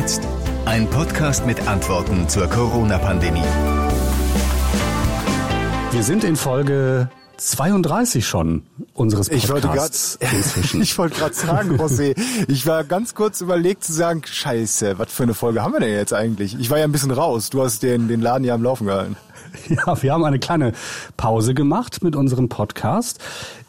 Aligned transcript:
jetzt? 0.00 0.26
Ein 0.64 0.88
Podcast 0.88 1.44
mit 1.44 1.68
Antworten 1.68 2.26
zur 2.26 2.46
Corona-Pandemie. 2.46 3.42
Wir 5.90 6.02
sind 6.02 6.24
in 6.24 6.36
Folge 6.36 7.10
32 7.36 8.26
schon 8.26 8.62
unseres 8.94 9.28
Podcasts. 9.28 10.18
Ich 10.72 10.96
wollte 10.96 11.18
gerade 11.18 11.34
sagen, 11.34 11.76
José, 11.76 12.18
ich 12.48 12.66
war 12.66 12.84
ganz 12.84 13.14
kurz 13.14 13.42
überlegt 13.42 13.84
zu 13.84 13.92
sagen, 13.92 14.22
scheiße, 14.24 14.98
was 14.98 15.12
für 15.12 15.24
eine 15.24 15.34
Folge 15.34 15.62
haben 15.62 15.74
wir 15.74 15.80
denn 15.80 15.92
jetzt 15.92 16.14
eigentlich? 16.14 16.58
Ich 16.58 16.70
war 16.70 16.78
ja 16.78 16.84
ein 16.84 16.92
bisschen 16.92 17.10
raus, 17.10 17.50
du 17.50 17.62
hast 17.62 17.82
den, 17.82 18.08
den 18.08 18.22
Laden 18.22 18.44
ja 18.44 18.54
am 18.54 18.62
Laufen 18.62 18.86
gehalten. 18.86 19.16
Ja, 19.68 20.00
wir 20.00 20.12
haben 20.12 20.22
eine 20.22 20.38
kleine 20.38 20.72
Pause 21.16 21.54
gemacht 21.54 22.04
mit 22.04 22.14
unserem 22.14 22.48
Podcast, 22.48 23.18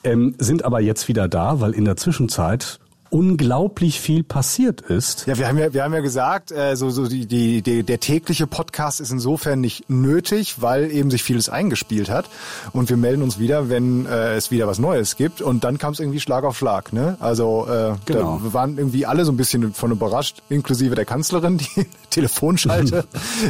ähm, 0.03 0.35
sind 0.37 0.63
aber 0.63 0.79
jetzt 0.79 1.07
wieder 1.07 1.27
da, 1.27 1.59
weil 1.59 1.71
in 1.71 1.85
der 1.85 1.97
Zwischenzeit 1.97 2.79
unglaublich 3.11 3.99
viel 3.99 4.23
passiert 4.23 4.81
ist. 4.81 5.27
Ja, 5.27 5.37
wir 5.37 5.47
haben 5.49 5.57
ja, 5.57 5.73
wir 5.73 5.83
haben 5.83 5.93
ja 5.93 5.99
gesagt, 5.99 6.51
äh, 6.51 6.75
so, 6.75 6.89
so 6.89 7.07
die, 7.07 7.25
die, 7.25 7.61
die, 7.61 7.83
der 7.83 7.99
tägliche 7.99 8.47
Podcast 8.47 9.01
ist 9.01 9.11
insofern 9.11 9.59
nicht 9.59 9.89
nötig, 9.89 10.61
weil 10.61 10.89
eben 10.91 11.11
sich 11.11 11.21
vieles 11.21 11.49
eingespielt 11.49 12.09
hat. 12.09 12.29
Und 12.71 12.89
wir 12.89 12.95
melden 12.95 13.21
uns 13.21 13.37
wieder, 13.37 13.69
wenn 13.69 14.05
äh, 14.05 14.35
es 14.35 14.49
wieder 14.49 14.65
was 14.65 14.79
Neues 14.79 15.17
gibt. 15.17 15.41
Und 15.41 15.65
dann 15.65 15.77
kam 15.77 15.91
es 15.91 15.99
irgendwie 15.99 16.21
Schlag 16.21 16.45
auf 16.45 16.57
Schlag. 16.57 16.93
Ne? 16.93 17.17
Also 17.19 17.67
äh, 17.67 17.95
genau. 18.05 18.39
da 18.41 18.53
waren 18.53 18.77
irgendwie 18.77 19.05
alle 19.05 19.25
so 19.25 19.33
ein 19.33 19.37
bisschen 19.37 19.73
von 19.73 19.91
überrascht, 19.91 20.41
inklusive 20.47 20.95
der 20.95 21.05
Kanzlerin, 21.05 21.57
die 21.75 21.85
Telefonschalte 22.11 23.05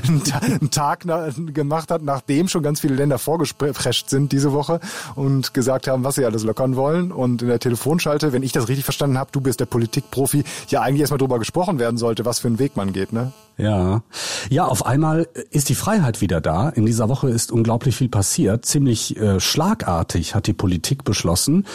einen 0.08 0.72
Tag 0.72 1.05
gemacht 1.53 1.91
hat, 1.91 2.02
nachdem 2.02 2.48
schon 2.48 2.64
ganz 2.64 2.80
viele 2.80 2.95
Länder 2.95 3.20
vorgesprescht 3.20 4.09
sind 4.09 4.31
diese 4.31 4.53
Woche 4.53 4.80
und 5.14 5.53
gesagt 5.53 5.88
haben, 5.88 6.03
was 6.03 6.16
sie 6.16 6.25
alles 6.25 6.44
lockern 6.44 6.75
wollen. 6.75 7.12
Und 7.12 7.44
in 7.44 7.48
der 7.48 7.59
Telefonschalte, 7.59 8.34
wenn 8.34 8.41
ich 8.41 8.53
das 8.53 8.67
richtig 8.67 8.86
verstanden 8.86 9.20
habe, 9.20 9.30
du 9.31 9.39
bist 9.39 9.51
der 9.58 9.66
Politikprofi, 9.66 10.44
ja 10.70 10.82
eigentlich 10.82 11.02
erstmal 11.02 11.18
drüber 11.18 11.40
gesprochen 11.40 11.80
werden 11.80 11.98
sollte, 11.98 12.26
was 12.26 12.40
für 12.40 12.48
einen 12.48 12.59
Weg 12.59 12.76
man 12.78 12.94
geht, 12.94 13.14
ne? 13.14 13.32
Ja. 13.58 14.02
Ja, 14.50 14.66
auf 14.66 14.86
einmal 14.86 15.28
ist 15.52 15.70
die 15.70 15.75
Freiheit 15.75 16.22
wieder 16.22 16.42
da. 16.42 16.70
In 16.70 16.86
dieser 16.86 17.09
Woche 17.09 17.30
ist 17.30 17.52
unglaublich 17.52 17.95
viel 17.95 18.09
passiert. 18.09 18.66
Ziemlich 18.66 19.17
äh, 19.17 19.40
schlagartig 19.40 20.34
hat 20.34 20.48
die 20.48 20.53
Politik 20.53 21.03
beschlossen, 21.03 21.66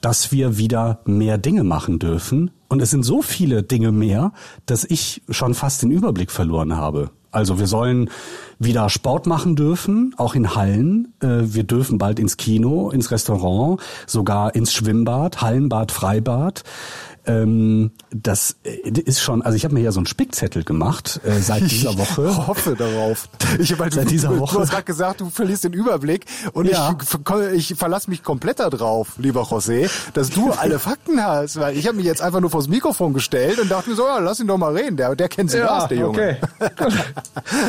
dass 0.00 0.32
wir 0.32 0.58
wieder 0.58 1.00
mehr 1.04 1.38
Dinge 1.38 1.64
machen 1.64 1.98
dürfen. 1.98 2.50
Und 2.68 2.82
es 2.82 2.90
sind 2.90 3.04
so 3.04 3.22
viele 3.22 3.62
Dinge 3.62 3.92
mehr, 3.92 4.32
dass 4.66 4.84
ich 4.84 5.22
schon 5.30 5.54
fast 5.54 5.82
den 5.82 5.90
Überblick 5.90 6.30
verloren 6.30 6.76
habe. 6.76 7.10
Also 7.30 7.58
wir 7.58 7.66
sollen 7.66 8.10
wieder 8.58 8.88
Sport 8.88 9.26
machen 9.26 9.54
dürfen, 9.54 10.14
auch 10.16 10.34
in 10.34 10.54
Hallen. 10.54 11.12
Äh, 11.20 11.40
wir 11.42 11.64
dürfen 11.64 11.98
bald 11.98 12.18
ins 12.18 12.36
Kino, 12.36 12.90
ins 12.90 13.10
Restaurant, 13.10 13.80
sogar 14.06 14.54
ins 14.54 14.72
Schwimmbad, 14.72 15.42
Hallenbad, 15.42 15.92
Freibad. 15.92 16.64
Ähm, 17.28 17.90
das 18.10 18.56
äh, 18.64 18.88
ist 18.88 19.20
schon, 19.20 19.42
also 19.42 19.54
ich 19.54 19.64
habe 19.64 19.74
mir 19.74 19.80
ja 19.80 19.92
so 19.92 20.00
einen 20.00 20.06
Spickzettel 20.06 20.64
gemacht 20.64 21.20
äh, 21.24 21.40
seit 21.40 21.62
dieser 21.70 21.96
Woche. 21.98 22.28
Ich 22.30 22.46
hoffe 22.46 22.74
darauf. 22.74 23.28
Ich 23.58 23.70
habe 23.72 23.84
halt, 23.84 23.92
seit 23.92 24.10
dieser 24.10 24.36
Woche. 24.38 24.54
Du 24.54 24.60
hast 24.62 24.70
gerade 24.70 24.84
gesagt, 24.84 25.20
du 25.20 25.28
verlierst 25.28 25.64
den 25.64 25.74
Überblick 25.74 26.24
und 26.54 26.66
ja. 26.66 26.96
ich, 27.54 27.70
ich 27.70 27.78
verlasse 27.78 28.08
mich 28.08 28.22
komplett 28.22 28.60
darauf, 28.60 29.18
lieber 29.18 29.42
José, 29.42 29.90
dass 30.14 30.30
du 30.30 30.52
alle 30.52 30.78
Fakten 30.78 31.22
hast, 31.22 31.60
weil 31.60 31.76
ich 31.76 31.86
habe 31.86 31.98
mich 31.98 32.06
jetzt 32.06 32.22
einfach 32.22 32.40
nur 32.40 32.50
vors 32.50 32.68
Mikrofon 32.68 33.12
gestellt 33.12 33.58
und 33.58 33.70
dachte 33.70 33.90
mir 33.90 33.96
so, 33.96 34.06
ja, 34.06 34.18
lass 34.18 34.40
ihn 34.40 34.46
doch 34.46 34.58
mal 34.58 34.74
reden, 34.74 34.96
der, 34.96 35.14
der 35.14 35.28
kennt 35.28 35.50
sich 35.50 35.60
ja, 35.60 35.76
aus, 35.76 35.88
der 35.88 35.98
Junge. 35.98 36.38
Okay. 36.58 36.80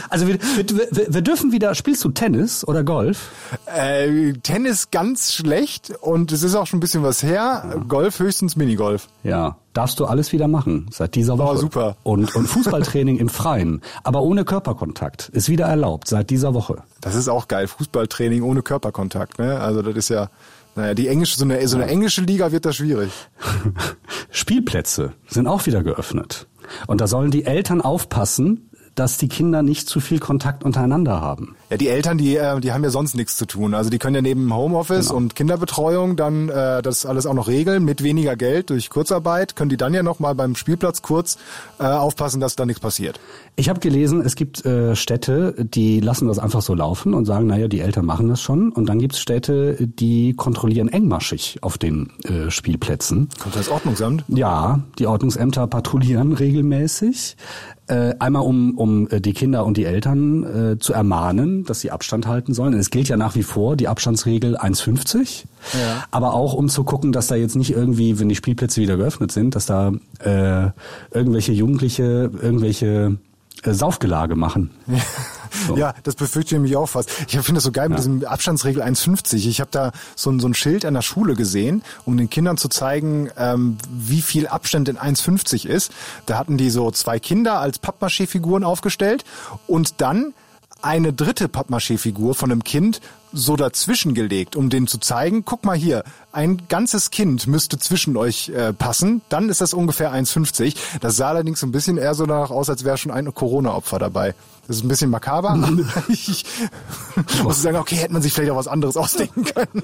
also 0.10 0.26
wir, 0.28 0.40
wir, 0.40 1.14
wir 1.14 1.22
dürfen 1.22 1.52
wieder, 1.52 1.76
spielst 1.76 2.04
du 2.06 2.10
Tennis 2.10 2.66
oder 2.66 2.84
Golf? 2.84 3.30
Äh, 3.66 4.34
Tennis 4.42 4.90
ganz 4.92 5.34
schlecht 5.34 5.92
und 6.02 6.32
es 6.32 6.44
ist 6.44 6.56
auch 6.56 6.66
schon 6.66 6.78
ein 6.78 6.82
bisschen 6.82 7.04
was 7.04 7.24
her. 7.24 7.66
Ja. 7.70 7.76
Golf 7.88 8.20
höchstens 8.20 8.56
Minigolf. 8.56 9.08
Ja, 9.24 9.49
darfst 9.74 10.00
du 10.00 10.06
alles 10.06 10.32
wieder 10.32 10.48
machen 10.48 10.88
seit 10.92 11.16
dieser 11.16 11.38
Woche. 11.38 11.54
Oh, 11.54 11.58
super. 11.58 11.98
Und, 12.04 12.36
und 12.36 12.48
Fußballtraining 12.48 13.18
im 13.18 13.30
Freien, 13.30 13.82
aber 14.04 14.22
ohne 14.22 14.46
Körperkontakt, 14.46 15.30
ist 15.30 15.50
wieder 15.50 15.66
erlaubt 15.66 16.08
seit 16.08 16.30
dieser 16.30 16.54
Woche. 16.54 16.84
Das 17.02 17.16
ist 17.16 17.28
auch 17.28 17.48
geil, 17.48 17.68
Fußballtraining 17.68 18.44
ohne 18.44 18.62
Körperkontakt. 18.62 19.40
Ne? 19.40 19.60
Also 19.60 19.82
das 19.82 19.96
ist 19.96 20.10
ja, 20.10 20.30
naja, 20.76 20.94
die 20.94 21.08
englische, 21.08 21.38
so 21.38 21.46
eine, 21.46 21.68
so 21.68 21.78
eine 21.78 21.88
englische 21.88 22.22
Liga 22.22 22.52
wird 22.52 22.66
da 22.66 22.74
schwierig. 22.74 23.12
Spielplätze 24.32 25.14
sind 25.28 25.48
auch 25.48 25.66
wieder 25.66 25.84
geöffnet. 25.84 26.48
Und 26.88 27.02
da 27.02 27.08
sollen 27.08 27.32
die 27.32 27.46
Eltern 27.46 27.82
aufpassen, 27.82 28.70
dass 28.96 29.18
die 29.18 29.30
Kinder 29.30 29.64
nicht 29.64 29.88
zu 29.88 30.00
viel 30.00 30.20
Kontakt 30.20 30.64
untereinander 30.64 31.22
haben. 31.22 31.56
Ja, 31.70 31.78
die 31.78 31.88
Eltern, 31.88 32.18
die, 32.18 32.36
äh, 32.36 32.60
die 32.60 32.72
haben 32.72 32.84
ja 32.84 32.90
sonst 32.90 33.16
nichts 33.16 33.38
zu 33.38 33.46
tun. 33.46 33.76
Also 33.76 33.92
die 33.92 34.00
können 34.00 34.16
ja 34.16 34.22
neben 34.22 34.52
Homeoffice 34.54 35.08
genau. 35.08 35.18
und 35.18 35.36
Kinderbetreuung 35.36 36.16
dann 36.16 36.50
äh, 36.50 36.82
das 36.82 37.06
alles 37.06 37.28
auch 37.28 37.36
noch 37.36 37.48
regeln 37.48 37.86
mit 37.86 38.04
weniger 38.04 38.36
Geld 38.36 38.72
durch 38.72 38.90
Kurzarbeit. 38.90 39.56
Können 39.56 39.70
die 39.70 39.78
dann 39.78 39.94
ja 39.94 40.02
noch 40.02 40.20
mal 40.20 40.34
beim 40.34 40.56
Spielplatz 40.56 41.04
kurz 41.04 41.38
äh, 41.80 41.84
aufpassen, 41.84 42.40
dass 42.40 42.56
da 42.56 42.66
nichts 42.66 42.82
passiert. 42.82 43.20
Ich 43.56 43.70
habe 43.70 43.80
gelesen, 43.80 44.22
es 44.22 44.36
gibt 44.36 44.66
äh, 44.66 44.96
Städte, 44.96 45.54
die 45.60 46.00
lassen 46.00 46.28
das 46.28 46.40
einfach 46.40 46.62
so 46.62 46.74
laufen 46.74 47.14
und 47.14 47.26
sagen, 47.26 47.46
naja, 47.46 47.68
die 47.68 47.82
Eltern 47.82 48.06
machen 48.06 48.30
das 48.30 48.42
schon. 48.42 48.72
Und 48.72 48.88
dann 48.88 48.98
gibt 48.98 49.14
es 49.14 49.20
Städte, 49.20 49.76
die 49.86 50.34
kontrollieren 50.34 50.88
engmaschig 50.88 51.60
auf 51.62 51.78
den 51.78 52.12
äh, 52.24 52.50
Spielplätzen. 52.50 53.30
Kommt 53.40 53.56
das 53.56 53.70
Ordnungsamt? 53.70 54.24
Ja, 54.28 54.80
die 54.98 55.06
Ordnungsämter 55.06 55.68
patrouillieren 55.68 56.34
regelmäßig. 56.34 57.36
Äh, 57.90 58.14
einmal 58.20 58.44
um, 58.44 58.78
um 58.78 59.08
äh, 59.10 59.20
die 59.20 59.34
Kinder 59.34 59.66
und 59.66 59.76
die 59.76 59.86
Eltern 59.86 60.44
äh, 60.44 60.80
zu 60.80 60.94
ermahnen, 60.94 61.59
dass 61.64 61.80
sie 61.80 61.92
Abstand 61.92 62.28
halten 62.28 62.54
sollen. 62.54 62.74
Es 62.74 62.90
gilt 62.90 63.10
ja 63.10 63.18
nach 63.18 63.36
wie 63.36 63.44
vor 63.44 63.76
die 63.76 63.88
Abstandsregel 63.88 64.58
1,50. 64.58 65.46
Ja. 65.74 66.04
Aber 66.12 66.34
auch 66.34 66.54
um 66.54 66.70
zu 66.70 66.84
gucken, 66.84 67.12
dass 67.12 67.28
da 67.28 67.36
jetzt 67.36 67.56
nicht 67.56 67.72
irgendwie, 67.72 68.20
wenn 68.20 68.30
die 68.30 68.36
Spielplätze 68.36 68.82
wieder 68.82 68.98
geöffnet 68.98 69.32
sind, 69.32 69.56
dass 69.56 69.66
da 69.66 69.94
äh, 70.20 70.70
irgendwelche 71.12 71.52
Jugendliche 71.52 72.32
irgendwelche 72.42 73.18
äh, 73.64 73.74
Saufgelage 73.74 74.36
machen. 74.36 74.72
Ja. 74.88 74.98
So. 75.68 75.76
Ja, 75.76 75.96
das 76.04 76.14
befürchte 76.16 76.56
ich 76.56 76.62
mich 76.62 76.76
auch 76.76 76.88
fast. 76.88 77.10
Ich 77.28 77.32
finde 77.40 77.56
das 77.56 77.64
so 77.64 77.72
geil 77.72 77.86
ja. 77.86 77.90
mit 77.90 77.98
diesem 77.98 78.24
Abstandsregel 78.24 78.84
1,50. 78.84 79.48
Ich 79.48 79.60
habe 79.60 79.72
da 79.72 79.92
so 80.16 80.30
ein, 80.30 80.40
so 80.40 80.48
ein 80.48 80.54
Schild 80.54 80.86
an 80.86 80.94
der 80.94 81.02
Schule 81.02 81.34
gesehen, 81.34 81.82
um 82.06 82.18
den 82.18 82.30
Kindern 82.30 82.58
zu 82.58 82.70
zeigen, 82.70 83.30
ähm, 83.36 83.78
wie 83.92 84.22
viel 84.22 84.48
Abstand 84.48 84.90
in 84.90 84.98
1,50 84.98 85.68
ist. 85.68 85.92
Da 86.28 86.38
hatten 86.38 86.58
die 86.58 86.70
so 86.70 86.92
zwei 86.92 87.20
Kinder 87.20 87.60
als 87.60 87.80
Pappmaché-Figuren 87.80 88.64
aufgestellt 88.64 89.26
und 89.68 90.02
dann 90.02 90.34
eine 90.82 91.14
dritte 91.14 91.48
Pappmaché-Figur 91.48 92.36
von 92.36 92.52
einem 92.52 92.64
Kind 92.64 93.02
so 93.32 93.56
dazwischen 93.56 94.14
gelegt, 94.14 94.56
um 94.56 94.70
denen 94.70 94.88
zu 94.88 94.98
zeigen, 94.98 95.46
guck 95.46 95.64
mal 95.64 95.78
hier, 95.78 96.04
ein 96.32 96.64
ganzes 96.68 97.12
Kind 97.12 97.48
müsste 97.48 97.78
zwischen 97.78 98.18
euch 98.18 98.50
äh, 98.50 98.74
passen, 98.74 99.22
dann 99.30 99.50
ist 99.50 99.62
das 99.62 99.74
ungefähr 99.74 100.12
1,50. 100.14 100.76
Das 101.00 101.16
sah 101.16 101.30
allerdings 101.30 101.60
so 101.60 101.68
ein 101.68 101.72
bisschen 101.72 101.98
eher 101.98 102.16
so 102.16 102.26
danach 102.26 102.50
aus, 102.50 102.70
als 102.70 102.84
wäre 102.84 102.98
schon 102.98 103.12
ein 103.12 103.34
Corona-Opfer 103.34 104.00
dabei. 104.00 104.34
Das 104.68 104.78
ist 104.78 104.84
ein 104.84 104.88
bisschen 104.88 105.10
makaber. 105.10 105.58
ich 106.10 106.46
muss 107.44 107.62
sagen, 107.62 107.78
okay, 107.78 107.96
hätte 107.96 108.14
man 108.14 108.22
sich 108.22 108.34
vielleicht 108.34 108.52
auch 108.52 108.58
was 108.58 108.68
anderes 108.68 108.98
ausdenken 108.98 109.44
können. 109.44 109.84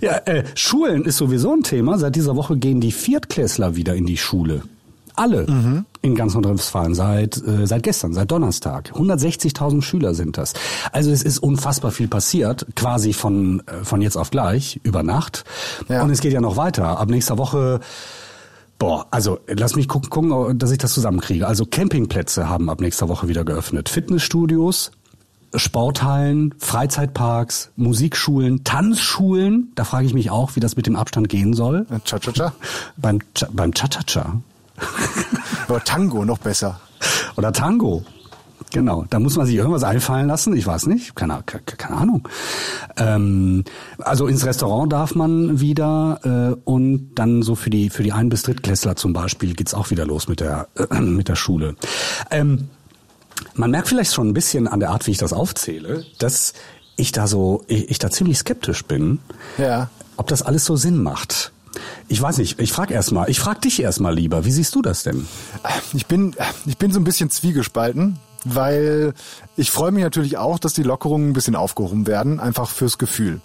ja, 0.00 0.18
äh, 0.18 0.44
Schulen 0.54 1.04
ist 1.04 1.16
sowieso 1.16 1.52
ein 1.52 1.62
Thema. 1.62 1.98
Seit 1.98 2.16
dieser 2.16 2.36
Woche 2.36 2.56
gehen 2.56 2.80
die 2.80 2.92
Viertklässler 2.92 3.76
wieder 3.76 3.94
in 3.94 4.06
die 4.06 4.18
Schule. 4.18 4.62
Alle 5.14 5.46
mhm. 5.48 5.84
in 6.00 6.14
ganz 6.14 6.34
Nordrhein-Westfalen 6.34 6.94
seit, 6.94 7.36
äh, 7.36 7.66
seit 7.66 7.82
gestern, 7.82 8.12
seit 8.12 8.30
Donnerstag. 8.30 8.92
160.000 8.94 9.82
Schüler 9.82 10.14
sind 10.14 10.38
das. 10.38 10.54
Also 10.92 11.10
es 11.10 11.22
ist 11.22 11.38
unfassbar 11.38 11.90
viel 11.90 12.08
passiert, 12.08 12.66
quasi 12.76 13.12
von, 13.12 13.62
äh, 13.66 13.84
von 13.84 14.00
jetzt 14.00 14.16
auf 14.16 14.30
gleich, 14.30 14.80
über 14.82 15.02
Nacht. 15.02 15.44
Ja. 15.88 16.02
Und 16.02 16.10
es 16.10 16.20
geht 16.20 16.32
ja 16.32 16.40
noch 16.40 16.56
weiter. 16.56 16.98
Ab 16.98 17.08
nächster 17.08 17.38
Woche 17.38 17.80
Boah, 18.78 19.06
also 19.12 19.38
lass 19.46 19.76
mich 19.76 19.86
gucken, 19.86 20.10
gucken, 20.10 20.58
dass 20.58 20.72
ich 20.72 20.78
das 20.78 20.92
zusammenkriege. 20.92 21.46
Also 21.46 21.64
Campingplätze 21.64 22.48
haben 22.48 22.68
ab 22.68 22.80
nächster 22.80 23.08
Woche 23.08 23.28
wieder 23.28 23.44
geöffnet. 23.44 23.88
Fitnessstudios, 23.88 24.90
Sporthallen, 25.54 26.52
Freizeitparks, 26.58 27.70
Musikschulen, 27.76 28.64
Tanzschulen. 28.64 29.70
Da 29.76 29.84
frage 29.84 30.06
ich 30.06 30.14
mich 30.14 30.32
auch, 30.32 30.56
wie 30.56 30.60
das 30.60 30.74
mit 30.74 30.86
dem 30.86 30.96
Abstand 30.96 31.28
gehen 31.28 31.54
soll. 31.54 31.86
Cha-cha-cha? 32.04 32.54
Beim 32.96 33.20
beim 33.52 33.72
Cha-cha-cha. 33.72 34.40
Oder 35.68 35.84
Tango, 35.84 36.24
noch 36.24 36.38
besser. 36.38 36.80
Oder 37.36 37.52
Tango. 37.52 38.04
Genau, 38.72 39.04
da 39.10 39.18
muss 39.18 39.36
man 39.36 39.44
sich 39.46 39.56
irgendwas 39.56 39.84
einfallen 39.84 40.28
lassen. 40.28 40.56
Ich 40.56 40.66
weiß 40.66 40.86
nicht, 40.86 41.14
keine, 41.14 41.42
keine 41.44 41.96
Ahnung. 41.96 42.28
Ähm, 42.96 43.64
also 43.98 44.26
ins 44.26 44.46
Restaurant 44.46 44.90
darf 44.92 45.14
man 45.14 45.60
wieder 45.60 46.20
äh, 46.24 46.60
und 46.64 47.10
dann 47.16 47.42
so 47.42 47.54
für 47.54 47.68
die 47.68 47.90
für 47.90 48.02
die 48.02 48.12
Ein- 48.12 48.30
bis 48.30 48.42
Drittklässler 48.42 48.96
zum 48.96 49.12
Beispiel 49.12 49.54
geht's 49.54 49.74
auch 49.74 49.90
wieder 49.90 50.06
los 50.06 50.26
mit 50.28 50.40
der 50.40 50.68
äh, 50.76 51.00
mit 51.00 51.28
der 51.28 51.36
Schule. 51.36 51.76
Ähm, 52.30 52.68
man 53.54 53.70
merkt 53.70 53.88
vielleicht 53.88 54.14
schon 54.14 54.28
ein 54.28 54.34
bisschen 54.34 54.68
an 54.68 54.80
der 54.80 54.90
Art, 54.90 55.06
wie 55.06 55.10
ich 55.10 55.18
das 55.18 55.34
aufzähle, 55.34 56.04
dass 56.18 56.54
ich 56.96 57.12
da 57.12 57.26
so 57.26 57.64
ich, 57.66 57.90
ich 57.90 57.98
da 57.98 58.10
ziemlich 58.10 58.38
skeptisch 58.38 58.84
bin, 58.84 59.18
ja. 59.58 59.90
ob 60.16 60.28
das 60.28 60.42
alles 60.42 60.64
so 60.64 60.76
Sinn 60.76 61.02
macht. 61.02 61.52
Ich 62.08 62.20
weiß 62.20 62.38
nicht, 62.38 62.60
ich 62.60 62.72
frage 62.72 62.94
erstmal, 62.94 63.30
ich 63.30 63.40
frage 63.40 63.60
dich 63.60 63.82
erstmal 63.82 64.14
lieber, 64.14 64.44
wie 64.44 64.52
siehst 64.52 64.74
du 64.74 64.82
das 64.82 65.02
denn? 65.02 65.26
Ich 65.94 66.06
bin, 66.06 66.34
ich 66.66 66.78
bin 66.78 66.92
so 66.92 67.00
ein 67.00 67.04
bisschen 67.04 67.30
zwiegespalten, 67.30 68.18
weil 68.44 69.14
ich 69.56 69.70
freue 69.70 69.92
mich 69.92 70.02
natürlich 70.02 70.36
auch, 70.36 70.58
dass 70.58 70.74
die 70.74 70.82
Lockerungen 70.82 71.30
ein 71.30 71.32
bisschen 71.32 71.56
aufgehoben 71.56 72.06
werden, 72.06 72.40
einfach 72.40 72.68
fürs 72.68 72.98
Gefühl. 72.98 73.40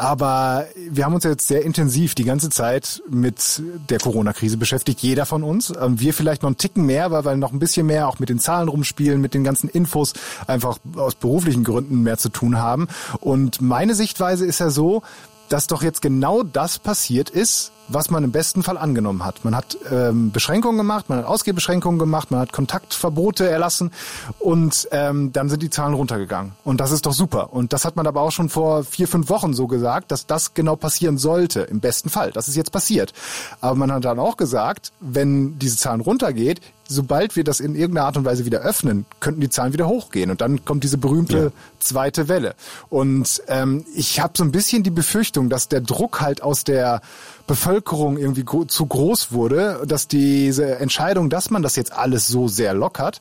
aber 0.00 0.66
wir 0.90 1.04
haben 1.04 1.14
uns 1.14 1.24
jetzt 1.24 1.46
sehr 1.46 1.62
intensiv 1.62 2.14
die 2.14 2.24
ganze 2.24 2.48
Zeit 2.50 3.02
mit 3.08 3.62
der 3.90 3.98
Corona-Krise 3.98 4.56
beschäftigt, 4.56 5.00
jeder 5.00 5.26
von 5.26 5.42
uns. 5.42 5.72
Ähm, 5.80 6.00
wir 6.00 6.14
vielleicht 6.14 6.42
noch 6.42 6.48
einen 6.48 6.56
Ticken 6.56 6.86
mehr, 6.86 7.10
weil 7.10 7.24
wir 7.24 7.36
noch 7.36 7.52
ein 7.52 7.58
bisschen 7.58 7.86
mehr 7.86 8.08
auch 8.08 8.18
mit 8.18 8.28
den 8.28 8.38
Zahlen 8.38 8.68
rumspielen, 8.68 9.20
mit 9.20 9.34
den 9.34 9.44
ganzen 9.44 9.68
Infos 9.68 10.14
einfach 10.46 10.78
aus 10.96 11.14
beruflichen 11.14 11.64
Gründen 11.64 12.02
mehr 12.02 12.18
zu 12.18 12.28
tun 12.28 12.58
haben. 12.58 12.88
Und 13.20 13.60
meine 13.60 13.94
Sichtweise 13.94 14.46
ist 14.46 14.60
ja 14.60 14.70
so, 14.70 15.02
dass 15.48 15.66
doch 15.66 15.82
jetzt 15.82 16.02
genau 16.02 16.42
das 16.42 16.78
passiert 16.78 17.30
ist, 17.30 17.72
was 17.88 18.10
man 18.10 18.24
im 18.24 18.32
besten 18.32 18.62
Fall 18.62 18.78
angenommen 18.78 19.24
hat. 19.24 19.44
Man 19.44 19.54
hat 19.54 19.76
ähm, 19.90 20.30
Beschränkungen 20.32 20.78
gemacht, 20.78 21.08
man 21.08 21.18
hat 21.18 21.26
Ausgehbeschränkungen 21.26 21.98
gemacht, 21.98 22.30
man 22.30 22.40
hat 22.40 22.52
Kontaktverbote 22.52 23.48
erlassen 23.48 23.90
und 24.38 24.88
ähm, 24.90 25.32
dann 25.32 25.48
sind 25.48 25.62
die 25.62 25.70
Zahlen 25.70 25.94
runtergegangen. 25.94 26.52
Und 26.64 26.80
das 26.80 26.92
ist 26.92 27.06
doch 27.06 27.12
super. 27.12 27.52
Und 27.52 27.72
das 27.72 27.84
hat 27.84 27.96
man 27.96 28.06
aber 28.06 28.22
auch 28.22 28.32
schon 28.32 28.48
vor 28.48 28.84
vier, 28.84 29.08
fünf 29.08 29.28
Wochen 29.28 29.54
so 29.54 29.66
gesagt, 29.66 30.10
dass 30.10 30.26
das 30.26 30.54
genau 30.54 30.76
passieren 30.76 31.18
sollte, 31.18 31.60
im 31.60 31.80
besten 31.80 32.08
Fall. 32.08 32.32
Das 32.32 32.48
ist 32.48 32.56
jetzt 32.56 32.72
passiert. 32.72 33.12
Aber 33.60 33.74
man 33.74 33.92
hat 33.92 34.04
dann 34.04 34.18
auch 34.18 34.36
gesagt, 34.36 34.92
wenn 35.00 35.58
diese 35.58 35.76
Zahlen 35.76 36.00
runtergeht, 36.00 36.60
sobald 36.88 37.36
wir 37.36 37.44
das 37.44 37.60
in 37.60 37.74
irgendeiner 37.74 38.06
Art 38.06 38.16
und 38.16 38.24
Weise 38.24 38.44
wieder 38.44 38.60
öffnen, 38.60 39.06
könnten 39.20 39.40
die 39.40 39.50
Zahlen 39.50 39.72
wieder 39.72 39.88
hochgehen. 39.88 40.30
Und 40.30 40.40
dann 40.40 40.64
kommt 40.64 40.84
diese 40.84 40.98
berühmte 40.98 41.38
ja. 41.38 41.50
zweite 41.78 42.28
Welle. 42.28 42.54
Und 42.88 43.42
ähm, 43.48 43.84
ich 43.94 44.20
habe 44.20 44.34
so 44.36 44.44
ein 44.44 44.52
bisschen 44.52 44.82
die 44.82 44.90
Befürchtung, 44.90 45.48
dass 45.48 45.68
der 45.68 45.80
Druck 45.80 46.20
halt 46.20 46.42
aus 46.42 46.64
der 46.64 47.00
Bevölkerung 47.46 48.16
irgendwie 48.16 48.44
zu 48.68 48.86
groß 48.86 49.32
wurde, 49.32 49.82
dass 49.86 50.08
diese 50.08 50.76
Entscheidung, 50.76 51.30
dass 51.30 51.50
man 51.50 51.62
das 51.62 51.76
jetzt 51.76 51.92
alles 51.92 52.26
so 52.26 52.48
sehr 52.48 52.74
lockert, 52.74 53.20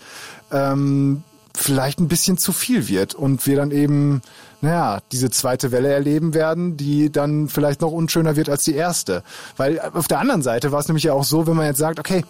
ähm, 0.52 1.24
vielleicht 1.56 2.00
ein 2.00 2.08
bisschen 2.08 2.38
zu 2.38 2.52
viel 2.52 2.88
wird 2.88 3.14
und 3.14 3.46
wir 3.46 3.56
dann 3.56 3.72
eben, 3.72 4.22
naja, 4.62 5.02
diese 5.12 5.30
zweite 5.30 5.72
Welle 5.72 5.90
erleben 5.90 6.34
werden, 6.34 6.78
die 6.78 7.12
dann 7.12 7.48
vielleicht 7.48 7.82
noch 7.82 7.92
unschöner 7.92 8.36
wird 8.36 8.50
als 8.50 8.64
die 8.64 8.74
erste. 8.74 9.24
Weil 9.56 9.80
auf 9.80 10.08
der 10.08 10.20
anderen 10.20 10.42
Seite 10.42 10.72
war 10.72 10.80
es 10.80 10.88
nämlich 10.88 11.04
ja 11.04 11.14
auch 11.14 11.26
so, 11.26 11.46
wenn 11.46 11.56
man 11.56 11.68
jetzt 11.68 11.78
sagt, 11.78 12.00
okay, 12.00 12.24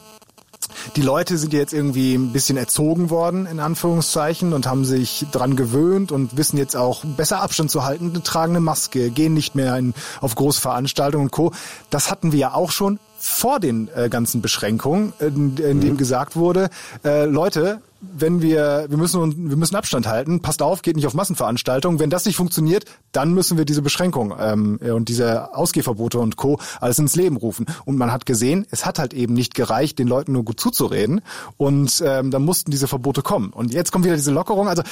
die 0.95 1.01
Leute 1.01 1.37
sind 1.37 1.53
jetzt 1.53 1.73
irgendwie 1.73 2.13
ein 2.15 2.31
bisschen 2.31 2.57
erzogen 2.57 3.09
worden, 3.09 3.45
in 3.45 3.59
Anführungszeichen, 3.59 4.53
und 4.53 4.67
haben 4.67 4.85
sich 4.85 5.25
dran 5.31 5.55
gewöhnt 5.55 6.11
und 6.11 6.37
wissen 6.37 6.57
jetzt 6.57 6.75
auch 6.75 7.03
besser 7.03 7.41
Abstand 7.41 7.71
zu 7.71 7.83
halten, 7.83 8.13
tragen 8.23 8.53
eine 8.53 8.59
Maske, 8.59 9.09
gehen 9.09 9.33
nicht 9.33 9.55
mehr 9.55 9.77
in, 9.77 9.93
auf 10.21 10.35
Großveranstaltungen 10.35 11.27
und 11.27 11.31
Co. 11.31 11.51
Das 11.89 12.11
hatten 12.11 12.31
wir 12.31 12.39
ja 12.39 12.53
auch 12.53 12.71
schon 12.71 12.99
vor 13.17 13.59
den 13.59 13.89
äh, 13.95 14.09
ganzen 14.09 14.41
Beschränkungen, 14.41 15.13
in, 15.19 15.55
in 15.57 15.77
mhm. 15.77 15.81
dem 15.81 15.97
gesagt 15.97 16.35
wurde, 16.35 16.69
äh, 17.05 17.25
Leute, 17.25 17.81
wenn 18.11 18.41
wir, 18.41 18.85
wir 18.89 18.97
müssen, 18.97 19.49
wir 19.49 19.57
müssen 19.57 19.75
Abstand 19.75 20.07
halten, 20.07 20.41
passt 20.41 20.61
auf, 20.61 20.81
geht 20.81 20.95
nicht 20.95 21.07
auf 21.07 21.13
Massenveranstaltungen. 21.13 21.99
Wenn 21.99 22.09
das 22.09 22.25
nicht 22.25 22.35
funktioniert, 22.35 22.85
dann 23.11 23.33
müssen 23.33 23.57
wir 23.57 23.65
diese 23.65 23.81
Beschränkungen 23.81 24.37
ähm, 24.39 24.79
und 24.93 25.09
diese 25.09 25.55
Ausgehverbote 25.55 26.19
und 26.19 26.35
Co. 26.35 26.59
alles 26.81 26.99
ins 26.99 27.15
Leben 27.15 27.37
rufen. 27.37 27.65
Und 27.85 27.97
man 27.97 28.11
hat 28.11 28.25
gesehen, 28.25 28.65
es 28.71 28.85
hat 28.85 28.99
halt 28.99 29.13
eben 29.13 29.33
nicht 29.33 29.55
gereicht, 29.55 29.99
den 29.99 30.07
Leuten 30.07 30.33
nur 30.33 30.43
gut 30.43 30.59
zuzureden. 30.59 31.21
Und 31.57 32.03
ähm, 32.05 32.31
dann 32.31 32.43
mussten 32.43 32.71
diese 32.71 32.87
Verbote 32.87 33.21
kommen. 33.21 33.51
Und 33.51 33.73
jetzt 33.73 33.91
kommt 33.91 34.05
wieder 34.05 34.15
diese 34.15 34.31
Lockerung. 34.31 34.67
Also 34.67 34.83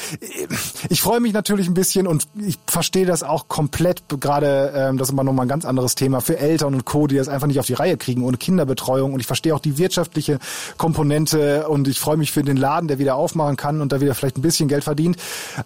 ich 0.90 1.02
freue 1.02 1.20
mich 1.20 1.34
natürlich 1.34 1.68
ein 1.68 1.74
bisschen 1.74 2.08
und 2.08 2.28
ich 2.40 2.58
verstehe 2.68 3.06
das 3.06 3.24
auch 3.24 3.48
komplett, 3.48 4.04
gerade 4.08 4.72
ähm, 4.76 4.98
das 4.98 5.10
ist 5.10 5.14
immer 5.14 5.24
nochmal 5.24 5.46
ein 5.46 5.50
ganz 5.50 5.66
anderes 5.66 5.96
Thema 5.96 6.22
für 6.22 6.38
Eltern 6.38 6.74
und 6.74 6.86
Co., 6.86 7.08
die 7.08 7.16
das 7.16 7.28
einfach 7.28 7.48
nicht 7.48 7.60
auf 7.60 7.66
die 7.66 7.74
Reihe 7.74 7.98
kriegen 7.98 8.24
ohne 8.24 8.38
Kinderbetreuung. 8.38 9.14
Und 9.14 9.20
ich 9.20 9.28
verstehe 9.28 9.54
auch 9.54 9.60
die 9.60 9.78
wirtschaftliche 9.78 10.40
Komponente 10.78 11.68
und 11.68 11.88
ich 11.88 12.00
freue 12.00 12.18
mich 12.18 12.32
für 12.32 12.44
den 12.44 12.58
Laden, 12.58 12.88
der 12.88 13.00
wieder 13.02 13.16
aufmachen 13.16 13.58
kann 13.58 13.82
und 13.82 13.92
da 13.92 14.00
wieder 14.00 14.16
vielleicht 14.16 14.38
ein 14.38 14.42
bisschen 14.42 14.68
Geld 14.68 14.84
verdient. 14.84 15.18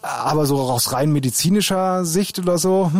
Aber 0.02 0.46
so 0.46 0.58
aus 0.60 0.92
rein 0.92 1.12
medizinischer 1.12 2.06
Sicht 2.06 2.40
oder 2.40 2.58
so, 2.58 2.92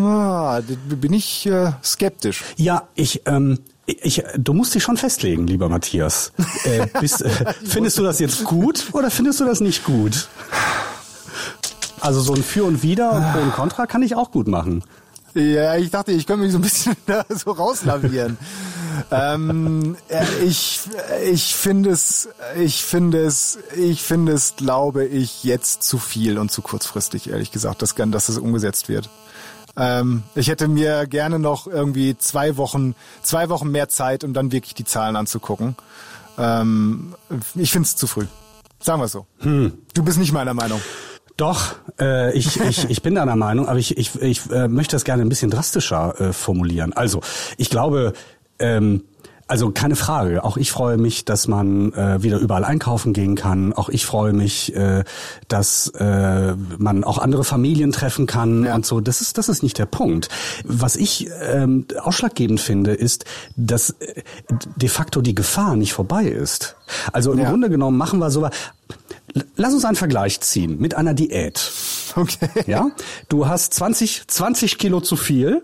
bin 0.88 1.14
ich 1.14 1.48
äh, 1.48 1.72
skeptisch. 1.84 2.44
Ja, 2.58 2.84
ich, 2.96 3.24
ähm, 3.26 3.60
ich, 3.86 4.24
du 4.38 4.54
musst 4.54 4.76
dich 4.76 4.84
schon 4.84 4.98
festlegen, 4.98 5.48
lieber 5.48 5.70
Matthias. 5.70 6.32
Äh, 6.64 6.88
bist, 7.00 7.22
äh, 7.22 7.30
findest 7.66 7.98
du 7.98 8.04
das 8.04 8.20
jetzt 8.20 8.44
gut 8.44 8.88
oder 8.94 9.12
findest 9.12 9.40
du 9.40 9.46
das 9.46 9.62
nicht 9.62 9.84
gut? 9.84 10.28
Also 12.02 12.22
so 12.22 12.34
ein 12.34 12.44
Für 12.44 12.66
und 12.66 12.84
Wider 12.84 13.12
und 13.14 13.32
Pro 13.32 13.40
und 13.40 13.54
Contra 13.54 13.88
kann 13.88 14.04
ich 14.04 14.16
auch 14.16 14.32
gut 14.32 14.48
machen. 14.48 14.84
Ja, 15.34 15.76
ich 15.76 15.92
dachte, 15.92 16.14
ich 16.14 16.26
könnte 16.26 16.44
mich 16.44 16.52
so 16.52 16.60
ein 16.60 16.62
bisschen 16.62 16.96
da 17.06 17.26
so 17.30 17.52
rauslavieren. 17.52 18.38
Ähm, 19.12 19.96
ich 20.44 20.82
ich 21.26 21.56
finde 21.56 21.90
es, 21.92 22.30
ich 22.58 22.84
finde 22.84 23.20
es, 23.24 23.60
ich 23.76 24.04
finde 24.04 24.34
es, 24.34 24.56
glaube 24.56 25.06
ich, 25.06 25.44
jetzt 25.44 25.84
zu 25.84 25.98
viel 25.98 26.38
und 26.38 26.52
zu 26.52 26.62
kurzfristig, 26.62 27.30
ehrlich 27.30 27.52
gesagt, 27.52 27.82
dass, 27.82 27.96
dass 27.96 28.30
es 28.30 28.38
umgesetzt 28.38 28.90
wird. 28.90 29.10
Ähm, 29.78 30.24
ich 30.36 30.48
hätte 30.48 30.68
mir 30.68 31.06
gerne 31.08 31.40
noch 31.40 31.68
irgendwie 31.68 32.18
zwei 32.18 32.58
Wochen, 32.58 32.96
zwei 33.22 33.50
Wochen 33.50 33.70
mehr 33.70 33.90
Zeit, 33.90 34.24
um 34.24 34.34
dann 34.34 34.52
wirklich 34.52 34.74
die 34.74 34.86
Zahlen 34.86 35.16
anzugucken. 35.16 35.76
Ähm, 36.38 37.16
ich 37.56 37.72
finde 37.72 37.88
es 37.88 37.96
zu 37.96 38.08
früh. 38.08 38.26
Sagen 38.80 39.02
wir 39.02 39.06
es 39.06 39.12
so. 39.12 39.26
Hm. 39.40 39.74
Du 39.94 40.04
bist 40.04 40.18
nicht 40.18 40.32
meiner 40.32 40.54
Meinung. 40.54 40.82
Doch, 41.38 41.76
äh, 42.00 42.34
ich, 42.38 42.62
ich, 42.62 42.90
ich 42.90 43.02
bin 43.02 43.16
deiner 43.16 43.36
Meinung, 43.36 43.68
aber 43.68 43.78
ich, 43.78 43.98
ich, 43.98 44.16
ich 44.22 44.50
äh, 44.52 44.70
möchte 44.70 44.96
das 44.96 45.04
gerne 45.04 45.22
ein 45.22 45.28
bisschen 45.28 45.52
drastischer 45.52 46.20
äh, 46.20 46.34
formulieren. 46.34 46.94
Also, 46.94 47.20
ich 47.58 47.70
glaube, 47.70 48.14
ähm, 48.60 49.04
also 49.48 49.70
keine 49.70 49.96
Frage. 49.96 50.44
Auch 50.44 50.58
ich 50.58 50.72
freue 50.72 50.98
mich, 50.98 51.24
dass 51.24 51.48
man 51.48 51.94
äh, 51.94 52.24
wieder 52.24 52.40
überall 52.40 52.66
einkaufen 52.66 53.14
gehen 53.14 53.36
kann. 53.36 53.74
Auch 53.74 53.90
ich 53.90 54.06
freue 54.06 54.34
mich, 54.34 54.76
äh, 54.76 55.04
dass 55.48 55.90
äh, 55.90 56.56
man 56.80 57.04
auch 57.04 57.20
andere 57.20 57.44
Familien 57.44 57.92
treffen 57.92 58.26
kann 58.26 58.64
ja. 58.64 58.74
und 58.74 58.88
so. 58.88 59.02
Das 59.02 59.22
ist 59.22 59.38
das 59.38 59.48
ist 59.48 59.62
nicht 59.62 59.78
der 59.78 59.86
Punkt. 59.86 60.30
Was 60.64 60.96
ich 60.96 61.30
ähm, 61.44 61.86
ausschlaggebend 62.00 62.60
finde, 62.60 62.94
ist, 62.94 63.26
dass 63.56 63.92
äh, 63.92 64.24
de 64.76 64.90
facto 64.90 65.22
die 65.22 65.36
Gefahr 65.36 65.76
nicht 65.76 65.94
vorbei 65.94 66.24
ist. 66.24 66.76
Also 67.14 67.32
im 67.32 67.40
ja. 67.40 67.50
Grunde 67.50 67.70
genommen 67.70 67.98
machen 67.98 68.20
wir 68.20 68.32
so. 68.32 68.50
Lass 69.56 69.74
uns 69.74 69.86
einen 69.86 69.96
Vergleich 69.96 70.42
ziehen 70.42 70.80
mit 70.80 70.96
einer 70.96 71.14
Diät. 71.14 71.72
Okay. 72.16 72.50
Ja, 72.66 72.92
du 73.28 73.48
hast 73.48 73.74
20 73.74 74.28
20 74.28 74.78
Kilo 74.78 75.02
zu 75.02 75.18
viel 75.18 75.64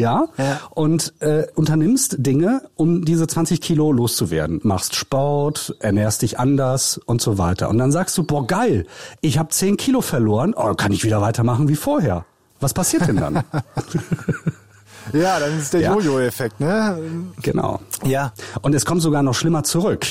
ja, 0.00 0.26
ja. 0.36 0.60
und 0.70 1.14
äh, 1.20 1.46
unternimmst 1.54 2.16
Dinge, 2.18 2.62
um 2.74 3.04
diese 3.04 3.26
20 3.26 3.60
Kilo 3.60 3.92
loszuwerden. 3.92 4.60
Machst 4.62 4.94
Sport, 4.96 5.76
ernährst 5.80 6.22
dich 6.22 6.38
anders 6.38 6.98
und 6.98 7.20
so 7.20 7.38
weiter. 7.38 7.68
Und 7.68 7.78
dann 7.78 7.92
sagst 7.92 8.16
du, 8.18 8.24
boah, 8.24 8.46
geil, 8.46 8.86
ich 9.20 9.38
habe 9.38 9.50
10 9.50 9.76
Kilo 9.76 10.00
verloren, 10.00 10.54
oh, 10.56 10.74
kann 10.74 10.92
ich 10.92 11.04
wieder 11.04 11.20
weitermachen 11.20 11.68
wie 11.68 11.76
vorher. 11.76 12.24
Was 12.60 12.74
passiert 12.74 13.08
denn 13.08 13.16
dann? 13.16 13.34
ja, 15.12 15.38
dann 15.38 15.58
ist 15.58 15.74
der 15.74 15.80
ja. 15.80 15.94
Jojo-Effekt, 15.94 16.60
ne? 16.60 16.98
Genau. 17.42 17.80
Ja. 18.04 18.32
Und 18.62 18.74
es 18.74 18.84
kommt 18.84 19.02
sogar 19.02 19.22
noch 19.22 19.34
schlimmer 19.34 19.64
zurück. 19.64 20.06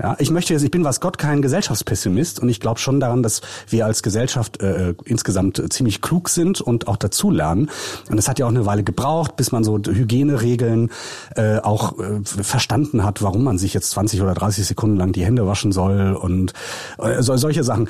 Ja, 0.00 0.16
ich 0.18 0.30
möchte 0.30 0.52
jetzt, 0.52 0.62
ich 0.62 0.70
bin 0.70 0.84
was 0.84 1.00
Gott 1.00 1.16
kein 1.18 1.42
Gesellschaftspessimist 1.42 2.40
und 2.40 2.48
ich 2.48 2.60
glaube 2.60 2.78
schon 2.78 3.00
daran, 3.00 3.22
dass 3.22 3.40
wir 3.68 3.86
als 3.86 4.02
Gesellschaft 4.02 4.60
äh, 4.60 4.94
insgesamt 5.04 5.58
äh, 5.58 5.68
ziemlich 5.68 6.02
klug 6.02 6.28
sind 6.28 6.60
und 6.60 6.86
auch 6.88 6.96
dazulernen. 6.96 7.70
Und 8.10 8.18
es 8.18 8.28
hat 8.28 8.38
ja 8.38 8.46
auch 8.46 8.50
eine 8.50 8.66
Weile 8.66 8.84
gebraucht, 8.84 9.36
bis 9.36 9.52
man 9.52 9.64
so 9.64 9.78
Hygieneregeln 9.78 10.90
äh, 11.34 11.58
auch 11.58 11.98
äh, 11.98 12.20
verstanden 12.24 13.04
hat, 13.04 13.22
warum 13.22 13.44
man 13.44 13.58
sich 13.58 13.72
jetzt 13.72 13.90
20 13.90 14.20
oder 14.22 14.34
30 14.34 14.66
Sekunden 14.66 14.96
lang 14.96 15.12
die 15.12 15.24
Hände 15.24 15.46
waschen 15.46 15.72
soll 15.72 16.12
und 16.14 16.52
äh, 16.98 17.22
solche 17.22 17.64
Sachen. 17.64 17.88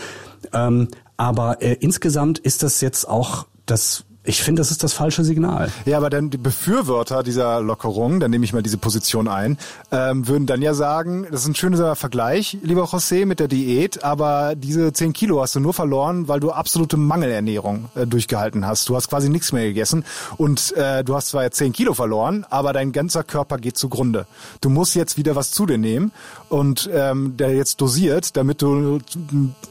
Ähm, 0.52 0.88
aber 1.16 1.62
äh, 1.62 1.72
insgesamt 1.80 2.38
ist 2.38 2.62
das 2.62 2.80
jetzt 2.80 3.08
auch 3.08 3.46
das 3.64 4.04
ich 4.26 4.42
finde, 4.42 4.60
das 4.60 4.70
ist 4.70 4.82
das 4.82 4.92
falsche 4.92 5.24
Signal. 5.24 5.70
Ja, 5.84 5.96
aber 5.96 6.10
dann 6.10 6.30
die 6.30 6.36
Befürworter 6.36 7.22
dieser 7.22 7.60
Lockerung, 7.60 8.18
dann 8.18 8.30
nehme 8.30 8.44
ich 8.44 8.52
mal 8.52 8.62
diese 8.62 8.76
Position 8.76 9.28
ein, 9.28 9.56
ähm, 9.92 10.26
würden 10.26 10.46
dann 10.46 10.62
ja 10.62 10.74
sagen, 10.74 11.26
das 11.30 11.42
ist 11.42 11.48
ein 11.48 11.54
schöner 11.54 11.94
Vergleich, 11.94 12.58
lieber 12.62 12.84
José, 12.84 13.24
mit 13.24 13.38
der 13.38 13.48
Diät, 13.48 14.02
aber 14.02 14.54
diese 14.56 14.92
10 14.92 15.12
Kilo 15.12 15.40
hast 15.40 15.54
du 15.54 15.60
nur 15.60 15.72
verloren, 15.72 16.26
weil 16.26 16.40
du 16.40 16.50
absolute 16.50 16.96
Mangelernährung 16.96 17.88
äh, 17.94 18.06
durchgehalten 18.06 18.66
hast. 18.66 18.88
Du 18.88 18.96
hast 18.96 19.08
quasi 19.08 19.28
nichts 19.28 19.52
mehr 19.52 19.64
gegessen 19.64 20.04
und 20.36 20.76
äh, 20.76 21.04
du 21.04 21.14
hast 21.14 21.28
zwar 21.28 21.44
jetzt 21.44 21.58
10 21.58 21.72
Kilo 21.72 21.94
verloren, 21.94 22.44
aber 22.50 22.72
dein 22.72 22.90
ganzer 22.92 23.22
Körper 23.22 23.58
geht 23.58 23.78
zugrunde. 23.78 24.26
Du 24.60 24.70
musst 24.70 24.96
jetzt 24.96 25.16
wieder 25.16 25.36
was 25.36 25.52
zu 25.52 25.66
dir 25.66 25.78
nehmen 25.78 26.10
und 26.48 26.90
ähm, 26.92 27.36
der 27.36 27.54
jetzt 27.54 27.80
dosiert, 27.80 28.36
damit 28.36 28.60
du 28.60 28.98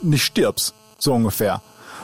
nicht 0.02 0.24
stirbst, 0.24 0.74
so 0.98 1.14
ungefähr. 1.14 1.62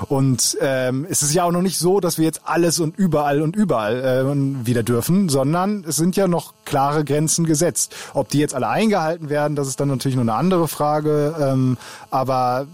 Und 0.08 0.58
ähm, 0.62 1.06
es 1.10 1.22
ist 1.22 1.34
ja 1.34 1.44
auch 1.44 1.52
noch 1.52 1.62
nicht 1.62 1.78
so, 1.78 2.00
dass 2.00 2.18
wir 2.18 2.26
jetzt 2.26 2.42
alles 2.46 2.80
und 2.80 2.98
überall 2.98 3.42
und 3.42 3.56
überall 3.56 4.02
äh, 4.04 4.66
wieder 4.66 4.84
dürfen, 4.84 5.30
sondern 5.30 5.84
es 5.88 5.96
sind 5.96 6.16
ja 6.16 6.28
noch 6.28 6.54
klare 6.66 7.04
Grenzen 7.04 7.46
gesetzt. 7.46 7.96
Ob 8.14 8.30
die 8.30 8.40
jetzt 8.40 8.54
alle 8.56 8.68
eingehalten 8.68 9.30
werden, 9.30 9.56
das 9.56 9.68
ist 9.68 9.80
dann 9.80 9.90
natürlich 9.90 10.16
nur 10.16 10.24
eine 10.24 10.34
andere 10.34 10.68
Frage. 10.68 11.36
Ähm, 11.40 11.78
aber 12.10 12.68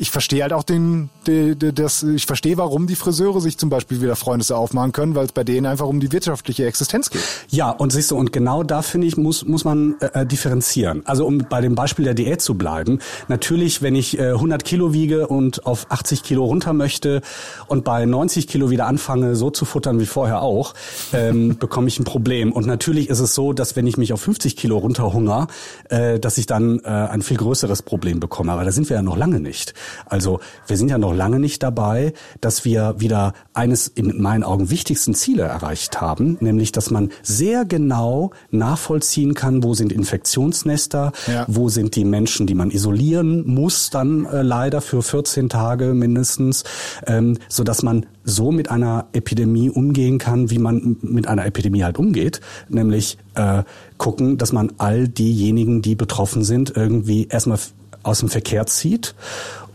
ich 0.00 0.12
verstehe 0.12 0.42
halt 0.42 0.52
auch 0.52 0.62
den, 0.62 1.10
die, 1.26 1.56
die, 1.56 1.74
das, 1.74 2.04
ich 2.04 2.24
verstehe, 2.24 2.56
warum 2.56 2.86
die 2.86 2.94
Friseure 2.94 3.40
sich 3.40 3.58
zum 3.58 3.68
Beispiel 3.68 4.00
wieder 4.00 4.14
Freundes 4.14 4.52
aufmachen 4.52 4.92
können, 4.92 5.16
weil 5.16 5.26
es 5.26 5.32
bei 5.32 5.42
denen 5.42 5.66
einfach 5.66 5.86
um 5.86 5.98
die 5.98 6.12
wirtschaftliche 6.12 6.66
Existenz 6.66 7.10
geht. 7.10 7.22
Ja, 7.48 7.70
und 7.70 7.92
siehst 7.92 8.12
du, 8.12 8.16
und 8.16 8.32
genau 8.32 8.62
da 8.62 8.82
finde 8.82 9.08
ich, 9.08 9.16
muss, 9.16 9.44
muss 9.44 9.64
man 9.64 9.96
äh, 10.00 10.24
differenzieren. 10.24 11.02
Also 11.04 11.26
um 11.26 11.38
bei 11.50 11.60
dem 11.60 11.74
Beispiel 11.74 12.04
der 12.04 12.14
Diät 12.14 12.40
zu 12.40 12.54
bleiben, 12.54 13.00
natürlich, 13.26 13.82
wenn 13.82 13.96
ich 13.96 14.18
äh, 14.20 14.30
100 14.30 14.64
Kilo 14.64 14.92
wiege 14.92 15.26
und 15.26 15.66
auf 15.66 15.86
80 15.90 16.22
Kilo 16.22 16.44
runter 16.44 16.72
möchte 16.72 17.20
und 17.66 17.82
bei 17.82 18.06
90 18.06 18.46
Kilo 18.46 18.70
wieder 18.70 18.86
anfange, 18.86 19.34
so 19.34 19.50
zu 19.50 19.64
futtern 19.64 19.98
wie 19.98 20.06
vorher 20.06 20.42
auch, 20.42 20.74
ähm, 21.12 21.56
bekomme 21.58 21.88
ich 21.88 21.98
ein 21.98 22.04
Problem. 22.04 22.52
Und 22.52 22.66
natürlich 22.66 23.08
ist 23.08 23.18
es 23.18 23.34
so, 23.34 23.52
dass 23.52 23.74
wenn 23.74 23.88
ich 23.88 23.96
mich 23.96 24.12
auf 24.12 24.20
50 24.20 24.56
Kilo 24.56 24.78
runterhunger, 24.78 25.48
äh, 25.88 26.20
dass 26.20 26.38
ich 26.38 26.46
dann 26.46 26.78
äh, 26.84 26.88
ein 26.88 27.22
viel 27.22 27.36
größeres 27.36 27.82
Problem 27.82 28.20
bekomme. 28.20 28.52
Aber 28.52 28.64
da 28.64 28.70
sind 28.70 28.88
wir 28.88 28.94
ja 28.94 29.02
noch 29.02 29.16
lange 29.16 29.40
nicht. 29.40 29.74
Also 30.06 30.40
wir 30.66 30.76
sind 30.76 30.90
ja 30.90 30.98
noch 30.98 31.14
lange 31.14 31.38
nicht 31.38 31.62
dabei, 31.62 32.12
dass 32.40 32.64
wir 32.64 32.96
wieder 32.98 33.32
eines 33.54 33.88
in 33.88 34.20
meinen 34.20 34.44
Augen 34.44 34.70
wichtigsten 34.70 35.14
Ziele 35.14 35.42
erreicht 35.42 36.00
haben, 36.00 36.36
nämlich 36.40 36.72
dass 36.72 36.90
man 36.90 37.10
sehr 37.22 37.64
genau 37.64 38.30
nachvollziehen 38.50 39.34
kann, 39.34 39.62
wo 39.62 39.74
sind 39.74 39.92
Infektionsnester, 39.92 41.12
ja. 41.26 41.44
wo 41.48 41.68
sind 41.68 41.96
die 41.96 42.04
Menschen, 42.04 42.46
die 42.46 42.54
man 42.54 42.70
isolieren 42.70 43.46
muss, 43.46 43.90
dann 43.90 44.26
äh, 44.26 44.42
leider 44.42 44.80
für 44.80 45.02
14 45.02 45.48
Tage 45.48 45.94
mindestens, 45.94 46.64
ähm, 47.06 47.38
so 47.48 47.64
dass 47.64 47.82
man 47.82 48.06
so 48.24 48.52
mit 48.52 48.70
einer 48.70 49.06
Epidemie 49.12 49.70
umgehen 49.70 50.18
kann, 50.18 50.50
wie 50.50 50.58
man 50.58 50.96
mit 51.00 51.26
einer 51.26 51.46
Epidemie 51.46 51.82
halt 51.82 51.98
umgeht, 51.98 52.40
nämlich 52.68 53.18
äh, 53.34 53.62
gucken, 53.96 54.38
dass 54.38 54.52
man 54.52 54.72
all 54.78 55.08
diejenigen, 55.08 55.82
die 55.82 55.94
betroffen 55.94 56.44
sind, 56.44 56.76
irgendwie 56.76 57.26
erstmal 57.28 57.58
aus 58.02 58.20
dem 58.20 58.28
Verkehr 58.28 58.66
zieht 58.66 59.14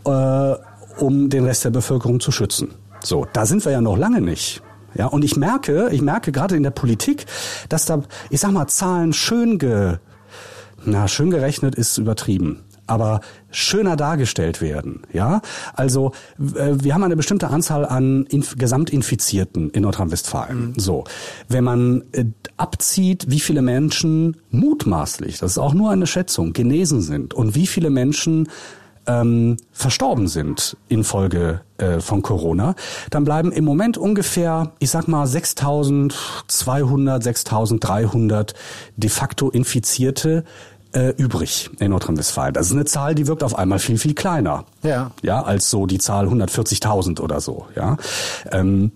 äh, 0.04 0.54
um 0.98 1.28
den 1.28 1.44
Rest 1.44 1.64
der 1.64 1.70
Bevölkerung 1.70 2.20
zu 2.20 2.30
schützen. 2.30 2.74
So, 3.02 3.26
da 3.32 3.46
sind 3.46 3.64
wir 3.64 3.72
ja 3.72 3.80
noch 3.80 3.96
lange 3.96 4.20
nicht. 4.20 4.62
Ja, 4.94 5.06
und 5.06 5.24
ich 5.24 5.36
merke, 5.36 5.88
ich 5.90 6.02
merke 6.02 6.30
gerade 6.30 6.56
in 6.56 6.62
der 6.62 6.70
Politik, 6.70 7.26
dass 7.68 7.84
da, 7.84 8.02
ich 8.30 8.40
sag 8.40 8.52
mal, 8.52 8.68
Zahlen 8.68 9.12
schön 9.12 9.58
ge, 9.58 9.98
na, 10.84 11.08
schön 11.08 11.30
gerechnet 11.30 11.74
ist 11.74 11.98
übertrieben 11.98 12.64
aber 12.86 13.20
schöner 13.50 13.96
dargestellt 13.96 14.60
werden. 14.60 15.02
Ja, 15.12 15.40
also 15.74 16.12
äh, 16.38 16.72
wir 16.74 16.94
haben 16.94 17.04
eine 17.04 17.16
bestimmte 17.16 17.48
Anzahl 17.48 17.84
an 17.86 18.26
Inf 18.26 18.56
Gesamtinfizierten 18.56 19.70
in 19.70 19.82
Nordrhein-Westfalen. 19.82 20.68
Mhm. 20.68 20.74
So, 20.78 21.04
wenn 21.48 21.64
man 21.64 22.02
äh, 22.12 22.24
abzieht, 22.56 23.26
wie 23.28 23.40
viele 23.40 23.62
Menschen 23.62 24.36
mutmaßlich, 24.50 25.38
das 25.38 25.52
ist 25.52 25.58
auch 25.58 25.74
nur 25.74 25.90
eine 25.90 26.06
Schätzung, 26.06 26.52
genesen 26.52 27.00
sind 27.00 27.34
und 27.34 27.54
wie 27.54 27.66
viele 27.66 27.90
Menschen 27.90 28.48
ähm, 29.06 29.56
verstorben 29.72 30.28
sind 30.28 30.76
infolge 30.88 31.60
äh, 31.78 32.00
von 32.00 32.22
Corona, 32.22 32.74
dann 33.10 33.24
bleiben 33.24 33.52
im 33.52 33.64
Moment 33.64 33.98
ungefähr, 33.98 34.72
ich 34.78 34.90
sag 34.90 35.08
mal, 35.08 35.26
6.200, 35.26 36.10
6.300 37.22 38.54
de 38.96 39.10
facto 39.10 39.50
Infizierte 39.50 40.44
äh, 40.94 41.10
übrig 41.16 41.70
in 41.80 41.90
Nordrhein-Westfalen. 41.90 42.54
Das 42.54 42.66
ist 42.66 42.72
eine 42.72 42.84
Zahl, 42.84 43.14
die 43.14 43.26
wirkt 43.26 43.42
auf 43.42 43.58
einmal 43.58 43.78
viel, 43.78 43.98
viel 43.98 44.14
kleiner. 44.14 44.64
Ja. 44.82 45.10
Ja, 45.22 45.42
als 45.42 45.70
so 45.70 45.86
die 45.86 45.98
Zahl 45.98 46.28
140.000 46.28 47.20
oder 47.20 47.40
so, 47.40 47.66
ja. 47.76 47.96
Ähm, 48.50 48.92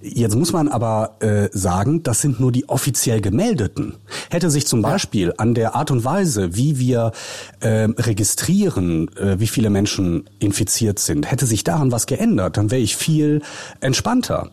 Jetzt 0.00 0.34
muss 0.34 0.52
man 0.52 0.68
aber 0.68 1.16
äh, 1.20 1.48
sagen, 1.52 2.02
das 2.02 2.20
sind 2.20 2.40
nur 2.40 2.52
die 2.52 2.68
offiziell 2.68 3.20
gemeldeten. 3.20 3.94
Hätte 4.30 4.50
sich 4.50 4.66
zum 4.66 4.82
Beispiel 4.82 5.32
an 5.36 5.54
der 5.54 5.74
Art 5.74 5.90
und 5.90 6.04
Weise, 6.04 6.56
wie 6.56 6.78
wir 6.78 7.12
äh, 7.60 7.88
registrieren, 7.96 9.08
äh, 9.16 9.38
wie 9.38 9.46
viele 9.46 9.70
Menschen 9.70 10.28
infiziert 10.38 10.98
sind, 10.98 11.30
hätte 11.30 11.46
sich 11.46 11.64
daran 11.64 11.92
was 11.92 12.06
geändert, 12.06 12.56
dann 12.56 12.70
wäre 12.70 12.80
ich 12.80 12.96
viel 12.96 13.42
entspannter. 13.80 14.50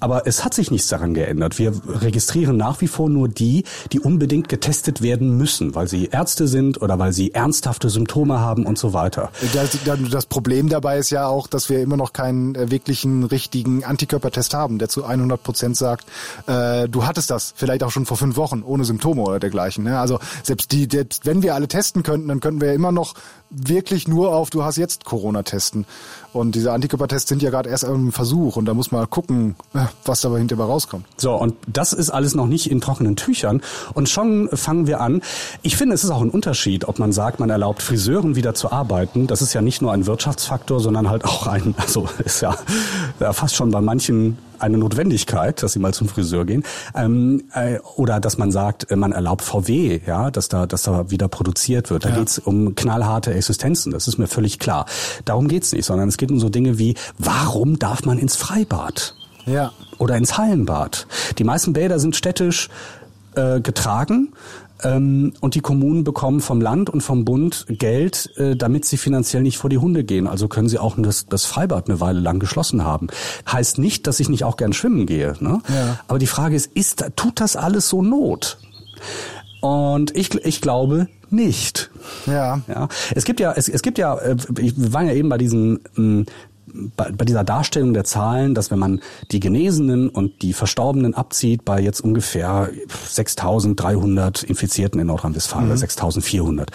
Aber 0.00 0.26
es 0.26 0.44
hat 0.44 0.54
sich 0.54 0.70
nichts 0.70 0.88
daran 0.88 1.14
geändert. 1.14 1.58
Wir 1.58 1.72
registrieren 1.86 2.56
nach 2.56 2.80
wie 2.80 2.88
vor 2.88 3.08
nur 3.08 3.28
die, 3.28 3.64
die 3.92 4.00
unbedingt 4.00 4.48
getestet 4.48 5.02
werden 5.02 5.36
müssen, 5.36 5.74
weil 5.74 5.88
sie 5.88 6.06
Ärzte 6.06 6.48
sind 6.48 6.80
oder 6.80 6.98
weil 6.98 7.12
sie 7.12 7.34
ernsthafte 7.34 7.90
Symptome 7.90 8.38
haben 8.40 8.66
und 8.66 8.78
so 8.78 8.92
weiter. 8.92 9.30
Das, 9.52 9.76
das 10.10 10.26
Problem 10.26 10.68
dabei 10.68 10.98
ist 10.98 11.10
ja 11.10 11.26
auch, 11.26 11.46
dass 11.46 11.68
wir 11.68 11.80
immer 11.80 11.96
noch 11.96 12.12
keinen 12.12 12.54
äh, 12.54 12.70
wirklichen 12.70 13.24
richtigen 13.24 13.84
Antikörpertest 13.84 14.54
haben, 14.54 14.78
der 14.78 14.88
zu 14.88 15.04
100 15.04 15.42
Prozent 15.42 15.76
sagt, 15.76 16.06
äh, 16.46 16.88
du 16.88 17.06
hattest 17.06 17.30
das 17.30 17.54
vielleicht 17.56 17.82
auch 17.82 17.90
schon 17.90 18.06
vor 18.06 18.16
fünf 18.16 18.36
Wochen 18.36 18.62
ohne 18.62 18.84
Symptome 18.84 19.22
oder 19.22 19.40
dergleichen. 19.40 19.84
Ne? 19.84 19.98
Also 19.98 20.18
selbst 20.42 20.72
die, 20.72 20.88
selbst 20.90 21.26
wenn 21.26 21.42
wir 21.42 21.54
alle 21.54 21.68
testen 21.68 22.02
könnten, 22.02 22.28
dann 22.28 22.40
könnten 22.40 22.60
wir 22.60 22.72
immer 22.72 22.92
noch 22.92 23.14
wirklich 23.50 24.08
nur 24.08 24.34
auf, 24.34 24.50
du 24.50 24.62
hast 24.62 24.76
jetzt 24.76 25.04
Corona 25.04 25.42
testen. 25.42 25.86
Und 26.32 26.54
diese 26.54 26.72
Antikörpertests 26.72 27.28
sind 27.28 27.42
ja 27.42 27.50
gerade 27.50 27.70
erst 27.70 27.84
im 27.84 28.12
Versuch 28.12 28.56
und 28.56 28.66
da 28.66 28.74
muss 28.74 28.92
man 28.92 29.08
gucken, 29.08 29.56
äh, 29.74 29.86
was 30.04 30.20
dabei 30.20 30.38
hinterher 30.38 30.64
rauskommt. 30.64 31.06
So, 31.16 31.34
und 31.34 31.54
das 31.66 31.92
ist 31.92 32.10
alles 32.10 32.34
noch 32.34 32.46
nicht 32.46 32.70
in 32.70 32.80
trockenen 32.80 33.16
Tüchern. 33.16 33.62
Und 33.94 34.08
schon 34.08 34.48
fangen 34.52 34.86
wir 34.86 35.00
an. 35.00 35.22
Ich 35.62 35.76
finde, 35.76 35.94
es 35.94 36.04
ist 36.04 36.10
auch 36.10 36.22
ein 36.22 36.30
Unterschied, 36.30 36.86
ob 36.86 36.98
man 36.98 37.12
sagt, 37.12 37.40
man 37.40 37.50
erlaubt 37.50 37.82
Friseuren 37.82 38.36
wieder 38.36 38.54
zu 38.54 38.72
arbeiten. 38.72 39.26
Das 39.26 39.42
ist 39.42 39.52
ja 39.52 39.60
nicht 39.60 39.82
nur 39.82 39.92
ein 39.92 40.06
Wirtschaftsfaktor, 40.06 40.80
sondern 40.80 41.08
halt 41.08 41.24
auch 41.24 41.46
ein, 41.46 41.74
also 41.78 42.08
ist 42.24 42.40
ja, 42.40 42.56
ja 43.20 43.32
fast 43.32 43.56
schon 43.56 43.70
bei 43.70 43.80
manchen 43.80 44.38
eine 44.60 44.78
Notwendigkeit, 44.78 45.62
dass 45.62 45.72
sie 45.72 45.78
mal 45.78 45.94
zum 45.94 46.08
Friseur 46.08 46.44
gehen. 46.44 46.64
Ähm, 46.94 47.44
äh, 47.54 47.78
oder 47.96 48.20
dass 48.20 48.38
man 48.38 48.50
sagt, 48.50 48.90
äh, 48.90 48.96
man 48.96 49.12
erlaubt 49.12 49.42
VW, 49.42 50.00
ja, 50.06 50.30
dass 50.30 50.48
da, 50.48 50.66
dass 50.66 50.82
da 50.82 51.10
wieder 51.10 51.28
produziert 51.28 51.90
wird. 51.90 52.04
Da 52.04 52.10
ja. 52.10 52.16
geht's 52.16 52.38
um 52.38 52.74
knallharte 52.74 53.32
Existenzen, 53.32 53.92
das 53.92 54.08
ist 54.08 54.18
mir 54.18 54.26
völlig 54.26 54.58
klar. 54.58 54.86
Darum 55.24 55.48
geht's 55.48 55.72
nicht, 55.72 55.84
sondern 55.84 56.08
es 56.08 56.16
geht 56.16 56.30
um 56.30 56.40
so 56.40 56.48
Dinge 56.48 56.78
wie, 56.78 56.94
warum 57.18 57.78
darf 57.78 58.04
man 58.04 58.18
ins 58.18 58.36
Freibad? 58.36 59.14
Ja. 59.48 59.72
Oder 59.98 60.16
ins 60.16 60.38
Hallenbad. 60.38 61.06
Die 61.38 61.44
meisten 61.44 61.72
Bäder 61.72 61.98
sind 61.98 62.16
städtisch 62.16 62.68
äh, 63.34 63.60
getragen. 63.60 64.32
Ähm, 64.84 65.32
und 65.40 65.56
die 65.56 65.60
Kommunen 65.60 66.04
bekommen 66.04 66.40
vom 66.40 66.60
Land 66.60 66.88
und 66.88 67.00
vom 67.00 67.24
Bund 67.24 67.66
Geld, 67.68 68.30
äh, 68.36 68.54
damit 68.54 68.84
sie 68.84 68.96
finanziell 68.96 69.42
nicht 69.42 69.58
vor 69.58 69.70
die 69.70 69.78
Hunde 69.78 70.04
gehen. 70.04 70.28
Also 70.28 70.46
können 70.46 70.68
sie 70.68 70.78
auch 70.78 70.94
das, 70.98 71.26
das 71.26 71.46
Freibad 71.46 71.88
eine 71.88 72.00
Weile 72.00 72.20
lang 72.20 72.38
geschlossen 72.38 72.84
haben. 72.84 73.08
Heißt 73.50 73.78
nicht, 73.78 74.06
dass 74.06 74.20
ich 74.20 74.28
nicht 74.28 74.44
auch 74.44 74.56
gern 74.56 74.72
schwimmen 74.72 75.06
gehe. 75.06 75.34
Ne? 75.40 75.60
Ja. 75.68 75.98
Aber 76.06 76.20
die 76.20 76.28
Frage 76.28 76.54
ist, 76.54 76.70
ist, 76.74 77.04
tut 77.16 77.40
das 77.40 77.56
alles 77.56 77.88
so 77.88 78.02
Not? 78.02 78.58
Und 79.60 80.14
ich, 80.16 80.32
ich 80.44 80.60
glaube 80.60 81.08
nicht. 81.30 81.90
Ja. 82.26 82.60
ja. 82.68 82.88
Es 83.14 83.24
gibt 83.24 83.40
ja, 83.40 83.52
es, 83.52 83.68
es 83.68 83.82
gibt 83.82 83.98
ja, 83.98 84.16
äh, 84.18 84.36
wir 84.48 84.92
waren 84.92 85.06
ja 85.06 85.14
eben 85.14 85.28
bei 85.28 85.38
diesen 85.38 85.80
hm, 85.94 86.26
bei, 86.96 87.10
bei 87.10 87.24
dieser 87.24 87.44
Darstellung 87.44 87.94
der 87.94 88.04
Zahlen, 88.04 88.54
dass 88.54 88.70
wenn 88.70 88.78
man 88.78 89.00
die 89.30 89.40
Genesenen 89.40 90.08
und 90.08 90.42
die 90.42 90.52
Verstorbenen 90.52 91.14
abzieht, 91.14 91.64
bei 91.64 91.80
jetzt 91.80 92.00
ungefähr 92.00 92.70
6.300 93.08 94.44
Infizierten 94.44 95.00
in 95.00 95.06
Nordrhein-Westfalen, 95.06 95.68
mhm. 95.68 95.74
6.400 95.74 96.68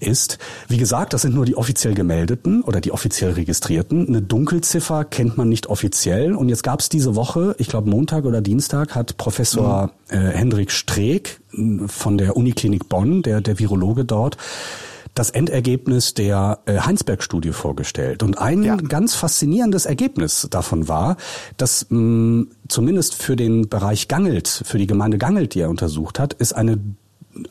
ist. 0.00 0.38
Wie 0.68 0.78
gesagt, 0.78 1.12
das 1.12 1.22
sind 1.22 1.34
nur 1.34 1.44
die 1.44 1.56
offiziell 1.56 1.94
gemeldeten 1.94 2.62
oder 2.62 2.80
die 2.80 2.92
offiziell 2.92 3.32
registrierten. 3.32 4.08
Eine 4.08 4.22
Dunkelziffer 4.22 5.04
kennt 5.04 5.36
man 5.36 5.48
nicht 5.48 5.68
offiziell. 5.68 6.34
Und 6.34 6.48
jetzt 6.48 6.62
gab 6.62 6.80
es 6.80 6.88
diese 6.88 7.14
Woche, 7.14 7.54
ich 7.58 7.68
glaube 7.68 7.88
Montag 7.88 8.24
oder 8.24 8.40
Dienstag, 8.40 8.94
hat 8.94 9.16
Professor 9.16 9.90
mhm. 10.10 10.16
äh, 10.16 10.30
Hendrik 10.30 10.70
Streeck 10.70 11.40
von 11.86 12.18
der 12.18 12.36
Uniklinik 12.36 12.88
Bonn, 12.88 13.22
der, 13.22 13.40
der 13.40 13.58
Virologe 13.58 14.04
dort, 14.04 14.36
das 15.18 15.30
Endergebnis 15.30 16.14
der 16.14 16.60
äh, 16.66 16.78
Heinsberg-Studie 16.78 17.52
vorgestellt. 17.52 18.22
Und 18.22 18.38
ein 18.38 18.62
ja. 18.62 18.76
ganz 18.76 19.14
faszinierendes 19.14 19.84
Ergebnis 19.84 20.46
davon 20.50 20.86
war, 20.86 21.16
dass 21.56 21.86
mh, 21.90 22.46
zumindest 22.68 23.14
für 23.14 23.34
den 23.34 23.68
Bereich 23.68 24.08
Gangelt, 24.08 24.62
für 24.64 24.78
die 24.78 24.86
Gemeinde 24.86 25.18
Gangelt, 25.18 25.54
die 25.54 25.60
er 25.60 25.70
untersucht 25.70 26.18
hat, 26.18 26.36
es 26.38 26.52
eine 26.52 26.78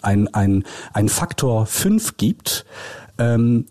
ein, 0.01 0.27
ein, 0.33 0.65
ein 0.91 1.07
Faktor 1.07 1.65
5 1.65 2.17
gibt, 2.17 2.65
ähm, 3.17 3.65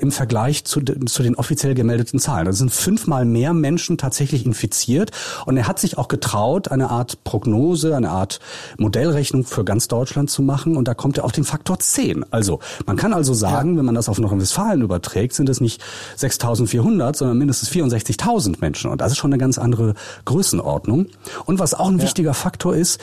im 0.00 0.12
Vergleich 0.12 0.64
zu, 0.64 0.80
zu 0.80 1.22
den 1.22 1.34
offiziell 1.34 1.74
gemeldeten 1.74 2.18
Zahlen. 2.18 2.46
Da 2.46 2.52
sind 2.52 2.70
fünfmal 2.70 3.24
mehr 3.24 3.52
Menschen 3.54 3.98
tatsächlich 3.98 4.44
infiziert 4.46 5.10
und 5.46 5.56
er 5.56 5.66
hat 5.66 5.78
sich 5.78 5.98
auch 5.98 6.08
getraut, 6.08 6.70
eine 6.70 6.90
Art 6.90 7.24
Prognose, 7.24 7.96
eine 7.96 8.10
Art 8.10 8.40
Modellrechnung 8.78 9.44
für 9.44 9.64
ganz 9.64 9.88
Deutschland 9.88 10.30
zu 10.30 10.42
machen 10.42 10.76
und 10.76 10.88
da 10.88 10.94
kommt 10.94 11.18
er 11.18 11.24
auf 11.24 11.32
den 11.32 11.44
Faktor 11.44 11.78
10. 11.78 12.24
Also 12.30 12.60
man 12.86 12.96
kann 12.96 13.12
also 13.12 13.34
sagen, 13.34 13.72
ja. 13.72 13.78
wenn 13.78 13.84
man 13.84 13.94
das 13.94 14.08
auf 14.08 14.18
Nordrhein-Westfalen 14.18 14.82
überträgt, 14.82 15.34
sind 15.34 15.48
es 15.48 15.60
nicht 15.60 15.82
6.400, 16.18 17.16
sondern 17.16 17.38
mindestens 17.38 17.70
64.000 17.70 18.56
Menschen 18.60 18.90
und 18.90 19.00
das 19.00 19.12
ist 19.12 19.18
schon 19.18 19.32
eine 19.32 19.38
ganz 19.38 19.58
andere 19.58 19.94
Größenordnung. 20.24 21.06
Und 21.46 21.58
was 21.58 21.74
auch 21.74 21.88
ein 21.88 21.98
ja. 21.98 22.04
wichtiger 22.04 22.34
Faktor 22.34 22.76
ist, 22.76 23.00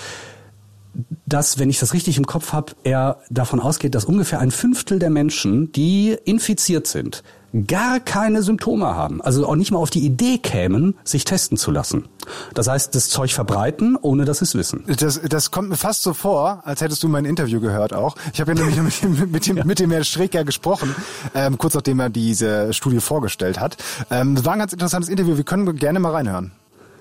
dass, 1.26 1.60
wenn 1.60 1.70
ich 1.70 1.80
das 1.80 1.94
richtig 1.94 2.18
im 2.18 2.26
Kopf 2.26 2.54
habe, 2.54 2.74
er 2.84 3.22
davon 3.30 3.60
ausgeht, 3.60 3.96
dass 3.96 4.06
ungefähr 4.06 4.40
ein 4.40 4.52
Fünftel 4.52 5.00
der 5.00 5.10
Menschen, 5.10 5.72
die 5.72 6.18
infiziert 6.26 6.88
sind, 6.88 7.24
gar 7.66 8.00
keine 8.00 8.44
Symptome 8.44 8.88
haben, 8.88 9.22
also 9.22 9.48
auch 9.48 9.56
nicht 9.56 9.72
mal 9.72 9.80
auf 9.80 9.90
die 9.90 10.06
Idee 10.06 10.38
kämen, 10.38 10.96
sich 11.04 11.24
testen 11.24 11.58
zu 11.58 11.72
lassen. 11.72 12.08
Das 12.54 12.68
heißt, 12.68 12.94
das 12.94 13.10
Zeug 13.10 13.34
verbreiten, 13.34 13.98
ohne 14.00 14.26
dass 14.26 14.40
sie 14.40 14.46
es 14.46 14.56
wissen. 14.56 14.84
Das, 15.00 15.22
das 15.22 15.52
kommt 15.52 15.70
mir 15.70 15.78
fast 15.78 16.04
so 16.04 16.14
vor, 16.14 16.62
als 16.66 16.82
hättest 16.82 17.02
du 17.04 17.08
mein 17.08 17.26
Interview 17.26 17.62
gehört 17.62 17.94
auch. 17.94 18.16
Ich 18.34 18.42
habe 18.42 18.54
ja 18.54 18.66
nämlich 18.66 19.02
mit 19.02 19.02
dem, 19.02 19.32
mit 19.32 19.48
dem, 19.48 19.58
ja. 19.58 19.66
mit 19.66 19.80
dem 19.80 19.92
Herrn 19.92 20.04
Strecker 20.04 20.44
gesprochen, 20.44 20.94
ähm, 21.34 21.58
kurz 21.58 21.74
nachdem 21.74 22.00
er 22.00 22.10
diese 22.10 22.74
Studie 22.74 23.00
vorgestellt 23.00 23.60
hat. 23.60 23.78
Ähm, 24.12 24.36
das 24.36 24.44
war 24.44 24.54
ein 24.54 24.60
ganz 24.60 24.74
interessantes 24.74 25.10
Interview. 25.10 25.38
Wir 25.38 25.46
können 25.46 25.76
gerne 25.78 26.00
mal 26.00 26.12
reinhören. 26.12 26.52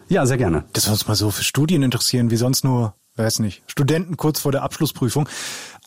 Ja, 0.08 0.24
sehr 0.26 0.36
gerne. 0.36 0.64
Das 0.72 0.86
wir 0.86 0.92
uns 0.92 1.08
mal 1.08 1.16
so 1.16 1.30
für 1.30 1.42
Studien 1.42 1.82
interessieren, 1.82 2.30
wie 2.30 2.36
sonst 2.36 2.64
nur, 2.64 2.94
weiß 3.16 3.40
nicht, 3.40 3.62
Studenten 3.66 4.16
kurz 4.16 4.40
vor 4.40 4.52
der 4.52 4.62
Abschlussprüfung. 4.62 5.28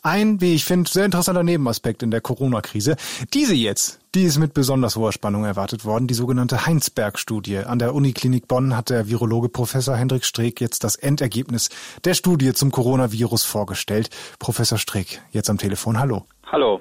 Ein, 0.02 0.40
wie 0.40 0.54
ich 0.54 0.64
finde, 0.64 0.90
sehr 0.90 1.04
interessanter 1.04 1.42
Nebenaspekt 1.42 2.02
in 2.02 2.10
der 2.10 2.22
Corona-Krise. 2.22 2.96
Diese 3.34 3.54
jetzt, 3.54 4.00
die 4.14 4.22
ist 4.22 4.38
mit 4.38 4.54
besonders 4.54 4.96
hoher 4.96 5.12
Spannung 5.12 5.44
erwartet 5.44 5.84
worden, 5.84 6.06
die 6.06 6.14
sogenannte 6.14 6.64
Heinsberg-Studie. 6.64 7.58
An 7.58 7.78
der 7.78 7.94
Uniklinik 7.94 8.48
Bonn 8.48 8.74
hat 8.74 8.88
der 8.88 9.08
Virologe 9.08 9.50
Professor 9.50 9.96
Hendrik 9.96 10.24
Streeck 10.24 10.60
jetzt 10.60 10.84
das 10.84 10.96
Endergebnis 10.96 11.68
der 12.04 12.14
Studie 12.14 12.54
zum 12.54 12.70
Coronavirus 12.70 13.44
vorgestellt. 13.44 14.08
Professor 14.38 14.78
Streeck, 14.78 15.20
jetzt 15.32 15.50
am 15.50 15.58
Telefon. 15.58 15.98
Hallo. 15.98 16.24
Hallo. 16.46 16.80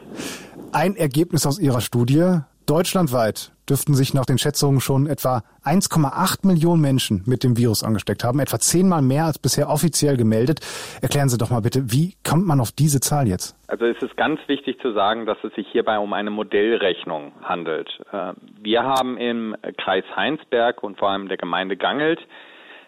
Ein 0.72 0.96
Ergebnis 0.96 1.46
aus 1.46 1.60
Ihrer 1.60 1.82
Studie. 1.82 2.40
Deutschlandweit 2.70 3.52
dürften 3.68 3.96
sich 3.96 4.14
nach 4.14 4.26
den 4.26 4.38
Schätzungen 4.38 4.80
schon 4.80 5.08
etwa 5.08 5.42
1,8 5.66 6.46
Millionen 6.46 6.82
Menschen 6.84 7.24
mit 7.26 7.44
dem 7.44 7.58
Virus 7.58 7.84
angesteckt 7.84 8.24
haben, 8.24 8.40
etwa 8.40 8.60
zehnmal 8.60 9.02
mehr 9.02 9.26
als 9.26 9.40
bisher 9.40 9.70
offiziell 9.70 10.18
gemeldet. 10.18 10.60
Erklären 11.02 11.30
Sie 11.30 11.40
doch 11.40 11.50
mal 11.50 11.62
bitte, 11.62 11.92
wie 11.92 12.14
kommt 12.24 12.46
man 12.46 12.60
auf 12.60 12.72
diese 12.72 13.00
Zahl 13.00 13.28
jetzt? 13.28 13.56
Also 13.68 13.86
es 13.86 14.00
ist 14.04 14.16
ganz 14.18 14.40
wichtig 14.46 14.80
zu 14.82 14.94
sagen, 14.94 15.26
dass 15.26 15.40
es 15.44 15.52
sich 15.56 15.68
hierbei 15.72 15.98
um 15.98 16.14
eine 16.14 16.30
Modellrechnung 16.30 17.32
handelt. 17.42 17.90
Äh, 18.12 18.34
wir 18.62 18.84
haben 18.84 19.18
im 19.18 19.56
Kreis 19.78 20.06
Heinsberg 20.16 20.84
und 20.84 21.00
vor 21.00 21.10
allem 21.10 21.28
der 21.28 21.38
Gemeinde 21.38 21.76
Gangelt 21.76 22.20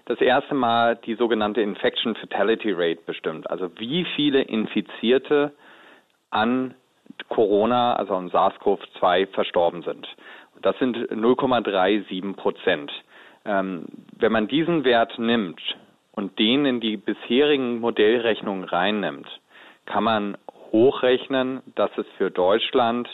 das 0.06 0.22
erste 0.22 0.54
Mal 0.54 0.96
die 1.08 1.16
sogenannte 1.16 1.62
Infection 1.62 2.14
Fatality 2.14 2.72
Rate 2.72 3.02
bestimmt. 3.08 3.50
Also 3.50 3.72
wie 3.80 4.06
viele 4.16 4.44
Infizierte 4.44 5.54
an 6.30 6.76
Corona, 7.30 7.96
also 7.96 8.16
an 8.16 8.30
SARS-CoV-2 8.30 9.28
verstorben 9.28 9.82
sind. 9.84 10.08
Das 10.62 10.78
sind 10.80 10.98
0,37 10.98 12.36
Prozent. 12.36 12.92
Ähm, 13.46 13.86
wenn 14.18 14.32
man 14.32 14.48
diesen 14.48 14.84
Wert 14.84 15.18
nimmt 15.18 15.62
und 16.12 16.38
den 16.38 16.66
in 16.66 16.80
die 16.80 16.98
bisherigen 16.98 17.80
Modellrechnungen 17.80 18.66
reinnimmt, 18.66 19.28
kann 19.86 20.04
man 20.04 20.38
hochrechnen, 20.72 21.62
dass 21.76 21.90
es 21.98 22.06
für 22.18 22.30
Deutschland 22.30 23.10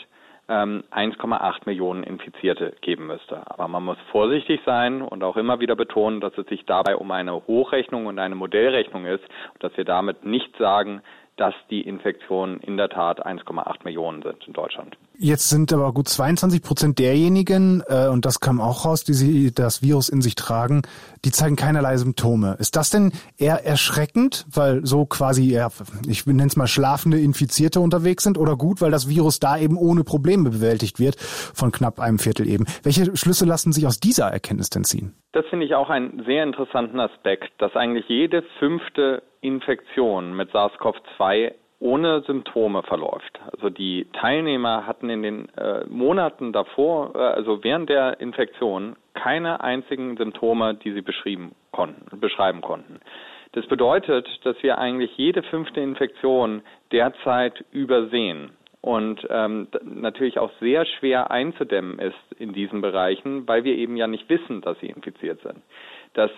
ähm, 0.48 0.84
1,8 0.90 1.62
Millionen 1.66 2.02
Infizierte 2.02 2.74
geben 2.80 3.06
müsste. 3.06 3.42
Aber 3.50 3.68
man 3.68 3.84
muss 3.84 3.98
vorsichtig 4.10 4.60
sein 4.64 5.02
und 5.02 5.22
auch 5.22 5.36
immer 5.36 5.60
wieder 5.60 5.76
betonen, 5.76 6.20
dass 6.20 6.36
es 6.38 6.46
sich 6.46 6.64
dabei 6.64 6.96
um 6.96 7.10
eine 7.10 7.34
Hochrechnung 7.46 8.06
und 8.06 8.18
eine 8.18 8.34
Modellrechnung 8.34 9.04
ist 9.06 9.24
und 9.54 9.62
dass 9.62 9.76
wir 9.76 9.84
damit 9.84 10.24
nicht 10.24 10.56
sagen, 10.56 11.02
dass 11.38 11.54
die 11.70 11.80
Infektionen 11.82 12.58
in 12.60 12.76
der 12.76 12.88
Tat 12.88 13.24
1,8 13.24 13.84
Millionen 13.84 14.22
sind 14.22 14.46
in 14.46 14.52
Deutschland. 14.52 14.96
Jetzt 15.20 15.48
sind 15.48 15.72
aber 15.72 15.92
gut 15.92 16.08
22 16.08 16.62
Prozent 16.62 16.98
derjenigen, 16.98 17.82
äh, 17.88 18.08
und 18.08 18.24
das 18.24 18.40
kam 18.40 18.60
auch 18.60 18.84
raus, 18.84 19.04
die 19.04 19.14
sie 19.14 19.52
das 19.52 19.82
Virus 19.82 20.08
in 20.08 20.20
sich 20.20 20.34
tragen, 20.34 20.82
die 21.24 21.30
zeigen 21.30 21.56
keinerlei 21.56 21.96
Symptome. 21.96 22.56
Ist 22.58 22.76
das 22.76 22.90
denn 22.90 23.12
eher 23.36 23.64
erschreckend, 23.64 24.46
weil 24.52 24.84
so 24.84 25.06
quasi, 25.06 25.52
ja, 25.52 25.68
ich 26.06 26.26
nenne 26.26 26.46
es 26.46 26.56
mal 26.56 26.66
schlafende 26.66 27.18
Infizierte 27.18 27.80
unterwegs 27.80 28.24
sind, 28.24 28.38
oder 28.38 28.56
gut, 28.56 28.80
weil 28.80 28.90
das 28.90 29.08
Virus 29.08 29.40
da 29.40 29.58
eben 29.58 29.76
ohne 29.76 30.04
Probleme 30.04 30.50
bewältigt 30.50 31.00
wird, 31.00 31.16
von 31.18 31.72
knapp 31.72 32.00
einem 32.00 32.18
Viertel 32.18 32.48
eben? 32.48 32.66
Welche 32.82 33.16
Schlüsse 33.16 33.44
lassen 33.44 33.72
sich 33.72 33.86
aus 33.86 33.98
dieser 33.98 34.26
Erkenntnis 34.26 34.70
denn 34.70 34.84
ziehen? 34.84 35.14
Das 35.32 35.46
finde 35.46 35.66
ich 35.66 35.74
auch 35.74 35.90
einen 35.90 36.24
sehr 36.24 36.42
interessanten 36.42 37.00
Aspekt, 37.00 37.50
dass 37.58 37.76
eigentlich 37.76 38.08
jede 38.08 38.42
fünfte 38.58 39.22
Infektion 39.40 40.34
mit 40.34 40.50
SARS-CoV-2 40.50 41.52
ohne 41.80 42.22
Symptome 42.22 42.82
verläuft. 42.82 43.38
Also 43.52 43.70
die 43.70 44.08
Teilnehmer 44.12 44.86
hatten 44.86 45.10
in 45.10 45.22
den 45.22 45.48
äh, 45.56 45.84
Monaten 45.86 46.52
davor, 46.52 47.14
äh, 47.14 47.18
also 47.18 47.62
während 47.62 47.88
der 47.88 48.20
Infektion, 48.20 48.96
keine 49.14 49.62
einzigen 49.62 50.16
Symptome, 50.16 50.74
die 50.74 50.92
sie 50.92 51.02
beschrieben 51.02 51.54
konnten, 51.70 52.20
beschreiben 52.20 52.60
konnten. 52.62 53.00
Das 53.52 53.66
bedeutet, 53.66 54.28
dass 54.44 54.60
wir 54.62 54.78
eigentlich 54.78 55.16
jede 55.16 55.42
fünfte 55.42 55.80
Infektion 55.80 56.62
derzeit 56.92 57.64
übersehen 57.70 58.50
und 58.80 59.26
ähm, 59.30 59.68
natürlich 59.82 60.38
auch 60.38 60.50
sehr 60.60 60.84
schwer 60.84 61.30
einzudämmen 61.30 61.98
ist 61.98 62.40
in 62.40 62.52
diesen 62.52 62.80
Bereichen, 62.80 63.46
weil 63.48 63.64
wir 63.64 63.76
eben 63.76 63.96
ja 63.96 64.06
nicht 64.06 64.28
wissen, 64.28 64.60
dass 64.60 64.78
sie 64.80 64.86
infiziert 64.86 65.40
sind. 65.42 65.58
Das 66.14 66.30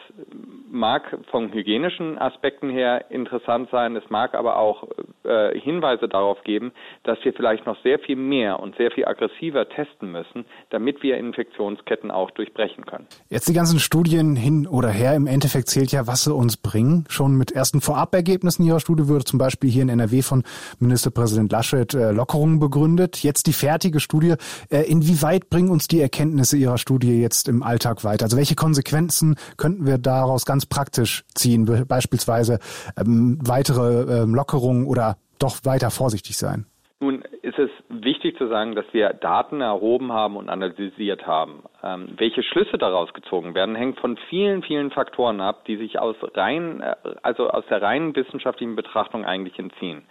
mag 0.70 1.02
von 1.30 1.52
hygienischen 1.52 2.18
Aspekten 2.18 2.70
her 2.70 3.10
interessant 3.10 3.68
sein, 3.70 3.96
es 3.96 4.08
mag 4.10 4.34
aber 4.34 4.56
auch 4.56 4.88
äh, 5.24 5.58
Hinweise 5.58 6.08
darauf 6.08 6.42
geben, 6.44 6.72
dass 7.04 7.18
wir 7.24 7.32
vielleicht 7.32 7.66
noch 7.66 7.80
sehr 7.82 7.98
viel 7.98 8.16
mehr 8.16 8.60
und 8.60 8.76
sehr 8.76 8.90
viel 8.90 9.04
aggressiver 9.06 9.68
testen 9.68 10.12
müssen, 10.12 10.44
damit 10.70 11.02
wir 11.02 11.16
Infektionsketten 11.16 12.10
auch 12.10 12.30
durchbrechen 12.30 12.86
können. 12.86 13.06
Jetzt 13.28 13.48
die 13.48 13.52
ganzen 13.52 13.78
Studien 13.78 14.36
hin 14.36 14.66
oder 14.66 14.88
her, 14.88 15.14
im 15.14 15.26
Endeffekt 15.26 15.68
zählt 15.68 15.92
ja, 15.92 16.06
was 16.06 16.24
sie 16.24 16.34
uns 16.34 16.56
bringen. 16.56 17.04
Schon 17.08 17.36
mit 17.36 17.52
ersten 17.52 17.80
Vorabergebnissen 17.80 18.64
Ihrer 18.64 18.80
Studie 18.80 19.08
wurde 19.08 19.24
zum 19.24 19.38
Beispiel 19.38 19.70
hier 19.70 19.82
in 19.82 19.88
NRW 19.88 20.22
von 20.22 20.44
Ministerpräsident 20.78 21.50
Laschet 21.52 21.94
äh, 21.94 22.12
Lockerungen 22.12 22.58
begründet. 22.58 23.22
Jetzt 23.22 23.46
die 23.46 23.52
fertige 23.52 24.00
Studie. 24.00 24.34
Äh, 24.70 24.82
inwieweit 24.82 25.50
bringen 25.50 25.70
uns 25.70 25.88
die 25.88 26.00
Erkenntnisse 26.00 26.56
Ihrer 26.56 26.78
Studie 26.78 27.20
jetzt 27.20 27.48
im 27.48 27.62
Alltag 27.62 28.04
weiter? 28.04 28.24
Also 28.24 28.36
welche 28.36 28.54
Konsequenzen 28.54 29.36
könnten 29.60 29.86
wir 29.86 29.98
daraus 29.98 30.44
ganz 30.44 30.66
praktisch 30.66 31.24
ziehen? 31.34 31.86
Beispielsweise 31.86 32.58
ähm, 32.98 33.38
weitere 33.40 34.22
ähm, 34.22 34.34
Lockerungen 34.34 34.86
oder 34.86 35.16
doch 35.38 35.64
weiter 35.64 35.90
vorsichtig 35.90 36.36
sein? 36.36 36.66
Nun 37.02 37.22
ist 37.40 37.58
es 37.58 37.70
wichtig 37.88 38.36
zu 38.36 38.46
sagen, 38.48 38.74
dass 38.74 38.84
wir 38.92 39.14
Daten 39.14 39.62
erhoben 39.62 40.12
haben 40.12 40.36
und 40.36 40.50
analysiert 40.50 41.26
haben. 41.26 41.62
Ähm, 41.82 42.08
welche 42.18 42.42
Schlüsse 42.42 42.76
daraus 42.76 43.14
gezogen 43.14 43.54
werden, 43.54 43.74
hängt 43.74 43.98
von 44.00 44.18
vielen, 44.28 44.62
vielen 44.62 44.90
Faktoren 44.90 45.40
ab, 45.40 45.64
die 45.64 45.76
sich 45.76 45.98
aus 45.98 46.16
rein, 46.34 46.82
äh, 46.82 46.96
also 47.22 47.48
aus 47.48 47.64
der 47.70 47.80
reinen 47.80 48.14
wissenschaftlichen 48.14 48.76
Betrachtung 48.76 49.24
eigentlich 49.24 49.58
entziehen. 49.58 50.02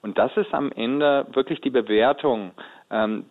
Und 0.00 0.18
das 0.18 0.36
ist 0.36 0.52
am 0.52 0.72
Ende 0.72 1.26
wirklich 1.32 1.60
die 1.60 1.70
Bewertung 1.70 2.50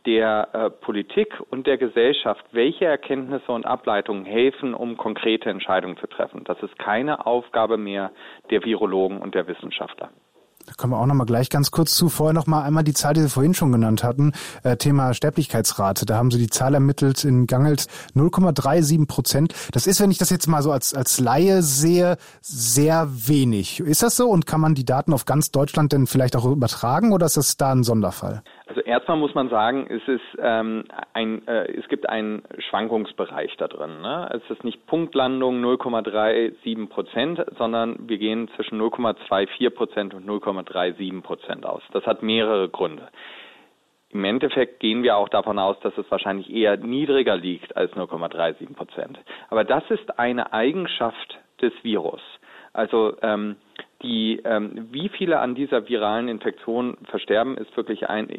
der 0.05 0.49
äh, 0.53 0.69
Politik 0.69 1.39
und 1.49 1.67
der 1.67 1.77
Gesellschaft, 1.77 2.43
welche 2.51 2.85
Erkenntnisse 2.85 3.51
und 3.51 3.65
Ableitungen 3.65 4.25
helfen, 4.25 4.73
um 4.73 4.97
konkrete 4.97 5.49
Entscheidungen 5.49 5.97
zu 5.97 6.07
treffen. 6.07 6.43
Das 6.45 6.61
ist 6.63 6.77
keine 6.79 7.25
Aufgabe 7.25 7.77
mehr 7.77 8.11
der 8.49 8.63
Virologen 8.65 9.19
und 9.19 9.35
der 9.35 9.47
Wissenschaftler. 9.47 10.09
Da 10.65 10.73
kommen 10.77 10.93
wir 10.93 10.99
auch 10.99 11.05
noch 11.05 11.15
mal 11.15 11.25
gleich 11.25 11.49
ganz 11.49 11.71
kurz 11.71 11.95
zu. 11.95 12.09
Vorher 12.09 12.33
noch 12.33 12.47
mal 12.47 12.63
einmal 12.63 12.83
die 12.83 12.93
Zahl, 12.93 13.13
die 13.13 13.21
Sie 13.21 13.29
vorhin 13.29 13.53
schon 13.53 13.71
genannt 13.71 14.03
hatten. 14.03 14.33
Äh, 14.63 14.77
Thema 14.77 15.13
Sterblichkeitsrate. 15.13 16.05
Da 16.05 16.17
haben 16.17 16.31
Sie 16.31 16.37
die 16.37 16.49
Zahl 16.49 16.73
ermittelt 16.73 17.23
in 17.23 17.47
Gangelt 17.47 17.87
0,37 18.15 19.07
Prozent. 19.07 19.53
Das 19.71 19.87
ist, 19.87 19.99
wenn 20.01 20.11
ich 20.11 20.17
das 20.17 20.29
jetzt 20.29 20.47
mal 20.47 20.61
so 20.61 20.71
als, 20.71 20.93
als 20.93 21.19
Laie 21.19 21.61
sehe, 21.61 22.17
sehr 22.41 23.07
wenig. 23.11 23.79
Ist 23.79 24.03
das 24.03 24.15
so? 24.15 24.29
Und 24.29 24.45
kann 24.45 24.61
man 24.61 24.75
die 24.75 24.85
Daten 24.85 25.13
auf 25.13 25.25
ganz 25.25 25.51
Deutschland 25.51 25.93
denn 25.93 26.07
vielleicht 26.07 26.35
auch 26.35 26.45
übertragen 26.45 27.11
oder 27.11 27.25
ist 27.25 27.37
das 27.37 27.57
da 27.57 27.71
ein 27.71 27.83
Sonderfall? 27.83 28.43
Also 28.71 28.79
erstmal 28.83 29.17
muss 29.17 29.35
man 29.35 29.49
sagen, 29.49 29.85
es 29.89 30.07
ist 30.07 30.37
ähm, 30.41 30.85
ein, 31.11 31.45
äh, 31.45 31.69
es 31.73 31.89
gibt 31.89 32.07
einen 32.07 32.43
Schwankungsbereich 32.69 33.57
da 33.57 33.67
drin. 33.67 33.99
Ne? 34.01 34.29
Es 34.33 34.49
ist 34.49 34.63
nicht 34.63 34.87
Punktlandung 34.87 35.61
0,37 35.61 36.87
Prozent, 36.87 37.43
sondern 37.57 38.07
wir 38.07 38.17
gehen 38.17 38.47
zwischen 38.55 38.79
0,24 38.79 39.71
Prozent 39.71 40.13
und 40.13 40.25
0,37 40.25 41.21
Prozent 41.21 41.65
aus. 41.65 41.81
Das 41.91 42.05
hat 42.05 42.23
mehrere 42.23 42.69
Gründe. 42.69 43.09
Im 44.11 44.23
Endeffekt 44.23 44.79
gehen 44.79 45.03
wir 45.03 45.17
auch 45.17 45.27
davon 45.27 45.59
aus, 45.59 45.77
dass 45.81 45.97
es 45.97 46.09
wahrscheinlich 46.09 46.49
eher 46.49 46.77
niedriger 46.77 47.35
liegt 47.35 47.75
als 47.75 47.91
0,37 47.91 48.73
Prozent. 48.73 49.19
Aber 49.49 49.65
das 49.65 49.83
ist 49.89 50.17
eine 50.17 50.53
Eigenschaft 50.53 51.39
des 51.61 51.73
Virus. 51.83 52.21
Also 52.71 53.17
ähm, 53.21 53.57
die, 54.03 54.41
ähm, 54.43 54.87
wie 54.91 55.09
viele 55.09 55.39
an 55.39 55.55
dieser 55.55 55.87
viralen 55.87 56.27
Infektion 56.27 56.97
versterben, 57.05 57.57
ist 57.57 57.75
wirklich 57.77 58.09
ein, 58.09 58.29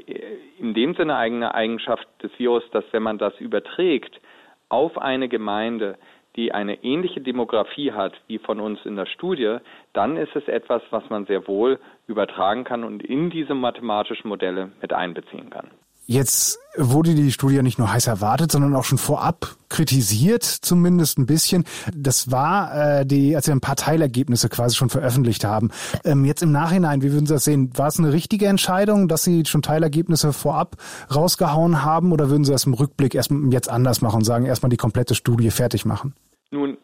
in 0.59 0.75
dem 0.75 0.95
Sinne 0.95 1.17
eigene 1.17 1.55
Eigenschaft 1.55 2.07
des 2.23 2.31
Virus, 2.39 2.65
dass 2.73 2.85
wenn 2.93 3.03
man 3.03 3.19
das 3.19 3.39
überträgt 3.41 4.21
auf 4.69 4.99
eine 4.99 5.29
Gemeinde, 5.29 5.99
die 6.37 6.53
eine 6.53 6.83
ähnliche 6.83 7.21
Demografie 7.21 7.93
hat 7.93 8.15
wie 8.27 8.39
von 8.39 8.59
uns 8.59 8.85
in 8.85 8.97
der 8.97 9.07
Studie, 9.07 9.59
dann 9.93 10.17
ist 10.17 10.35
es 10.35 10.49
etwas, 10.49 10.83
was 10.91 11.09
man 11.11 11.27
sehr 11.27 11.47
wohl 11.47 11.79
übertragen 12.07 12.65
kann 12.65 12.85
und 12.85 13.03
in 13.03 13.31
diese 13.31 13.55
mathematischen 13.55 14.29
Modelle 14.29 14.73
mit 14.81 14.93
einbeziehen 14.93 15.51
kann. 15.51 15.71
Jetzt 16.07 16.59
wurde 16.77 17.15
die 17.15 17.31
Studie 17.33 17.63
nicht 17.63 17.79
nur 17.79 17.93
heiß 17.93 18.07
erwartet, 18.07 18.51
sondern 18.51 18.75
auch 18.75 18.85
schon 18.85 18.99
vorab 18.99 19.57
kritisiert, 19.69 20.43
zumindest 20.43 21.19
ein 21.19 21.27
bisschen. 21.27 21.65
Das 21.95 22.31
war 22.31 23.01
äh, 23.01 23.07
die, 23.07 23.37
als 23.37 23.47
wir 23.47 23.55
ein 23.55 23.61
paar 23.61 23.77
Teilergebnisse 23.77 24.49
quasi 24.49 24.77
schon 24.77 24.91
veröffentlicht 24.91 25.45
haben. 25.45 25.71
Ähm, 26.05 26.25
jetzt 26.25 26.43
im 26.43 26.51
Nachhinein, 26.51 27.03
wie 27.03 27.13
würden 27.13 27.27
Sie 27.27 27.35
das 27.35 27.45
sehen? 27.45 27.71
War 27.77 27.89
es 27.89 27.99
eine 27.99 28.13
richtige 28.13 28.47
Entscheidung, 28.47 29.09
dass 29.09 29.23
Sie 29.23 29.45
schon 29.47 29.63
Teilergebnisse 29.63 30.33
vorab 30.33 30.77
rausgehauen 31.15 31.85
haben, 31.85 32.13
oder 32.13 32.31
würden 32.31 32.45
Sie 32.45 32.53
das 32.53 32.65
im 32.65 32.75
Rückblick 32.75 33.15
erst 33.15 33.31
jetzt 33.51 33.69
anders 33.71 34.01
machen 34.01 34.17
und 34.17 34.25
sagen, 34.25 34.45
erstmal 34.45 34.71
die 34.71 34.77
komplette 34.77 35.15
Studie 35.15 35.51
fertig 35.51 35.85
machen? 35.85 36.15
Nun 36.51 36.77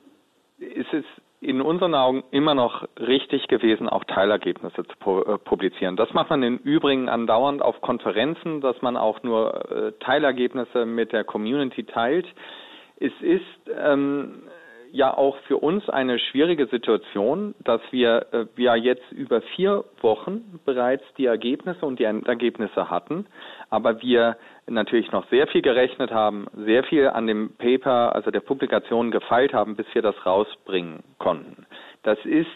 ist 0.58 0.92
es 0.92 1.04
in 1.40 1.60
unseren 1.60 1.94
Augen 1.94 2.24
immer 2.32 2.54
noch 2.54 2.88
richtig 2.98 3.46
gewesen, 3.46 3.88
auch 3.88 4.04
Teilergebnisse 4.04 4.84
zu 4.84 5.24
äh, 5.24 5.38
publizieren. 5.38 5.96
Das 5.96 6.12
macht 6.12 6.30
man 6.30 6.42
im 6.42 6.58
Übrigen 6.58 7.08
andauernd 7.08 7.62
auf 7.62 7.80
Konferenzen, 7.80 8.60
dass 8.60 8.80
man 8.82 8.96
auch 8.96 9.22
nur 9.22 9.70
äh, 9.70 9.92
Teilergebnisse 10.00 10.84
mit 10.84 11.12
der 11.12 11.24
Community 11.24 11.84
teilt. 11.84 12.26
Es 12.98 13.12
ist 13.20 13.70
ähm, 13.80 14.42
ja 14.92 15.16
auch 15.16 15.36
für 15.46 15.56
uns 15.56 15.88
eine 15.88 16.18
schwierige 16.18 16.66
Situation, 16.66 17.54
dass 17.64 17.80
wir 17.90 18.26
äh, 18.32 18.46
ja 18.56 18.74
jetzt 18.74 19.10
über 19.12 19.40
vier 19.56 19.84
Wochen 20.00 20.60
bereits 20.64 21.04
die 21.16 21.26
Ergebnisse 21.26 21.84
und 21.86 21.98
die 21.98 22.04
Ergebnisse 22.04 22.90
hatten, 22.90 23.26
aber 23.70 24.02
wir 24.02 24.36
natürlich 24.66 25.10
noch 25.12 25.28
sehr 25.28 25.46
viel 25.46 25.62
gerechnet 25.62 26.10
haben, 26.10 26.46
sehr 26.54 26.84
viel 26.84 27.08
an 27.08 27.26
dem 27.26 27.50
Paper, 27.56 28.14
also 28.14 28.30
der 28.30 28.40
Publikation 28.40 29.10
gefeilt 29.10 29.52
haben, 29.52 29.76
bis 29.76 29.86
wir 29.94 30.02
das 30.02 30.14
rausbringen 30.26 31.02
konnten. 31.18 31.66
Das 32.02 32.18
ist 32.24 32.46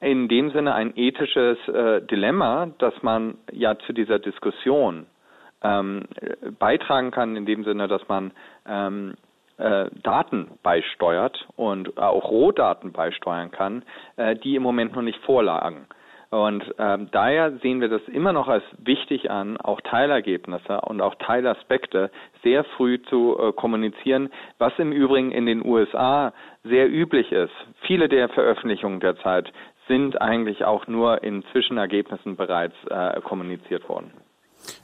in 0.00 0.28
dem 0.28 0.50
Sinne 0.52 0.74
ein 0.74 0.92
ethisches 0.96 1.58
äh, 1.68 2.00
Dilemma, 2.02 2.70
dass 2.78 2.94
man 3.02 3.36
ja 3.52 3.78
zu 3.78 3.92
dieser 3.92 4.18
Diskussion 4.18 5.06
ähm, 5.62 6.04
beitragen 6.58 7.10
kann, 7.10 7.36
in 7.36 7.46
dem 7.46 7.64
Sinne, 7.64 7.88
dass 7.88 8.06
man 8.08 8.32
ähm, 8.66 9.14
äh, 9.58 9.86
Daten 10.02 10.58
beisteuert 10.62 11.46
und 11.56 11.98
auch 11.98 12.30
Rohdaten 12.30 12.92
beisteuern 12.92 13.50
kann, 13.50 13.82
äh, 14.16 14.36
die 14.36 14.56
im 14.56 14.62
Moment 14.62 14.94
noch 14.94 15.02
nicht 15.02 15.20
vorlagen. 15.24 15.86
Und 16.30 16.62
ähm, 16.78 17.08
daher 17.10 17.52
sehen 17.62 17.80
wir 17.80 17.88
das 17.88 18.02
immer 18.08 18.34
noch 18.34 18.48
als 18.48 18.64
wichtig 18.76 19.30
an, 19.30 19.56
auch 19.56 19.80
Teilergebnisse 19.80 20.80
und 20.82 21.00
auch 21.00 21.14
Teilaspekte 21.14 22.10
sehr 22.42 22.64
früh 22.64 23.00
zu 23.02 23.38
äh, 23.38 23.52
kommunizieren, 23.52 24.28
was 24.58 24.72
im 24.78 24.92
Übrigen 24.92 25.30
in 25.32 25.46
den 25.46 25.64
USA 25.64 26.34
sehr 26.64 26.90
üblich 26.90 27.32
ist. 27.32 27.54
Viele 27.86 28.08
der 28.08 28.28
Veröffentlichungen 28.28 29.00
derzeit 29.00 29.50
sind 29.86 30.20
eigentlich 30.20 30.66
auch 30.66 30.86
nur 30.86 31.22
in 31.24 31.42
Zwischenergebnissen 31.52 32.36
bereits 32.36 32.76
äh, 32.90 33.20
kommuniziert 33.22 33.88
worden. 33.88 34.12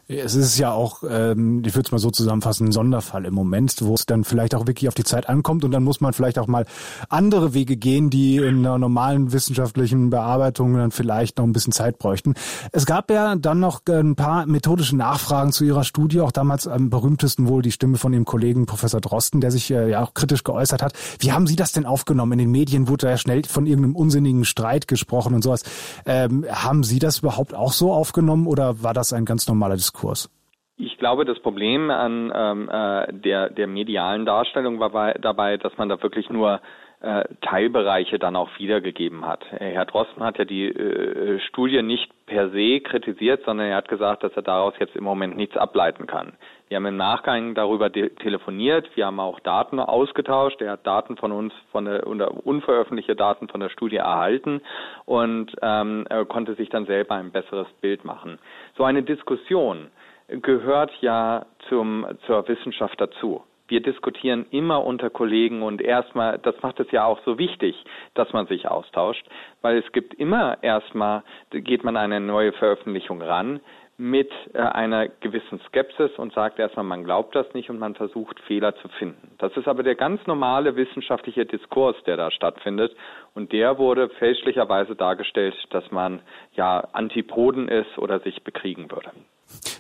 Es 0.07 0.35
ist 0.35 0.59
ja 0.59 0.71
auch, 0.71 1.03
ähm, 1.09 1.63
ich 1.65 1.75
würde 1.75 1.87
es 1.87 1.93
mal 1.93 1.99
so 1.99 2.11
zusammenfassen, 2.11 2.69
ein 2.69 2.73
Sonderfall 2.73 3.25
im 3.25 3.33
Moment, 3.33 3.77
wo 3.81 3.95
es 3.95 4.05
dann 4.05 4.25
vielleicht 4.25 4.55
auch 4.55 4.67
wirklich 4.67 4.87
auf 4.89 4.95
die 4.95 5.03
Zeit 5.03 5.31
ankommt 5.31 5.65
und 5.65 5.71
dann 5.71 5.83
muss 5.83 6.03
man 6.03 6.13
vielleicht 6.13 6.39
auch 6.39 6.47
mal 6.47 6.67
andere 7.09 7.55
Wege 7.55 7.79
gehen, 7.79 8.11
die 8.11 8.37
in 8.37 8.59
einer 8.59 8.77
normalen 8.77 9.33
wissenschaftlichen 9.33 10.11
Bearbeitung 10.11 10.75
dann 10.75 10.91
vielleicht 10.91 11.39
noch 11.39 11.45
ein 11.45 11.55
bisschen 11.55 11.73
Zeit 11.73 11.99
bräuchten. 11.99 12.35
Es 12.71 12.85
gab 12.85 13.11
ja 13.11 13.35
dann 13.37 13.61
noch 13.61 13.81
ein 13.89 14.15
paar 14.15 14.45
methodische 14.45 14.95
Nachfragen 14.95 15.53
zu 15.53 15.65
Ihrer 15.65 15.85
Studie, 15.85 16.21
auch 16.21 16.33
damals 16.33 16.69
am 16.69 16.91
berühmtesten 16.91 17.49
wohl 17.49 17.63
die 17.63 17.73
Stimme 17.73 17.97
von 17.97 18.13
Ihrem 18.13 18.27
Kollegen 18.27 18.67
Professor 18.67 19.01
Drosten, 19.01 19.41
der 19.41 19.53
sich 19.53 19.71
äh, 19.71 19.89
ja 19.89 20.05
auch 20.05 20.13
kritisch 20.13 20.45
geäußert 20.45 20.83
hat. 20.83 20.93
Wie 21.19 21.33
haben 21.33 21.47
Sie 21.47 21.57
das 21.57 21.73
denn 21.73 21.87
aufgenommen? 21.87 22.33
In 22.33 22.39
den 22.41 22.51
Medien 22.51 22.89
wurde 22.89 23.09
ja 23.09 23.17
schnell 23.17 23.45
von 23.45 23.65
irgendeinem 23.65 23.97
unsinnigen 23.97 24.45
Streit 24.45 24.87
gesprochen 24.87 25.35
und 25.35 25.41
sowas. 25.41 25.63
Ähm, 26.05 26.45
haben 26.51 26.85
Sie 26.85 26.99
das 26.99 27.21
überhaupt 27.21 27.55
auch 27.55 27.73
so 27.73 27.91
aufgenommen 27.91 28.47
oder 28.47 28.83
war 28.83 28.93
das 28.93 29.15
ein 29.15 29.25
ganz 29.25 29.49
normaler 29.49 29.77
Diskurs? 29.77 29.94
Diskurs? 29.95 30.31
Ich 30.77 30.99
glaube, 30.99 31.25
das 31.25 31.39
Problem 31.41 31.91
an 31.91 32.33
ähm, 32.35 32.69
äh, 32.69 33.13
der, 33.13 33.51
der 33.51 33.69
medialen 33.69 34.27
Darstellung 34.27 34.81
war 34.81 34.91
bei, 34.91 35.13
dabei, 35.15 35.57
dass 35.57 35.77
man 35.79 35.89
da 35.89 36.03
wirklich 36.03 36.29
nur 36.31 36.61
äh, 37.01 37.25
Teilbereiche 37.43 38.19
dann 38.19 38.35
auch 38.35 38.51
wiedergegeben 38.59 39.25
hat. 39.25 39.45
Herr 39.51 39.85
Drosten 39.85 40.25
hat 40.25 40.39
ja 40.39 40.45
die 40.45 40.67
äh, 40.67 41.39
Studie 41.49 41.83
nicht 41.83 42.11
per 42.35 42.51
se 42.51 42.81
kritisiert, 42.81 43.45
sondern 43.45 43.69
er 43.69 43.77
hat 43.77 43.87
gesagt, 43.87 44.25
dass 44.25 44.33
er 44.35 44.43
daraus 44.43 44.75
jetzt 44.81 44.97
im 44.97 45.05
Moment 45.05 45.37
nichts 45.37 45.57
ableiten 45.57 46.09
kann. 46.09 46.33
Wir 46.67 46.79
haben 46.79 46.87
im 46.87 46.97
Nachgang 46.97 47.55
darüber 47.55 47.93
telefoniert, 47.93 48.91
wir 48.97 49.07
haben 49.07 49.21
auch 49.21 49.39
Daten 49.39 49.79
ausgetauscht. 49.79 50.61
Er 50.61 50.73
hat 50.73 50.85
Daten 50.85 51.17
von 51.17 51.31
uns, 51.31 51.53
von 51.71 51.85
der, 51.85 52.05
unveröffentlichte 52.45 53.15
Daten 53.15 53.47
von 53.47 53.61
der 53.61 53.69
Studie 53.69 53.99
erhalten 53.99 54.63
und 55.05 55.55
ähm, 55.63 56.07
er 56.11 56.25
konnte 56.25 56.57
sich 56.57 56.71
dann 56.71 56.87
selber 56.87 57.15
ein 57.15 57.31
besseres 57.31 57.69
Bild 57.81 58.05
machen. 58.05 58.41
So 58.77 58.83
eine 58.83 59.05
Diskussion 59.05 59.93
gehört 60.27 60.91
ja 61.03 61.47
zum, 61.69 62.05
zur 62.27 62.49
Wissenschaft 62.49 63.01
dazu. 63.01 63.45
Wir 63.67 63.81
diskutieren 63.81 64.47
immer 64.51 64.85
unter 64.85 65.11
Kollegen 65.11 65.63
und 65.63 65.81
erstmal, 65.81 66.39
das 66.39 66.55
macht 66.63 66.81
es 66.81 66.91
ja 66.91 67.05
auch 67.07 67.21
so 67.25 67.39
wichtig, 67.39 67.75
dass 68.15 68.33
man 68.33 68.47
sich 68.47 68.69
austauscht, 68.69 69.27
weil 69.63 69.79
es 69.79 69.93
gibt 69.93 70.15
immer 70.15 70.63
erstmal, 70.63 71.23
geht 71.51 71.83
man 71.83 71.97
an 71.97 72.13
eine 72.13 72.21
neue 72.21 72.53
Veröffentlichung 72.53 73.23
ran, 73.23 73.61
mit 73.97 74.31
äh, 74.53 74.59
einer 74.59 75.09
gewissen 75.09 75.61
Skepsis 75.69 76.11
und 76.19 76.33
sagt 76.33 76.59
erstmal, 76.59 76.85
man 76.85 77.05
glaubt 77.05 77.35
das 77.35 77.53
nicht 77.55 77.71
und 77.71 77.79
man 77.79 77.95
versucht 77.95 78.41
Fehler 78.41 78.75
zu 78.77 78.89
finden. 78.89 79.37
Das 79.39 79.57
ist 79.57 79.69
aber 79.69 79.83
der 79.83 79.95
ganz 79.95 80.27
normale 80.27 80.75
wissenschaftliche 80.77 81.47
Diskurs, 81.47 81.97
der 82.05 82.17
da 82.17 82.31
stattfindet 82.31 82.95
und 83.35 83.53
der 83.53 83.79
wurde 83.79 84.09
fälschlicherweise 84.09 84.97
dargestellt, 84.97 85.55
dass 85.71 85.89
man 85.91 86.21
ja 86.55 86.81
Antipoden 86.93 87.69
ist 87.69 87.97
oder 87.99 88.19
sich 88.21 88.43
bekriegen 88.43 88.91
würde. 88.91 89.13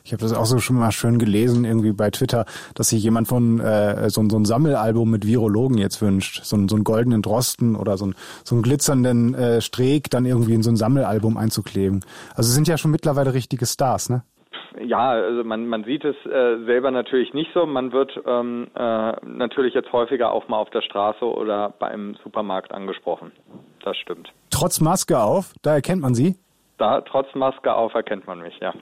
Ich 0.05 0.13
habe 0.13 0.23
das 0.23 0.33
auch 0.33 0.45
so 0.45 0.59
schon 0.59 0.77
mal 0.77 0.93
schön 0.93 1.19
gelesen, 1.19 1.65
irgendwie 1.65 1.93
bei 1.93 2.11
Twitter, 2.11 2.45
dass 2.75 2.91
sich 2.91 3.03
jemand 3.03 3.29
von 3.29 3.61
äh, 3.61 4.11
so, 4.11 4.23
so 4.29 4.37
ein 4.37 4.45
Sammelalbum 4.45 5.11
mit 5.11 5.27
Virologen 5.27 5.79
jetzt 5.79 6.03
wünscht. 6.03 6.45
So, 6.45 6.57
so 6.69 6.77
einen 6.77 6.85
goldenen 6.85 7.23
Drosten 7.23 7.77
oder 7.77 7.97
so, 7.97 8.07
ein, 8.07 8.15
so 8.45 8.55
einen 8.55 8.63
glitzernden 8.63 9.35
äh, 9.35 9.61
Streeck 9.61 10.11
dann 10.11 10.27
irgendwie 10.27 10.55
in 10.55 10.63
so 10.63 10.71
ein 10.71 10.77
Sammelalbum 10.77 11.37
einzukleben. 11.37 12.05
Also 12.35 12.51
sind 12.51 12.69
ja 12.69 12.79
schon 12.79 12.91
mittlerweile 12.91 13.35
richtige 13.35 13.67
Stars, 13.67 14.11
ne? 14.11 14.23
Ja, 14.81 15.11
also 15.11 15.45
man, 15.45 15.69
man 15.69 15.85
sieht 15.85 16.05
es 16.05 16.17
äh, 16.27 16.65
selber 16.65 16.91
natürlich 16.91 17.33
nicht 17.33 17.51
so. 17.55 17.65
Man 17.65 17.93
wird 17.93 18.11
ähm, 18.27 18.67
äh, 18.75 19.13
natürlich 19.25 19.73
jetzt 19.73 19.93
häufiger 19.93 20.33
auch 20.33 20.49
mal 20.49 20.59
auf 20.59 20.71
der 20.71 20.83
Straße 20.83 21.25
oder 21.25 21.73
beim 21.79 22.17
Supermarkt 22.25 22.73
angesprochen. 22.73 23.31
Das 23.85 23.97
stimmt. 23.97 24.33
Trotz 24.51 24.81
Maske 24.81 25.21
auf, 25.21 25.53
da 25.63 25.75
erkennt 25.75 26.03
man 26.03 26.15
sie? 26.15 26.37
Da, 26.77 27.03
trotz 27.03 27.29
Maske 27.35 27.73
auf 27.73 27.95
erkennt 27.95 28.27
man 28.27 28.41
mich, 28.41 28.59
ja. 28.61 28.73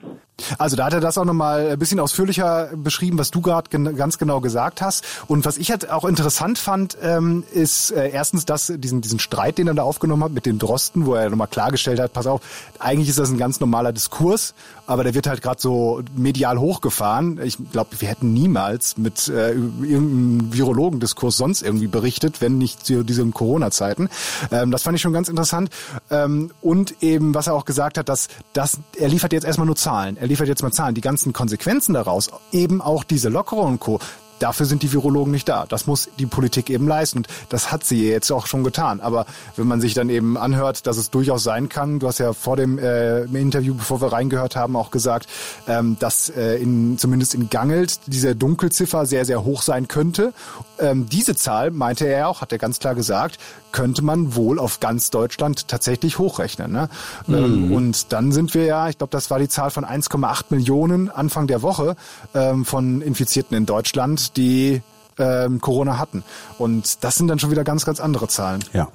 Also 0.57 0.75
da 0.75 0.85
hat 0.85 0.93
er 0.93 0.99
das 0.99 1.17
auch 1.19 1.25
nochmal 1.25 1.69
ein 1.69 1.77
bisschen 1.79 1.99
ausführlicher 1.99 2.71
beschrieben, 2.75 3.19
was 3.19 3.29
du 3.29 3.39
gerade 3.41 3.69
gen 3.69 3.95
ganz 3.95 4.17
genau 4.17 4.41
gesagt 4.41 4.81
hast. 4.81 5.05
Und 5.27 5.45
was 5.45 5.59
ich 5.59 5.69
halt 5.69 5.91
auch 5.91 6.03
interessant 6.03 6.57
fand, 6.57 6.97
ähm, 7.03 7.43
ist 7.53 7.91
äh, 7.91 8.09
erstens 8.09 8.45
das, 8.45 8.73
diesen, 8.75 9.01
diesen 9.01 9.19
Streit, 9.19 9.59
den 9.59 9.67
er 9.67 9.75
da 9.75 9.83
aufgenommen 9.83 10.23
hat 10.23 10.31
mit 10.31 10.47
dem 10.47 10.57
Drosten, 10.57 11.05
wo 11.05 11.13
er 11.13 11.29
nochmal 11.29 11.47
klargestellt 11.47 11.99
hat, 11.99 12.13
pass 12.13 12.25
auf, 12.25 12.41
eigentlich 12.79 13.09
ist 13.09 13.19
das 13.19 13.29
ein 13.29 13.37
ganz 13.37 13.59
normaler 13.59 13.93
Diskurs, 13.93 14.55
aber 14.87 15.03
der 15.03 15.13
wird 15.13 15.27
halt 15.27 15.43
gerade 15.43 15.61
so 15.61 16.01
medial 16.15 16.57
hochgefahren. 16.57 17.39
Ich 17.43 17.57
glaube, 17.71 17.91
wir 17.99 18.07
hätten 18.07 18.33
niemals 18.33 18.97
mit 18.97 19.27
äh, 19.27 19.51
irgendeinem 19.51 20.51
Virologendiskurs 20.51 21.37
sonst 21.37 21.61
irgendwie 21.61 21.87
berichtet, 21.87 22.41
wenn 22.41 22.57
nicht 22.57 22.87
zu 22.87 23.03
diesen 23.03 23.33
Corona-Zeiten. 23.33 24.09
Ähm, 24.51 24.71
das 24.71 24.81
fand 24.81 24.95
ich 24.95 25.01
schon 25.03 25.13
ganz 25.13 25.29
interessant. 25.29 25.69
Ähm, 26.09 26.51
und 26.61 27.03
eben, 27.03 27.35
was 27.35 27.45
er 27.45 27.53
auch 27.53 27.65
gesagt 27.65 27.82
hat, 27.97 28.09
dass, 28.09 28.29
dass 28.53 28.79
er 28.97 29.09
liefert 29.09 29.33
jetzt 29.33 29.45
erstmal 29.45 29.67
nur 29.67 29.75
Zahlen 29.75 30.17
er 30.23 30.27
liefert 30.27 30.47
jetzt 30.47 30.63
mal 30.63 30.71
Zahlen, 30.71 30.95
die 30.95 31.01
ganzen 31.01 31.33
Konsequenzen 31.33 31.93
daraus, 31.93 32.31
eben 32.53 32.81
auch 32.81 33.03
diese 33.03 33.27
Lockerung 33.27 33.73
und 33.73 33.79
Co., 33.79 33.99
Dafür 34.39 34.65
sind 34.65 34.83
die 34.83 34.91
Virologen 34.91 35.31
nicht 35.31 35.47
da. 35.47 35.65
Das 35.67 35.87
muss 35.87 36.09
die 36.19 36.25
Politik 36.25 36.69
eben 36.69 36.87
leisten. 36.87 37.19
Und 37.19 37.27
das 37.49 37.71
hat 37.71 37.83
sie 37.83 38.07
jetzt 38.07 38.31
auch 38.31 38.47
schon 38.47 38.63
getan. 38.63 39.01
Aber 39.01 39.25
wenn 39.55 39.67
man 39.67 39.81
sich 39.81 39.93
dann 39.93 40.09
eben 40.09 40.37
anhört, 40.37 40.87
dass 40.87 40.97
es 40.97 41.09
durchaus 41.09 41.43
sein 41.43 41.69
kann, 41.69 41.99
du 41.99 42.07
hast 42.07 42.19
ja 42.19 42.33
vor 42.33 42.57
dem 42.57 42.77
äh, 42.77 43.23
Interview, 43.23 43.73
bevor 43.75 44.01
wir 44.01 44.11
reingehört 44.11 44.55
haben, 44.55 44.75
auch 44.75 44.91
gesagt, 44.91 45.27
ähm, 45.67 45.97
dass 45.99 46.29
äh, 46.29 46.55
in, 46.55 46.97
zumindest 46.97 47.35
in 47.35 47.49
Gangelt 47.49 47.99
diese 48.07 48.35
Dunkelziffer 48.35 49.05
sehr, 49.05 49.25
sehr 49.25 49.43
hoch 49.43 49.61
sein 49.61 49.87
könnte. 49.87 50.33
Ähm, 50.79 51.07
diese 51.07 51.35
Zahl, 51.35 51.71
meinte 51.71 52.05
er 52.05 52.27
auch, 52.27 52.41
hat 52.41 52.51
er 52.51 52.57
ganz 52.57 52.79
klar 52.79 52.95
gesagt, 52.95 53.39
könnte 53.73 54.03
man 54.03 54.35
wohl 54.35 54.59
auf 54.59 54.79
ganz 54.79 55.09
Deutschland 55.09 55.67
tatsächlich 55.67 56.19
hochrechnen. 56.19 56.71
Ne? 56.71 56.89
Ähm, 57.27 57.67
mhm. 57.67 57.73
und 57.73 58.13
dann 58.13 58.31
sind 58.31 58.53
wir 58.53 58.65
ja, 58.65 58.87
ich 58.87 58.97
glaube, 58.97 59.11
das 59.11 59.29
war 59.29 59.39
die 59.39 59.49
Zahl 59.49 59.71
von 59.71 59.83
1,8 59.83 60.45
Millionen 60.49 61.09
Anfang 61.09 61.47
der 61.47 61.61
Woche 61.61 61.95
ähm, 62.33 62.63
von 62.65 63.01
Infizierten 63.01 63.57
in 63.57 63.65
Deutschland, 63.65 64.22
die 64.31 64.81
ähm, 65.17 65.61
Corona 65.61 65.97
hatten. 65.97 66.23
Und 66.57 67.03
das 67.03 67.15
sind 67.15 67.27
dann 67.27 67.39
schon 67.39 67.51
wieder 67.51 67.63
ganz, 67.63 67.85
ganz 67.85 67.99
andere 67.99 68.27
Zahlen. 68.27 68.63
Ja. 68.73 68.89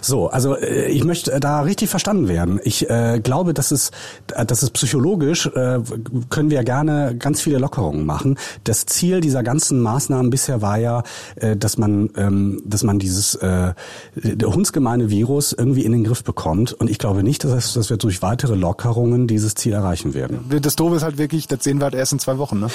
So, 0.00 0.28
also 0.28 0.56
äh, 0.56 0.86
ich 0.90 1.04
möchte 1.04 1.38
da 1.40 1.60
richtig 1.60 1.90
verstanden 1.90 2.28
werden. 2.28 2.60
Ich 2.64 2.88
äh, 2.88 3.20
glaube, 3.22 3.54
dass 3.54 3.70
es, 3.70 3.90
dass 4.26 4.62
es 4.62 4.70
psychologisch 4.70 5.46
äh, 5.46 5.80
können 6.30 6.50
wir 6.50 6.62
gerne 6.64 7.16
ganz 7.18 7.40
viele 7.40 7.58
Lockerungen 7.58 8.06
machen. 8.06 8.38
Das 8.64 8.86
Ziel 8.86 9.20
dieser 9.20 9.42
ganzen 9.42 9.80
Maßnahmen 9.80 10.30
bisher 10.30 10.62
war 10.62 10.78
ja, 10.78 11.02
äh, 11.36 11.56
dass 11.56 11.78
man, 11.78 12.10
ähm, 12.16 12.62
dass 12.64 12.82
man 12.82 12.98
dieses 12.98 13.34
äh, 13.36 13.74
hundsgemeine 14.42 15.10
Virus 15.10 15.52
irgendwie 15.52 15.84
in 15.84 15.92
den 15.92 16.04
Griff 16.04 16.24
bekommt. 16.24 16.72
Und 16.72 16.90
ich 16.90 16.98
glaube 16.98 17.22
nicht, 17.22 17.44
dass, 17.44 17.74
dass 17.74 17.90
wir 17.90 17.96
durch 17.96 18.22
weitere 18.22 18.54
Lockerungen 18.54 19.26
dieses 19.26 19.54
Ziel 19.54 19.72
erreichen 19.72 20.14
werden. 20.14 20.44
Das 20.62 20.76
Doofe 20.76 20.96
ist 20.96 21.02
halt 21.02 21.18
wirklich, 21.18 21.46
das 21.48 21.64
sehen 21.64 21.78
wir 21.78 21.84
halt 21.84 21.94
erst 21.94 22.12
in 22.12 22.18
zwei 22.18 22.38
Wochen. 22.38 22.60
Ne? 22.60 22.68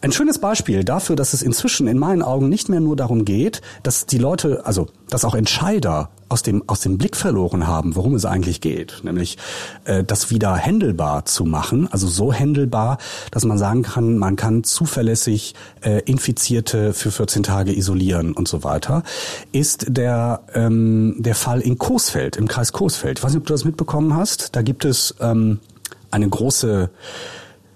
Ein 0.00 0.12
schönes 0.12 0.38
Beispiel 0.38 0.84
dafür, 0.84 1.16
dass 1.16 1.32
es 1.32 1.42
inzwischen 1.42 1.86
in 1.86 1.98
meinen 1.98 2.22
Augen 2.22 2.48
nicht 2.48 2.68
mehr 2.68 2.80
nur 2.80 2.96
darum 2.96 3.24
geht, 3.24 3.60
dass 3.82 4.06
die 4.06 4.18
Leute, 4.18 4.64
also 4.64 4.88
dass 5.08 5.24
auch 5.24 5.34
Entscheider 5.34 6.10
aus 6.32 6.42
dem, 6.42 6.64
aus 6.66 6.80
dem 6.80 6.98
Blick 6.98 7.16
verloren 7.16 7.66
haben, 7.66 7.94
worum 7.94 8.14
es 8.14 8.24
eigentlich 8.24 8.60
geht. 8.60 9.00
Nämlich 9.02 9.36
äh, 9.84 10.02
das 10.02 10.30
wieder 10.30 10.56
händelbar 10.56 11.26
zu 11.26 11.44
machen, 11.44 11.88
also 11.92 12.08
so 12.08 12.32
händelbar, 12.32 12.98
dass 13.30 13.44
man 13.44 13.58
sagen 13.58 13.82
kann, 13.82 14.18
man 14.18 14.36
kann 14.36 14.64
zuverlässig 14.64 15.54
äh, 15.82 16.00
Infizierte 16.06 16.94
für 16.94 17.10
14 17.10 17.42
Tage 17.42 17.76
isolieren 17.76 18.32
und 18.32 18.48
so 18.48 18.64
weiter, 18.64 19.02
ist 19.52 19.86
der, 19.88 20.40
ähm, 20.54 21.16
der 21.18 21.34
Fall 21.34 21.60
in 21.60 21.78
Coesfeld, 21.78 22.36
im 22.36 22.48
Kreis 22.48 22.72
Coesfeld. 22.72 23.18
Ich 23.18 23.24
weiß 23.24 23.32
nicht, 23.32 23.42
ob 23.42 23.46
du 23.46 23.52
das 23.52 23.64
mitbekommen 23.64 24.16
hast. 24.16 24.56
Da 24.56 24.62
gibt 24.62 24.84
es 24.84 25.14
ähm, 25.20 25.60
eine 26.10 26.28
große 26.28 26.90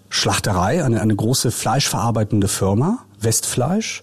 Schlachterei, 0.09 0.83
eine, 0.83 1.03
eine 1.03 1.15
große 1.15 1.51
fleischverarbeitende 1.51 2.49
Firma, 2.49 3.01
Westfleisch. 3.21 4.03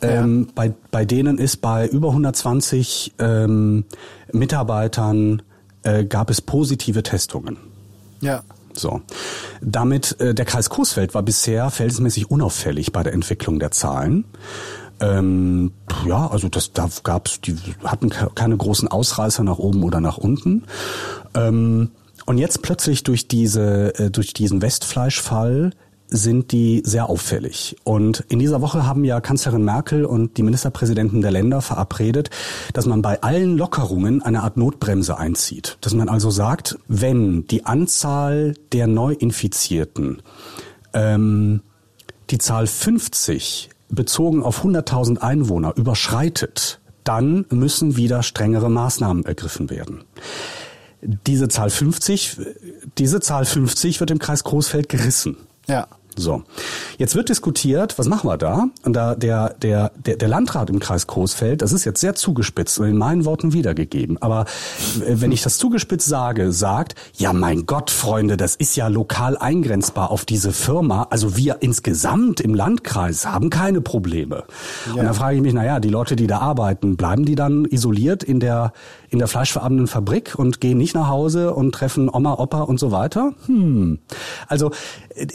Ähm, 0.00 0.46
ja. 0.46 0.52
bei, 0.54 0.74
bei 0.90 1.04
denen 1.04 1.38
ist 1.38 1.58
bei 1.58 1.86
über 1.88 2.08
120 2.08 3.14
ähm, 3.18 3.84
Mitarbeitern 4.32 5.42
äh, 5.82 6.04
gab 6.04 6.30
es 6.30 6.40
positive 6.40 7.02
Testungen. 7.02 7.56
Ja. 8.20 8.42
So. 8.72 9.00
Damit, 9.60 10.20
äh, 10.20 10.34
der 10.34 10.44
Kreis 10.44 10.70
Coesfeld 10.70 11.14
war 11.14 11.22
bisher 11.22 11.70
verhältnismäßig 11.70 12.30
unauffällig 12.30 12.92
bei 12.92 13.02
der 13.02 13.12
Entwicklung 13.12 13.58
der 13.58 13.70
Zahlen. 13.72 14.24
Ähm, 15.00 15.72
ja, 16.06 16.28
also 16.28 16.48
das, 16.48 16.72
da 16.72 16.88
gab's, 17.02 17.40
die 17.40 17.56
hatten 17.84 18.10
keine 18.10 18.56
großen 18.56 18.88
Ausreißer 18.88 19.44
nach 19.44 19.58
oben 19.58 19.82
oder 19.82 20.00
nach 20.00 20.18
unten. 20.18 20.64
Ähm, 21.34 21.90
und 22.26 22.38
jetzt 22.38 22.62
plötzlich 22.62 23.04
durch 23.04 23.28
diese, 23.28 23.94
äh, 23.98 24.10
durch 24.10 24.32
diesen 24.32 24.60
Westfleischfall 24.60 25.70
sind 26.08 26.52
die 26.52 26.82
sehr 26.84 27.08
auffällig. 27.08 27.76
Und 27.84 28.24
in 28.28 28.38
dieser 28.38 28.60
Woche 28.60 28.86
haben 28.86 29.04
ja 29.04 29.20
Kanzlerin 29.20 29.64
Merkel 29.64 30.04
und 30.04 30.36
die 30.36 30.42
Ministerpräsidenten 30.42 31.20
der 31.20 31.30
Länder 31.30 31.60
verabredet, 31.60 32.30
dass 32.72 32.86
man 32.86 33.02
bei 33.02 33.22
allen 33.22 33.56
Lockerungen 33.56 34.22
eine 34.22 34.42
Art 34.42 34.56
Notbremse 34.56 35.18
einzieht. 35.18 35.78
Dass 35.80 35.94
man 35.94 36.08
also 36.08 36.30
sagt, 36.30 36.78
wenn 36.88 37.46
die 37.46 37.66
Anzahl 37.66 38.54
der 38.72 38.86
Neuinfizierten 38.86 40.22
ähm, 40.94 41.60
die 42.30 42.38
Zahl 42.38 42.66
50 42.66 43.70
bezogen 43.90 44.42
auf 44.42 44.64
100.000 44.64 45.18
Einwohner 45.18 45.74
überschreitet, 45.76 46.80
dann 47.04 47.46
müssen 47.50 47.96
wieder 47.96 48.22
strengere 48.22 48.70
Maßnahmen 48.70 49.24
ergriffen 49.24 49.70
werden. 49.70 50.04
Diese 51.00 51.48
Zahl 51.48 51.70
50, 51.70 52.38
diese 52.98 53.20
Zahl 53.20 53.44
50 53.44 54.00
wird 54.00 54.10
im 54.10 54.18
Kreis 54.18 54.44
Großfeld 54.44 54.88
gerissen. 54.88 55.36
Ja. 55.66 55.86
So, 56.18 56.42
jetzt 56.98 57.14
wird 57.14 57.28
diskutiert, 57.28 57.98
was 57.98 58.08
machen 58.08 58.28
wir 58.28 58.36
da? 58.36 58.66
Und 58.84 58.94
da 58.94 59.14
der, 59.14 59.54
der, 59.62 59.92
der, 59.96 60.16
der 60.16 60.28
Landrat 60.28 60.68
im 60.68 60.80
Kreis 60.80 61.06
Coesfeld, 61.06 61.62
das 61.62 61.72
ist 61.72 61.84
jetzt 61.84 62.00
sehr 62.00 62.14
zugespitzt 62.14 62.78
und 62.80 62.88
in 62.88 62.98
meinen 62.98 63.24
Worten 63.24 63.52
wiedergegeben, 63.52 64.20
aber 64.20 64.46
wenn 65.04 65.30
ich 65.30 65.42
das 65.42 65.58
zugespitzt 65.58 66.08
sage, 66.08 66.52
sagt, 66.52 66.96
ja 67.14 67.32
mein 67.32 67.66
Gott, 67.66 67.90
Freunde, 67.90 68.36
das 68.36 68.56
ist 68.56 68.76
ja 68.76 68.88
lokal 68.88 69.38
eingrenzbar 69.38 70.10
auf 70.10 70.24
diese 70.24 70.52
Firma, 70.52 71.06
also 71.10 71.36
wir 71.36 71.58
insgesamt 71.60 72.40
im 72.40 72.54
Landkreis 72.54 73.26
haben 73.26 73.50
keine 73.50 73.80
Probleme. 73.80 74.44
Ja. 74.86 74.94
Und 74.94 75.04
dann 75.04 75.14
frage 75.14 75.36
ich 75.36 75.42
mich, 75.42 75.54
naja, 75.54 75.78
die 75.80 75.88
Leute, 75.88 76.16
die 76.16 76.26
da 76.26 76.38
arbeiten, 76.38 76.96
bleiben 76.96 77.24
die 77.24 77.36
dann 77.36 77.64
isoliert 77.64 78.22
in 78.24 78.40
der, 78.40 78.72
in 79.10 79.18
der 79.18 79.28
fleischverarbeitenden 79.28 79.86
Fabrik 79.86 80.34
und 80.36 80.60
gehen 80.60 80.78
nicht 80.78 80.94
nach 80.94 81.08
Hause 81.08 81.54
und 81.54 81.72
treffen 81.72 82.08
Oma, 82.12 82.34
Opa 82.34 82.62
und 82.62 82.78
so 82.78 82.92
weiter? 82.92 83.32
Hm. 83.46 83.98
Also 84.46 84.70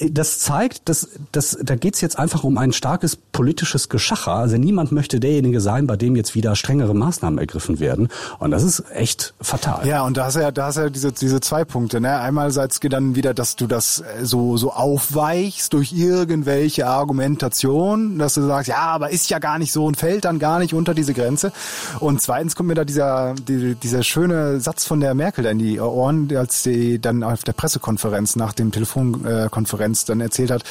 das 0.10 0.40
zeigt, 0.40 0.88
dass, 0.90 1.10
dass 1.32 1.58
da 1.62 1.76
geht's 1.76 2.02
jetzt 2.02 2.18
einfach 2.18 2.44
um 2.44 2.58
ein 2.58 2.72
starkes 2.72 3.16
politisches 3.16 3.90
Geschacher. 3.90 4.34
Also 4.34 4.58
niemand 4.58 4.92
möchte 4.92 5.20
derjenige 5.20 5.60
sein, 5.60 5.88
bei 5.88 5.98
dem 5.98 6.16
jetzt 6.16 6.36
wieder 6.36 6.56
strengere 6.56 6.94
Maßnahmen 6.94 7.40
ergriffen 7.40 7.80
werden. 7.80 8.10
Und 8.40 8.52
das 8.52 8.64
ist 8.64 8.84
echt 8.94 9.34
fatal. 9.42 9.88
Ja, 9.88 10.04
und 10.04 10.18
da 10.18 10.26
hast 10.26 10.36
ja, 10.36 10.52
da 10.52 10.68
hast 10.68 10.78
ja 10.78 10.90
diese, 10.90 11.12
diese 11.12 11.42
zwei 11.42 11.66
Punkte. 11.66 12.00
Ne? 12.00 12.18
Einerseits 12.20 12.80
dann 12.80 13.16
wieder, 13.16 13.34
dass 13.34 13.56
du 13.56 13.68
das 13.68 14.02
äh, 14.02 14.26
so, 14.26 14.58
so 14.58 14.72
aufweichst 14.72 15.74
durch 15.74 15.94
irgendwelche 15.94 16.88
Argumentation, 16.88 18.18
dass 18.20 18.36
du 18.36 18.42
sagst, 18.42 18.70
ja, 18.70 18.78
aber 18.78 19.10
ist 19.10 19.30
ja 19.30 19.40
gar 19.40 19.58
nicht 19.60 19.72
so 19.72 19.86
und 19.86 19.98
fällt 19.98 20.26
dann 20.26 20.40
gar 20.40 20.60
nicht 20.60 20.74
unter 20.74 20.94
diese 20.94 21.14
Grenze. 21.14 21.52
Und 22.00 22.22
zweitens 22.22 22.56
kommt 22.56 22.70
mir 22.70 22.76
da 22.76 22.86
dieser, 22.86 23.34
die, 23.36 23.58
dieser 23.76 24.04
schöne 24.04 24.60
Satz 24.60 24.86
von 24.86 25.00
der 25.00 25.14
Merkel 25.14 25.46
in 25.46 25.60
die 25.60 25.80
Ohren, 25.80 26.36
als 26.36 26.64
sie 26.64 27.00
dann 27.00 27.24
auf 27.24 27.44
der 27.44 27.54
Pressekonferenz 27.54 28.36
nach 28.36 28.54
dem 28.54 28.72
Telefonkonferenz 28.72 30.06
dann 30.06 30.22
erzählt 30.22 30.52
hat, 30.52 30.64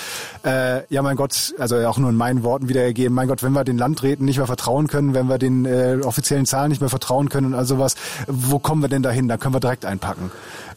äh, 0.44 0.82
ja 0.92 1.02
mein 1.02 1.16
Gott, 1.16 1.54
also 1.58 1.76
auch 1.86 1.98
nur 1.98 2.10
in 2.10 2.16
meinen 2.16 2.42
Worten 2.42 2.68
wiedergegeben, 2.68 3.14
mein 3.14 3.28
Gott, 3.28 3.42
wenn 3.42 3.52
wir 3.52 3.64
den 3.64 3.78
Landräten 3.78 4.24
nicht 4.24 4.38
mehr 4.38 4.46
vertrauen 4.46 4.86
können, 4.86 5.14
wenn 5.14 5.26
wir 5.26 5.38
den 5.38 5.64
äh, 5.64 5.98
offiziellen 6.04 6.46
Zahlen 6.46 6.70
nicht 6.70 6.80
mehr 6.80 6.90
vertrauen 6.90 7.28
können 7.28 7.48
und 7.48 7.54
all 7.54 7.64
sowas, 7.64 7.96
wo 8.26 8.58
kommen 8.58 8.82
wir 8.82 8.88
denn 8.88 9.02
dahin? 9.02 9.28
Da 9.28 9.36
können 9.36 9.54
wir 9.54 9.60
direkt 9.60 9.84
einpacken. 9.84 10.30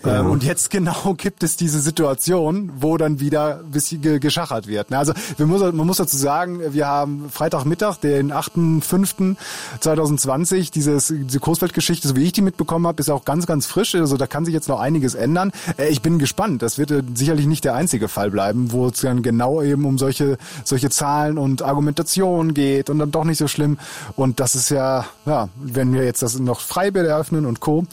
Ja. 0.03 0.19
Ähm, 0.19 0.31
und 0.31 0.43
jetzt 0.43 0.69
genau 0.69 1.13
gibt 1.17 1.43
es 1.43 1.55
diese 1.57 1.79
Situation, 1.79 2.71
wo 2.77 2.97
dann 2.97 3.19
wieder 3.19 3.59
ein 3.59 3.71
bisschen 3.71 4.19
geschachert 4.19 4.67
wird. 4.67 4.91
Also 4.93 5.13
wir 5.37 5.45
muss, 5.45 5.61
man 5.61 5.87
muss 5.87 5.97
dazu 5.97 6.17
sagen, 6.17 6.73
wir 6.73 6.87
haben 6.87 7.29
Freitagmittag, 7.29 7.97
den 7.97 8.33
8.5.2020, 8.33 10.71
dieses, 10.71 11.13
diese 11.15 11.39
Kursfeldgeschichte, 11.39 12.07
so 12.07 12.15
wie 12.15 12.23
ich 12.23 12.31
die 12.31 12.41
mitbekommen 12.41 12.87
habe, 12.87 12.99
ist 12.99 13.09
auch 13.09 13.25
ganz, 13.25 13.45
ganz 13.45 13.65
frisch. 13.65 13.95
Also 13.95 14.17
da 14.17 14.27
kann 14.27 14.45
sich 14.45 14.53
jetzt 14.53 14.69
noch 14.69 14.79
einiges 14.79 15.15
ändern. 15.15 15.51
Äh, 15.77 15.89
ich 15.89 16.01
bin 16.01 16.19
gespannt. 16.19 16.61
Das 16.61 16.77
wird 16.77 16.93
sicherlich 17.15 17.45
nicht 17.45 17.63
der 17.63 17.75
einzige 17.75 18.07
Fall 18.07 18.31
bleiben, 18.31 18.71
wo 18.71 18.87
es 18.87 19.01
dann 19.01 19.21
genau 19.21 19.61
eben 19.61 19.85
um 19.85 19.97
solche, 19.97 20.37
solche 20.63 20.89
Zahlen 20.89 21.37
und 21.37 21.61
Argumentationen 21.61 22.53
geht 22.53 22.89
und 22.89 22.99
dann 22.99 23.11
doch 23.11 23.23
nicht 23.23 23.37
so 23.37 23.47
schlimm. 23.47 23.77
Und 24.15 24.39
das 24.39 24.55
ist 24.55 24.69
ja, 24.69 25.05
ja, 25.25 25.49
wenn 25.55 25.93
wir 25.93 26.03
jetzt 26.03 26.21
das 26.21 26.39
noch 26.39 26.59
Freibäder 26.59 27.09
eröffnen 27.09 27.45
und 27.45 27.59
Co., 27.59 27.85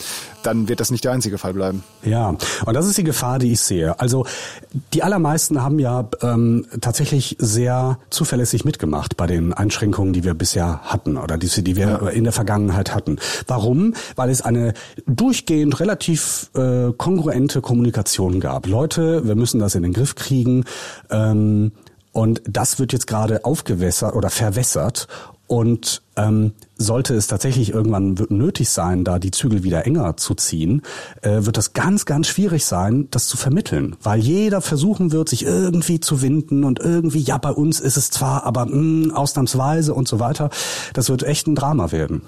dann 0.42 0.68
wird 0.68 0.80
das 0.80 0.90
nicht 0.90 1.04
der 1.04 1.12
einzige 1.12 1.38
Fall 1.38 1.54
bleiben. 1.54 1.84
Ja, 2.04 2.30
und 2.64 2.74
das 2.74 2.86
ist 2.86 2.98
die 2.98 3.04
Gefahr, 3.04 3.38
die 3.38 3.52
ich 3.52 3.60
sehe. 3.60 3.98
Also 4.00 4.26
die 4.92 5.02
allermeisten 5.02 5.62
haben 5.62 5.78
ja 5.78 6.08
ähm, 6.20 6.66
tatsächlich 6.80 7.36
sehr 7.38 7.98
zuverlässig 8.10 8.64
mitgemacht 8.64 9.16
bei 9.16 9.26
den 9.26 9.52
Einschränkungen, 9.52 10.12
die 10.12 10.24
wir 10.24 10.34
bisher 10.34 10.80
hatten 10.82 11.16
oder 11.16 11.38
die, 11.38 11.48
die 11.62 11.76
wir 11.76 11.86
ja. 11.86 12.08
in 12.08 12.24
der 12.24 12.32
Vergangenheit 12.32 12.94
hatten. 12.94 13.18
Warum? 13.46 13.94
Weil 14.16 14.30
es 14.30 14.42
eine 14.42 14.74
durchgehend 15.06 15.78
relativ 15.78 16.50
äh, 16.54 16.92
kongruente 16.92 17.60
Kommunikation 17.60 18.40
gab. 18.40 18.66
Leute, 18.66 19.26
wir 19.26 19.36
müssen 19.36 19.60
das 19.60 19.74
in 19.74 19.82
den 19.82 19.92
Griff 19.92 20.16
kriegen. 20.16 20.64
Ähm, 21.10 21.72
und 22.12 22.42
das 22.46 22.78
wird 22.78 22.92
jetzt 22.92 23.06
gerade 23.06 23.44
aufgewässert 23.44 24.14
oder 24.14 24.28
verwässert. 24.28 25.08
Und 25.46 26.02
ähm, 26.16 26.52
sollte 26.78 27.14
es 27.14 27.26
tatsächlich 27.26 27.74
irgendwann 27.74 28.16
nötig 28.30 28.70
sein, 28.70 29.04
da 29.04 29.18
die 29.18 29.30
Zügel 29.30 29.62
wieder 29.62 29.86
enger 29.86 30.16
zu 30.16 30.34
ziehen, 30.34 30.82
äh, 31.20 31.44
wird 31.44 31.56
das 31.56 31.74
ganz, 31.74 32.06
ganz 32.06 32.28
schwierig 32.28 32.64
sein, 32.64 33.08
das 33.10 33.26
zu 33.28 33.36
vermitteln. 33.36 33.96
Weil 34.02 34.20
jeder 34.20 34.62
versuchen 34.62 35.12
wird, 35.12 35.28
sich 35.28 35.44
irgendwie 35.44 36.00
zu 36.00 36.22
winden 36.22 36.64
und 36.64 36.78
irgendwie, 36.78 37.20
ja, 37.20 37.36
bei 37.38 37.50
uns 37.50 37.80
ist 37.80 37.96
es 37.96 38.10
zwar, 38.10 38.44
aber 38.44 38.66
mh, 38.66 38.72
hm, 38.72 39.10
ausnahmsweise 39.14 39.92
und 39.92 40.08
so 40.08 40.20
weiter. 40.20 40.50
Das 40.94 41.08
wird 41.10 41.22
echt 41.22 41.46
ein 41.46 41.54
Drama 41.54 41.92
werden. 41.92 42.22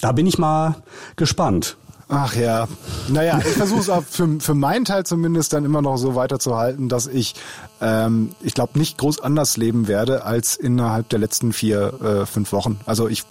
Da 0.00 0.12
bin 0.12 0.26
ich 0.26 0.38
mal 0.38 0.76
gespannt. 1.16 1.76
Ach 2.08 2.34
ja. 2.34 2.66
Naja, 3.08 3.38
ich 3.38 3.52
versuche 3.52 3.80
es 3.80 3.90
für, 4.08 4.40
für 4.40 4.54
meinen 4.54 4.86
Teil 4.86 5.04
zumindest 5.04 5.52
dann 5.52 5.66
immer 5.66 5.82
noch 5.82 5.98
so 5.98 6.14
weiterzuhalten, 6.14 6.88
dass 6.88 7.06
ich 7.06 7.34
ähm, 7.80 8.32
ich 8.40 8.54
glaube, 8.54 8.78
nicht 8.78 8.98
groß 8.98 9.20
anders 9.20 9.56
leben 9.56 9.88
werde 9.88 10.24
als 10.24 10.56
innerhalb 10.56 11.08
der 11.08 11.18
letzten 11.18 11.52
vier, 11.52 11.94
äh, 12.02 12.26
fünf 12.26 12.52
Wochen. 12.52 12.80
Also 12.86 13.08
ich 13.08 13.24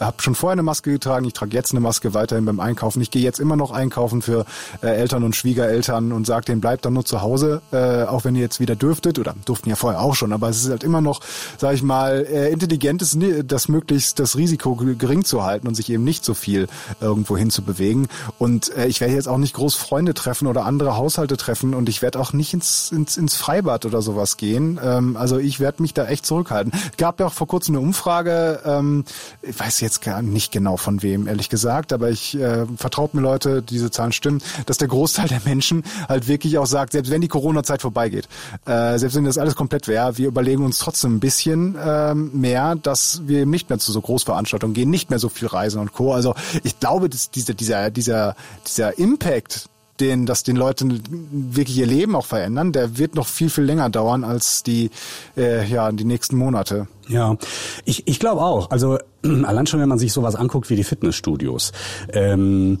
habe 0.00 0.22
schon 0.22 0.34
vorher 0.34 0.54
eine 0.54 0.62
Maske 0.62 0.92
getragen, 0.92 1.24
ich 1.26 1.32
trage 1.32 1.54
jetzt 1.54 1.72
eine 1.72 1.80
Maske 1.80 2.14
weiterhin 2.14 2.44
beim 2.44 2.60
Einkaufen. 2.60 3.00
Ich 3.00 3.10
gehe 3.10 3.22
jetzt 3.22 3.40
immer 3.40 3.56
noch 3.56 3.70
einkaufen 3.70 4.22
für 4.22 4.44
äh, 4.82 4.88
Eltern 4.88 5.24
und 5.24 5.36
Schwiegereltern 5.36 6.12
und 6.12 6.26
sage 6.26 6.46
denen, 6.46 6.60
bleibt 6.60 6.84
dann 6.84 6.94
nur 6.94 7.04
zu 7.04 7.22
Hause, 7.22 7.62
äh, 7.72 8.04
auch 8.04 8.24
wenn 8.24 8.34
ihr 8.34 8.42
jetzt 8.42 8.60
wieder 8.60 8.76
dürftet, 8.76 9.18
oder 9.18 9.34
durften 9.44 9.68
ja 9.68 9.76
vorher 9.76 10.00
auch 10.00 10.14
schon, 10.14 10.32
aber 10.32 10.48
es 10.48 10.64
ist 10.64 10.70
halt 10.70 10.84
immer 10.84 11.00
noch, 11.00 11.20
sage 11.58 11.76
ich 11.76 11.82
mal, 11.82 12.26
äh, 12.28 12.50
intelligent 12.50 13.02
ist, 13.02 13.16
das 13.44 13.68
möglichst 13.68 14.18
das 14.18 14.36
Risiko 14.36 14.74
gering 14.74 15.24
zu 15.24 15.44
halten 15.44 15.68
und 15.68 15.74
sich 15.74 15.90
eben 15.90 16.04
nicht 16.04 16.24
so 16.24 16.34
viel 16.34 16.66
irgendwo 17.00 17.36
hin 17.36 17.50
zu 17.50 17.62
bewegen. 17.62 18.08
Und 18.38 18.74
äh, 18.76 18.86
ich 18.86 19.00
werde 19.00 19.14
jetzt 19.14 19.28
auch 19.28 19.38
nicht 19.38 19.54
groß 19.54 19.74
Freunde 19.74 20.14
treffen 20.14 20.46
oder 20.46 20.64
andere 20.64 20.96
Haushalte 20.96 21.36
treffen 21.36 21.74
und 21.74 21.88
ich 21.88 22.02
werde 22.02 22.18
auch 22.18 22.32
nicht 22.32 22.54
ins, 22.54 22.90
ins, 22.90 23.16
ins 23.16 23.34
Freibad 23.36 23.83
Oder 23.84 24.02
sowas 24.02 24.36
gehen. 24.36 24.78
Ähm, 24.82 25.16
also 25.16 25.38
ich 25.38 25.60
werde 25.60 25.82
mich 25.82 25.94
da 25.94 26.06
echt 26.06 26.26
zurückhalten. 26.26 26.72
Gab 26.96 27.20
ja 27.20 27.26
auch 27.26 27.32
vor 27.32 27.46
kurzem 27.46 27.76
eine 27.76 27.84
Umfrage, 27.84 28.60
ähm, 28.64 29.04
ich 29.42 29.58
weiß 29.58 29.80
jetzt 29.80 30.02
gar 30.02 30.22
nicht 30.22 30.52
genau 30.52 30.76
von 30.76 31.02
wem, 31.02 31.26
ehrlich 31.26 31.48
gesagt, 31.48 31.92
aber 31.92 32.10
ich 32.10 32.38
äh, 32.38 32.66
vertraut 32.76 33.14
mir 33.14 33.20
Leute, 33.20 33.62
diese 33.62 33.90
Zahlen 33.90 34.12
stimmen, 34.12 34.42
dass 34.66 34.78
der 34.78 34.88
Großteil 34.88 35.28
der 35.28 35.40
Menschen 35.44 35.84
halt 36.08 36.28
wirklich 36.28 36.58
auch 36.58 36.66
sagt, 36.66 36.92
selbst 36.92 37.10
wenn 37.10 37.20
die 37.20 37.28
Corona-Zeit 37.28 37.82
vorbeigeht, 37.82 38.28
äh, 38.66 38.98
selbst 38.98 39.14
wenn 39.14 39.24
das 39.24 39.38
alles 39.38 39.54
komplett 39.54 39.88
wäre, 39.88 40.16
wir 40.18 40.28
überlegen 40.28 40.64
uns 40.64 40.78
trotzdem 40.78 41.16
ein 41.16 41.20
bisschen 41.20 41.76
ähm, 41.84 42.30
mehr, 42.32 42.74
dass 42.76 43.22
wir 43.26 43.46
nicht 43.46 43.68
mehr 43.68 43.78
zu 43.78 43.92
so 43.92 44.00
Großveranstaltungen 44.00 44.74
gehen, 44.74 44.90
nicht 44.90 45.10
mehr 45.10 45.18
so 45.18 45.28
viel 45.28 45.48
reisen 45.48 45.80
und 45.80 45.92
Co. 45.92 46.12
Also 46.12 46.34
ich 46.62 46.78
glaube, 46.80 47.08
dass 47.08 47.30
dieser, 47.30 47.54
dieser, 47.54 47.90
dieser, 47.90 48.36
dieser 48.66 48.98
Impact, 48.98 49.68
den, 50.00 50.26
dass 50.26 50.42
den 50.42 50.56
Leuten 50.56 51.02
wirklich 51.30 51.78
ihr 51.78 51.86
Leben 51.86 52.16
auch 52.16 52.26
verändern, 52.26 52.72
der 52.72 52.98
wird 52.98 53.14
noch 53.14 53.26
viel, 53.26 53.50
viel 53.50 53.64
länger 53.64 53.90
dauern 53.90 54.24
als 54.24 54.62
die, 54.62 54.90
äh, 55.36 55.66
ja, 55.66 55.90
die 55.92 56.04
nächsten 56.04 56.36
Monate. 56.36 56.88
Ja, 57.08 57.36
ich, 57.84 58.06
ich 58.06 58.18
glaube 58.18 58.42
auch. 58.42 58.70
Also 58.70 58.98
allein 59.44 59.66
schon, 59.66 59.80
wenn 59.80 59.88
man 59.88 59.98
sich 59.98 60.12
sowas 60.12 60.34
anguckt 60.34 60.70
wie 60.70 60.76
die 60.76 60.84
Fitnessstudios. 60.84 61.72
Ähm, 62.12 62.78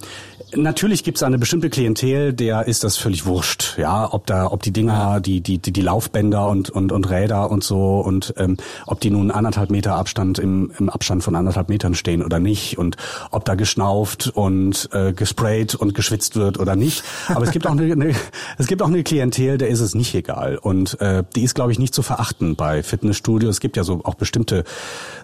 natürlich 0.54 1.04
gibt 1.04 1.18
es 1.18 1.22
eine 1.22 1.38
bestimmte 1.38 1.70
Klientel, 1.70 2.32
der 2.32 2.66
ist 2.66 2.84
das 2.84 2.96
völlig 2.96 3.26
wurscht, 3.26 3.76
ja, 3.78 4.12
ob 4.12 4.26
da, 4.26 4.50
ob 4.50 4.62
die 4.62 4.72
Dinger, 4.72 5.20
die 5.20 5.40
die 5.40 5.58
die, 5.58 5.72
die 5.72 5.80
Laufbänder 5.80 6.48
und 6.48 6.70
und 6.70 6.92
und 6.92 7.10
Räder 7.10 7.50
und 7.50 7.64
so 7.64 8.00
und 8.00 8.34
ähm, 8.36 8.56
ob 8.86 9.00
die 9.00 9.10
nun 9.10 9.30
anderthalb 9.30 9.70
Meter 9.70 9.96
Abstand 9.96 10.38
im, 10.38 10.72
im 10.78 10.88
Abstand 10.88 11.22
von 11.22 11.34
anderthalb 11.34 11.68
Metern 11.68 11.94
stehen 11.94 12.22
oder 12.22 12.38
nicht 12.38 12.78
und 12.78 12.96
ob 13.30 13.44
da 13.44 13.54
geschnauft 13.54 14.30
und 14.34 14.88
äh, 14.92 15.12
gesprayt 15.12 15.74
und 15.74 15.94
geschwitzt 15.94 16.36
wird 16.36 16.58
oder 16.58 16.76
nicht. 16.76 17.04
Aber 17.28 17.44
es 17.44 17.50
gibt 17.50 17.66
auch 17.66 17.72
eine, 17.72 17.92
eine 17.92 18.14
es 18.58 18.66
gibt 18.66 18.82
auch 18.82 18.88
eine 18.88 19.02
Klientel, 19.02 19.58
der 19.58 19.68
ist 19.68 19.80
es 19.80 19.94
nicht 19.94 20.14
egal 20.14 20.56
und 20.56 21.00
äh, 21.00 21.24
die 21.34 21.42
ist 21.42 21.54
glaube 21.54 21.72
ich 21.72 21.78
nicht 21.78 21.94
zu 21.94 22.02
verachten 22.02 22.56
bei 22.56 22.82
Fitnessstudios. 22.82 23.56
Es 23.56 23.60
gibt 23.60 23.76
ja 23.76 23.84
so 23.84 24.00
auch 24.04 24.13
bestimmte, 24.16 24.64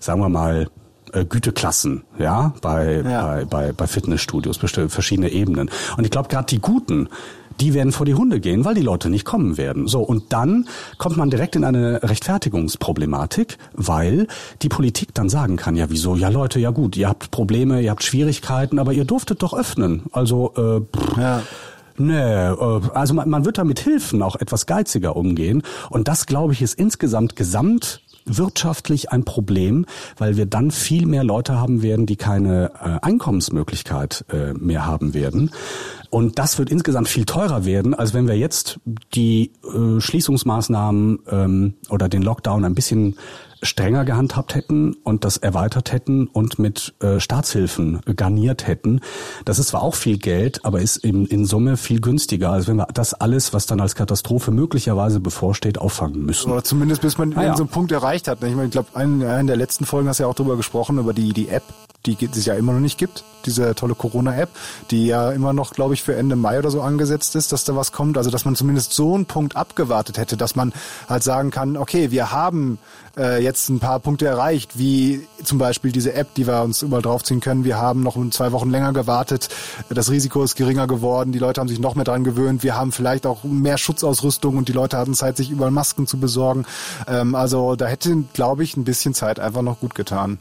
sagen 0.01 0.21
wir 0.21 0.29
mal 0.29 0.69
äh, 1.13 1.25
Güteklassen, 1.25 2.05
ja, 2.19 2.55
bei, 2.63 3.03
ja. 3.03 3.23
bei, 3.23 3.45
bei, 3.45 3.73
bei 3.73 3.87
Fitnessstudios, 3.87 4.59
verschiedene 4.59 5.31
Ebenen. 5.31 5.71
Und 5.97 6.05
ich 6.05 6.11
glaube, 6.11 6.29
gerade 6.29 6.47
die 6.47 6.61
Guten, 6.61 7.09
die 7.61 7.75
werden 7.75 7.93
vor 7.93 8.07
die 8.07 8.15
Hunde 8.15 8.41
gehen, 8.41 8.65
weil 8.65 8.75
die 8.75 8.83
Leute 8.83 9.11
nicht 9.11 9.25
kommen 9.25 9.59
werden. 9.59 9.87
So, 9.87 10.01
und 10.01 10.33
dann 10.33 10.67
kommt 10.99 11.17
man 11.17 11.31
direkt 11.31 11.57
in 11.57 11.65
eine 11.65 12.03
Rechtfertigungsproblematik, 12.03 13.59
weil 13.75 14.27
die 14.63 14.69
Politik 14.69 15.15
dann 15.15 15.29
sagen 15.29 15.57
kann, 15.57 15.77
ja 15.77 15.91
wieso, 15.91 16.17
ja 16.17 16.29
Leute, 16.29 16.59
ja 16.59 16.71
gut, 16.71 16.97
ihr 16.97 17.09
habt 17.09 17.31
Probleme, 17.31 17.83
ihr 17.83 17.91
habt 17.91 18.03
Schwierigkeiten, 18.03 18.79
aber 18.79 18.93
ihr 18.93 19.05
durftet 19.05 19.43
doch 19.43 19.53
öffnen. 19.53 20.05
Also, 20.13 20.53
äh, 20.57 20.81
pff, 20.97 21.17
ja. 21.19 21.43
Nee, 21.99 22.15
äh, 22.15 22.81
also 22.95 23.13
man, 23.13 23.29
man 23.29 23.45
wird 23.45 23.59
da 23.59 23.65
mit 23.65 23.81
Hilfen 23.81 24.23
auch 24.23 24.37
etwas 24.37 24.65
geiziger 24.65 25.17
umgehen. 25.17 25.63
Und 25.91 26.09
das, 26.09 26.27
glaube 26.27 26.55
ich, 26.55 26.63
ist 26.63 26.79
insgesamt 26.79 27.37
gesamt 27.37 28.01
wirtschaftlich 28.37 29.11
ein 29.13 29.25
Problem, 29.25 29.87
weil 30.17 30.37
wir 30.37 30.47
dann 30.47 30.71
viel 30.71 31.07
mehr 31.07 31.25
Leute 31.25 31.59
haben 31.59 31.83
werden, 31.83 32.07
die 32.07 32.17
keine 32.17 32.73
äh, 32.81 33.07
Einkommensmöglichkeit 33.07 34.25
äh, 34.33 34.53
mehr 34.55 34.87
haben 34.87 35.15
werden. 35.15 35.51
Und 36.11 36.39
das 36.39 36.59
wird 36.59 36.71
insgesamt 36.71 37.09
viel 37.09 37.25
teurer 37.25 37.65
werden, 37.65 37.95
als 37.95 38.15
wenn 38.15 38.27
wir 38.27 38.37
jetzt 38.37 38.81
die 39.15 39.53
äh, 39.65 40.01
Schließungsmaßnahmen 40.01 41.21
ähm, 41.31 41.75
oder 41.89 42.09
den 42.09 42.23
Lockdown 42.23 42.65
ein 42.65 42.75
bisschen 42.75 43.17
strenger 43.63 44.05
gehandhabt 44.05 44.55
hätten 44.55 44.95
und 45.05 45.25
das 45.25 45.37
erweitert 45.37 45.93
hätten 45.93 46.27
und 46.27 46.59
mit 46.59 46.95
äh, 47.01 47.21
Staatshilfen 47.21 48.01
garniert 48.17 48.67
hätten. 48.67 49.01
Das 49.45 49.59
ist 49.59 49.69
zwar 49.69 49.83
auch 49.83 49.95
viel 49.95 50.19
Geld, 50.19 50.65
aber 50.65 50.81
ist 50.81 50.97
in, 50.97 51.27
in 51.27 51.45
Summe 51.45 51.77
viel 51.77 52.01
günstiger, 52.01 52.51
als 52.51 52.69
wenn 52.69 52.77
wir 52.77 52.89
das 52.95 53.15
alles, 53.15 53.53
was 53.53 53.67
dann 53.67 53.81
als 53.81 53.95
Katastrophe 53.95 54.51
möglicherweise 54.51 55.21
bevorsteht, 55.21 55.79
auffangen 55.79 56.25
müssen. 56.25 56.51
Oder 56.51 56.65
zumindest 56.65 57.03
bis 57.03 57.19
man 57.19 57.37
ah, 57.37 57.43
ja. 57.43 57.57
so 57.57 57.65
einen 57.65 57.71
Punkt 57.71 57.93
erreicht 57.93 58.29
hat. 58.29 58.43
Ich, 58.43 58.55
meine, 58.55 58.67
ich 58.67 58.73
glaube, 58.73 58.89
in, 59.01 59.21
in 59.21 59.47
der 59.47 59.57
letzten 59.57 59.85
Folgen 59.85 60.09
hast 60.09 60.19
du 60.21 60.25
ja 60.25 60.29
auch 60.29 60.35
drüber 60.35 60.57
gesprochen, 60.57 60.99
über 60.99 61.13
die, 61.13 61.33
die 61.33 61.49
App, 61.49 61.65
die 62.07 62.17
es 62.25 62.47
ja 62.47 62.55
immer 62.55 62.73
noch 62.73 62.81
nicht 62.81 62.99
gibt, 62.99 63.25
diese 63.45 63.75
tolle 63.75 63.95
Corona-App, 63.95 64.49
die 64.91 65.07
ja 65.07 65.31
immer 65.33 65.53
noch, 65.53 65.73
glaube 65.73 65.95
ich, 65.95 66.03
für 66.03 66.17
Ende 66.17 66.37
Mai 66.37 66.59
oder 66.59 66.71
so 66.71 66.81
angesetzt 66.81 67.37
ist, 67.37 67.53
dass 67.53 67.65
da 67.65 67.77
was 67.77 67.93
kommt. 67.93 68.17
Also 68.17 68.31
dass 68.31 68.45
man 68.45 68.57
zumindest 68.57 68.93
so 68.93 69.15
einen 69.15 69.27
Punkt 69.27 69.57
abgewartet 69.57 70.17
hätte, 70.17 70.37
dass 70.37 70.57
man 70.57 70.73
halt 71.09 71.23
sagen 71.23 71.51
kann, 71.51 71.77
okay, 71.77 72.11
wir 72.11 72.33
haben 72.33 72.79
äh, 73.21 73.43
jetzt 73.43 73.69
ein 73.69 73.81
paar 73.81 74.01
Punkte 74.01 74.27
erreicht, 74.27 74.79
wie 74.79 75.27
zum 75.45 75.59
Beispiel 75.59 75.93
diese 75.93 76.15
App, 76.15 76.35
die 76.35 76.47
wir 76.47 76.63
uns 76.63 76.83
überall 76.83 77.03
draufziehen 77.03 77.41
können. 77.41 77.65
Wir 77.65 77.77
haben 77.77 78.03
noch 78.03 78.19
zwei 78.31 78.53
Wochen 78.53 78.71
länger 78.71 78.93
gewartet. 78.93 79.49
Das 79.91 80.11
Risiko 80.11 80.43
ist 80.43 80.57
geringer 80.57 80.87
geworden. 80.87 81.33
Die 81.33 81.39
Leute 81.39 81.61
haben 81.61 81.69
sich 81.69 81.79
noch 81.79 81.95
mehr 81.95 82.05
dran 82.05 82.25
gewöhnt. 82.25 82.63
Wir 82.63 82.77
haben 82.77 82.93
vielleicht 82.93 83.27
auch 83.27 83.45
mehr 83.45 83.77
Schutzausrüstung 83.77 84.57
und 84.57 84.69
die 84.69 84.73
Leute 84.73 84.97
hatten 84.97 85.15
Zeit, 85.15 85.37
sich 85.37 85.51
überall 85.51 85.71
Masken 85.71 86.07
zu 86.07 86.19
besorgen. 86.19 86.65
Ähm, 87.07 87.35
also 87.35 87.77
da 87.77 87.87
hätte, 87.87 88.25
glaube 88.33 88.65
ich, 88.65 88.77
ein 88.77 88.85
bisschen 88.85 89.13
Zeit 89.13 89.39
einfach 89.39 89.63
noch 89.63 89.81
gut 89.81 89.95
getan. 89.95 90.39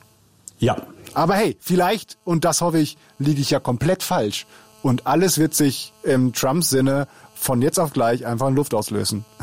Ja. 0.58 0.78
Aber 1.14 1.36
hey, 1.36 1.58
vielleicht, 1.60 2.18
und 2.24 2.46
das 2.46 2.62
hoffe 2.62 2.80
ich, 2.80 2.98
liege 3.18 3.42
ich 3.42 3.50
ja 3.50 3.60
komplett 3.60 4.04
falsch. 4.04 4.46
Und 4.82 5.08
alles 5.08 5.38
wird 5.38 5.54
sich 5.54 5.92
im 6.04 6.32
Trumps 6.32 6.70
Sinne 6.70 7.08
von 7.36 7.62
jetzt 7.62 7.80
auf 7.80 7.92
gleich 7.92 8.26
einfach 8.26 8.48
in 8.48 8.56
Luft 8.56 8.74
auslösen. 8.74 9.26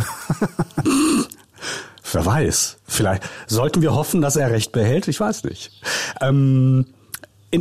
Wer 2.12 2.24
weiß. 2.24 2.78
Vielleicht 2.86 3.22
sollten 3.46 3.82
wir 3.82 3.94
hoffen, 3.94 4.20
dass 4.20 4.36
er 4.36 4.50
recht 4.50 4.72
behält. 4.72 5.08
Ich 5.08 5.20
weiß 5.20 5.44
nicht. 5.44 5.72
Ähm, 6.20 6.86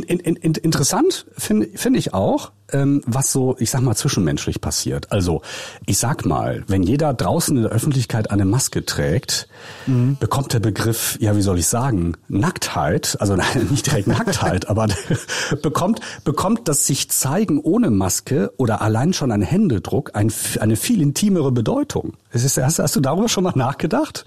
in, 0.02 0.20
in, 0.20 0.36
in, 0.36 0.54
interessant 0.54 1.26
finde 1.36 1.68
find 1.74 1.96
ich 1.96 2.14
auch, 2.14 2.52
ähm, 2.72 3.02
was 3.06 3.32
so, 3.32 3.56
ich 3.58 3.70
sag 3.70 3.82
mal, 3.82 3.94
zwischenmenschlich 3.94 4.60
passiert. 4.60 5.12
Also, 5.12 5.42
ich 5.86 5.98
sag 5.98 6.24
mal, 6.24 6.64
wenn 6.66 6.82
jeder 6.82 7.14
draußen 7.14 7.56
in 7.56 7.62
der 7.62 7.72
Öffentlichkeit 7.72 8.30
eine 8.30 8.44
Maske 8.44 8.84
trägt, 8.84 9.48
mhm. 9.86 10.16
bekommt 10.18 10.52
der 10.52 10.60
Begriff, 10.60 11.16
ja, 11.20 11.36
wie 11.36 11.42
soll 11.42 11.58
ich 11.58 11.66
sagen, 11.66 12.16
Nacktheit, 12.28 13.16
also 13.20 13.36
nein, 13.36 13.68
nicht 13.70 13.86
direkt 13.86 14.08
Nacktheit, 14.08 14.68
aber 14.68 14.88
bekommt, 15.62 16.00
bekommt 16.24 16.68
das 16.68 16.86
sich 16.86 17.10
zeigen 17.10 17.60
ohne 17.60 17.90
Maske 17.90 18.52
oder 18.56 18.82
allein 18.82 19.12
schon 19.12 19.30
ein 19.30 19.42
Händedruck 19.42 20.10
ein, 20.14 20.32
eine 20.60 20.76
viel 20.76 21.00
intimere 21.02 21.52
Bedeutung. 21.52 22.14
Ist, 22.32 22.58
hast, 22.58 22.78
hast 22.78 22.96
du 22.96 23.00
darüber 23.00 23.28
schon 23.28 23.44
mal 23.44 23.52
nachgedacht? 23.54 24.24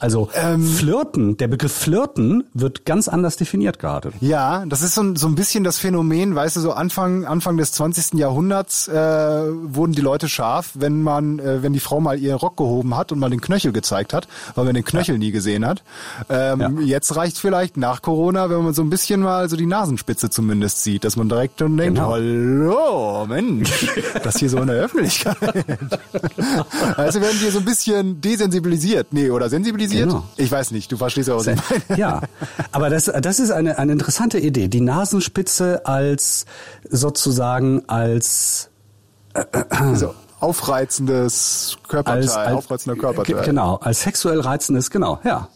Also 0.00 0.28
ähm, 0.34 0.64
Flirten, 0.64 1.36
der 1.38 1.48
Begriff 1.48 1.72
Flirten 1.72 2.44
wird 2.54 2.84
ganz 2.84 3.08
anders 3.08 3.36
definiert 3.36 3.80
gerade. 3.80 4.12
Ja, 4.20 4.64
das 4.66 4.82
ist 4.82 4.94
so, 4.94 5.14
so 5.16 5.26
ein 5.26 5.34
bisschen 5.34 5.64
das 5.64 5.78
Phänomen, 5.78 6.36
weißt 6.36 6.54
du, 6.56 6.60
so 6.60 6.72
Anfang, 6.72 7.24
Anfang 7.24 7.56
des 7.56 7.72
20. 7.72 8.14
Jahrhunderts 8.14 8.86
äh, 8.86 8.92
wurden 8.94 9.92
die 9.92 10.00
Leute 10.00 10.28
scharf, 10.28 10.70
wenn 10.74 11.02
man, 11.02 11.40
äh, 11.40 11.64
wenn 11.64 11.72
die 11.72 11.80
Frau 11.80 12.00
mal 12.00 12.16
ihren 12.16 12.36
Rock 12.36 12.56
gehoben 12.56 12.96
hat 12.96 13.10
und 13.10 13.18
mal 13.18 13.30
den 13.30 13.40
Knöchel 13.40 13.72
gezeigt 13.72 14.14
hat, 14.14 14.28
weil 14.54 14.66
man 14.66 14.74
den 14.74 14.84
Knöchel 14.84 15.16
ja. 15.16 15.18
nie 15.18 15.32
gesehen 15.32 15.66
hat. 15.66 15.82
Ähm, 16.28 16.60
ja. 16.60 16.70
Jetzt 16.98 17.16
reicht 17.16 17.38
vielleicht 17.38 17.76
nach 17.76 18.00
Corona, 18.00 18.50
wenn 18.50 18.62
man 18.62 18.74
so 18.74 18.82
ein 18.82 18.90
bisschen 18.90 19.20
mal 19.20 19.48
so 19.48 19.56
die 19.56 19.66
Nasenspitze 19.66 20.30
zumindest 20.30 20.84
sieht, 20.84 21.02
dass 21.02 21.16
man 21.16 21.28
direkt 21.28 21.60
und 21.60 21.76
denkt, 21.76 21.96
genau. 21.96 22.12
hallo, 22.12 23.26
Mensch, 23.26 23.88
das 24.22 24.38
hier 24.38 24.48
so 24.48 24.58
in 24.58 24.68
der 24.68 24.76
Öffentlichkeit. 24.76 25.36
also 26.96 27.20
werden 27.20 27.38
die 27.42 27.50
so 27.50 27.58
ein 27.58 27.64
bisschen 27.64 28.20
desensibilisiert, 28.20 29.08
nee, 29.12 29.30
oder 29.30 29.48
sensibilisiert 29.48 29.87
kritisiert? 29.88 30.08
Genau. 30.08 30.24
Ich 30.36 30.50
weiß 30.50 30.70
nicht, 30.70 30.90
du 30.92 30.96
verstehst 30.96 31.28
ja 31.28 31.38
ich 31.38 31.46
meine. 31.46 31.98
Ja, 31.98 32.20
aber 32.72 32.90
das, 32.90 33.04
das 33.06 33.40
ist 33.40 33.50
eine, 33.50 33.78
eine 33.78 33.92
interessante 33.92 34.38
Idee. 34.38 34.68
Die 34.68 34.80
Nasenspitze 34.80 35.86
als 35.86 36.46
sozusagen 36.88 37.88
als 37.88 38.70
äh, 39.34 39.40
äh, 39.40 39.94
so, 39.94 40.14
aufreizendes 40.40 41.78
Körperteil, 41.88 42.22
als, 42.22 42.36
als, 42.36 42.56
aufreizender 42.56 42.98
Körperteil. 42.98 43.44
Genau, 43.44 43.76
als 43.76 44.02
sexuell 44.02 44.40
reizendes, 44.40 44.90
genau, 44.90 45.20
ja. 45.24 45.48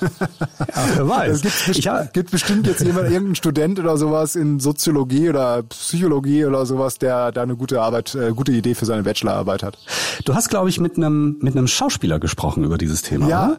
Ja, 0.00 0.86
wer 0.94 1.08
weiß. 1.08 1.36
Es 1.36 1.42
gibt, 1.42 1.66
best 1.66 1.78
ich, 1.78 2.12
gibt 2.12 2.30
bestimmt 2.30 2.66
jetzt 2.66 2.82
jemand, 2.82 3.10
irgendein 3.10 3.34
Student 3.34 3.78
oder 3.78 3.96
sowas 3.96 4.36
in 4.36 4.60
Soziologie 4.60 5.28
oder 5.28 5.62
Psychologie 5.64 6.44
oder 6.44 6.66
sowas, 6.66 6.98
der 6.98 7.32
da 7.32 7.42
eine 7.42 7.56
gute 7.56 7.80
Arbeit, 7.80 8.14
äh, 8.14 8.32
gute 8.32 8.52
Idee 8.52 8.74
für 8.74 8.86
seine 8.86 9.02
Bachelorarbeit 9.02 9.62
hat. 9.62 9.78
Du 10.24 10.34
hast, 10.34 10.48
glaube 10.48 10.68
ich, 10.68 10.80
mit 10.80 10.96
einem 10.96 11.38
mit 11.40 11.56
einem 11.56 11.66
Schauspieler 11.66 12.18
gesprochen 12.18 12.64
über 12.64 12.78
dieses 12.78 13.02
Thema. 13.02 13.28
Ja, 13.28 13.46
oder? 13.46 13.58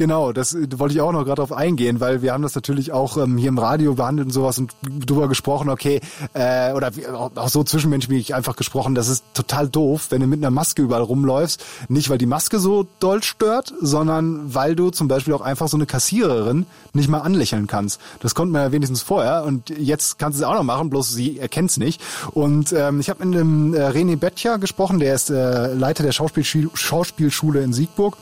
Genau, 0.00 0.32
das 0.32 0.54
äh, 0.54 0.66
wollte 0.78 0.94
ich 0.94 1.02
auch 1.02 1.12
noch 1.12 1.26
gerade 1.26 1.42
drauf 1.42 1.52
eingehen, 1.52 2.00
weil 2.00 2.22
wir 2.22 2.32
haben 2.32 2.42
das 2.42 2.54
natürlich 2.54 2.90
auch 2.90 3.18
ähm, 3.18 3.36
hier 3.36 3.50
im 3.50 3.58
Radio 3.58 3.96
behandelt 3.96 4.28
und 4.28 4.32
sowas 4.32 4.56
und 4.56 4.72
drüber 4.82 5.28
gesprochen, 5.28 5.68
okay, 5.68 6.00
äh, 6.32 6.72
oder 6.72 6.90
auch 7.34 7.50
so 7.50 7.64
zwischenmenschlich 7.64 8.34
einfach 8.34 8.56
gesprochen, 8.56 8.94
das 8.94 9.08
ist 9.08 9.24
total 9.34 9.68
doof, 9.68 10.06
wenn 10.08 10.22
du 10.22 10.26
mit 10.26 10.40
einer 10.40 10.50
Maske 10.50 10.80
überall 10.80 11.02
rumläufst. 11.02 11.62
Nicht, 11.88 12.08
weil 12.08 12.16
die 12.16 12.24
Maske 12.24 12.60
so 12.60 12.86
doll 12.98 13.22
stört, 13.22 13.74
sondern 13.78 14.54
weil 14.54 14.74
du 14.74 14.88
zum 14.88 15.06
Beispiel 15.06 15.34
auch 15.34 15.42
einfach 15.42 15.68
so 15.68 15.76
eine 15.76 15.84
Kassiererin 15.84 16.64
nicht 16.94 17.10
mal 17.10 17.18
anlächeln 17.18 17.66
kannst. 17.66 18.00
Das 18.20 18.34
konnte 18.34 18.54
man 18.54 18.62
ja 18.62 18.72
wenigstens 18.72 19.02
vorher 19.02 19.44
und 19.44 19.68
jetzt 19.68 20.18
kannst 20.18 20.38
du 20.38 20.44
es 20.44 20.48
auch 20.48 20.54
noch 20.54 20.62
machen, 20.62 20.88
bloß 20.88 21.10
sie 21.12 21.38
erkennt's 21.38 21.76
nicht. 21.76 22.00
Und 22.30 22.72
ähm, 22.72 23.00
ich 23.00 23.10
habe 23.10 23.22
mit 23.26 23.38
einem 23.38 23.74
äh, 23.74 23.86
René 23.88 24.16
Bettcher 24.16 24.56
gesprochen, 24.56 24.98
der 24.98 25.14
ist 25.14 25.28
äh, 25.28 25.74
Leiter 25.74 26.02
der 26.02 26.12
Schauspielschule 26.12 27.62
in 27.62 27.74
Siegburg. 27.74 28.16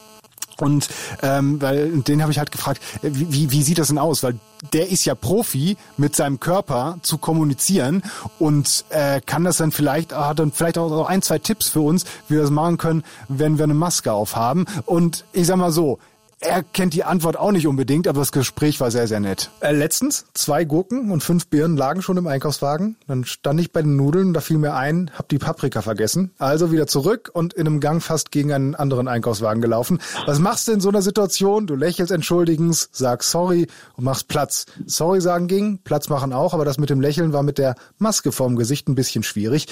Und 0.61 0.89
ähm, 1.23 1.61
weil 1.61 1.91
den 2.03 2.23
habe 2.23 2.33
ich 2.33 2.39
halt 2.39 2.53
gefragt, 2.53 2.81
äh, 3.03 3.11
wie, 3.13 3.51
wie 3.51 3.63
sieht 3.63 3.79
das 3.79 3.89
denn 3.89 3.99
aus? 3.99 4.23
Weil 4.23 4.39
der 4.73 4.91
ist 4.91 5.05
ja 5.05 5.15
Profi, 5.15 5.77
mit 5.97 6.17
seinem 6.17 6.41
Körper 6.41 6.99
zu 7.03 7.19
kommunizieren 7.19 8.03
und 8.39 8.85
äh, 8.91 9.21
kann 9.21 9.45
das 9.45 9.59
dann 9.59 9.71
vielleicht, 9.71 10.13
hat 10.13 10.41
dann 10.41 10.53
vielleicht 10.53 10.79
auch 10.79 11.07
ein, 11.07 11.23
zwei 11.23 11.39
Tipps 11.39 11.69
für 11.69 11.81
uns, 11.81 12.05
wie 12.29 12.35
wir 12.35 12.43
das 12.43 12.51
machen 12.51 12.77
können, 12.77 13.05
wenn 13.29 13.59
wir 13.59 13.65
eine 13.65 13.75
Maske 13.75 14.13
aufhaben. 14.13 14.67
Und 14.85 15.25
ich 15.33 15.47
sag 15.47 15.57
mal 15.57 15.71
so, 15.71 15.99
er 16.41 16.63
kennt 16.63 16.95
die 16.95 17.03
Antwort 17.03 17.37
auch 17.37 17.51
nicht 17.51 17.67
unbedingt, 17.67 18.07
aber 18.07 18.21
das 18.21 18.31
Gespräch 18.31 18.81
war 18.81 18.93
sehr, 18.93 19.09
sehr 19.09 19.19
nett. 19.19 19.51
Äh, 19.61 19.73
letztens, 19.73 20.25
zwei 20.35 20.65
Gurken 20.65 21.11
und 21.11 21.23
fünf 21.23 21.49
Birnen 21.49 21.77
lagen 21.77 22.01
schon 22.01 22.17
im 22.17 22.29
Einkaufswagen. 22.29 22.97
Dann 23.09 23.25
stand 23.25 23.61
ich 23.61 23.73
bei 23.73 23.83
den 23.83 23.97
Nudeln, 23.97 24.33
da 24.35 24.41
fiel 24.41 24.59
mir 24.59 24.75
ein, 24.75 25.11
hab 25.15 25.29
die 25.29 25.39
Paprika 25.39 25.83
vergessen. 25.83 26.31
Also 26.39 26.71
wieder 26.71 26.87
zurück 26.87 27.31
und 27.33 27.55
in 27.55 27.67
einem 27.67 27.81
Gang 27.81 28.01
fast 28.01 28.31
gegen 28.31 28.53
einen 28.53 28.77
anderen 28.77 29.09
Einkaufswagen 29.09 29.61
gelaufen. 29.61 29.99
Was 30.27 30.39
machst 30.39 30.69
du 30.69 30.73
in 30.73 30.81
so 30.81 30.91
einer 30.91 31.03
Situation? 31.03 31.67
Du 31.67 31.75
lächelst 31.75 32.13
entschuldigens, 32.13 32.89
sagst 32.93 33.31
sorry 33.31 33.67
und 33.97 34.05
machst 34.05 34.29
Platz. 34.29 34.67
Sorry 34.87 35.21
sagen 35.21 35.49
ging, 35.49 35.79
Platz 35.83 36.09
machen 36.09 36.33
auch, 36.33 36.55
aber 36.55 36.65
das 36.65 36.79
mit 36.79 36.89
dem 36.89 37.01
Lächeln 37.01 37.33
war 37.33 37.43
mit 37.43 37.59
der 37.59 37.75
Maske 37.99 38.31
vorm 38.31 38.55
Gesicht 38.55 38.89
ein 38.89 38.95
bisschen 38.95 39.25
schwierig. 39.25 39.67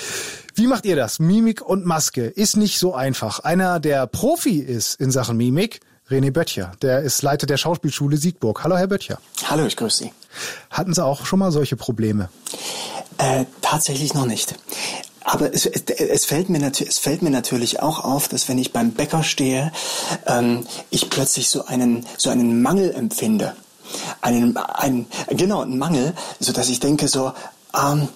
Wie 0.57 0.67
macht 0.67 0.85
ihr 0.85 0.97
das? 0.97 1.21
Mimik 1.21 1.63
und 1.63 1.87
Maske 1.87 2.27
ist 2.27 2.57
nicht 2.57 2.81
so 2.81 2.93
einfach. 2.93 3.41
Einer, 3.41 3.79
der 3.79 4.09
Profi 4.09 4.59
ist 4.59 5.01
in 5.01 5.13
Sachen 5.13 5.37
Mimik, 5.37 5.81
René 6.09 6.31
Böttcher. 6.31 6.73
Der 6.83 7.01
ist 7.01 7.23
Leiter 7.23 7.47
der 7.47 7.57
Schauspielschule 7.57 8.17
Siegburg. 8.17 8.63
Hallo, 8.63 8.77
Herr 8.77 8.87
Böttcher. 8.87 9.19
Hallo, 9.45 9.67
ich 9.67 9.77
grüße 9.77 10.05
Sie. 10.05 10.13
Hatten 10.71 10.95
Sie 10.95 11.05
auch 11.05 11.27
schon 11.27 11.41
mal 11.41 11.51
solche 11.51 11.77
Probleme? 11.77 12.29
Äh, 13.19 13.47
tatsächlich 13.61 14.15
noch 14.15 14.27
nicht. 14.27 14.55
Aber 15.25 15.53
es, 15.53 15.67
es, 15.67 16.25
fällt 16.25 16.49
mir 16.49 16.63
es 16.65 16.99
fällt 16.99 17.23
mir 17.23 17.31
natürlich 17.31 17.81
auch 17.81 18.05
auf, 18.05 18.29
dass 18.29 18.49
wenn 18.49 18.59
ich 18.59 18.73
beim 18.73 18.93
Bäcker 18.93 19.25
stehe, 19.25 19.73
ähm, 20.27 20.65
ich 20.91 21.11
plötzlich 21.11 21.49
so 21.49 21.65
einen, 21.65 22.07
so 22.17 22.31
einen 22.31 22.63
Mangel 22.63 22.95
empfinde. 22.95 23.57
Einen, 24.21 24.57
einen, 24.57 25.07
genau, 25.31 25.63
einen 25.63 25.79
Mangel, 25.79 26.15
so 26.39 26.53
dass 26.53 26.69
ich 26.69 26.79
denke 26.79 27.09
so, 27.09 27.33
ähm, 27.77 28.09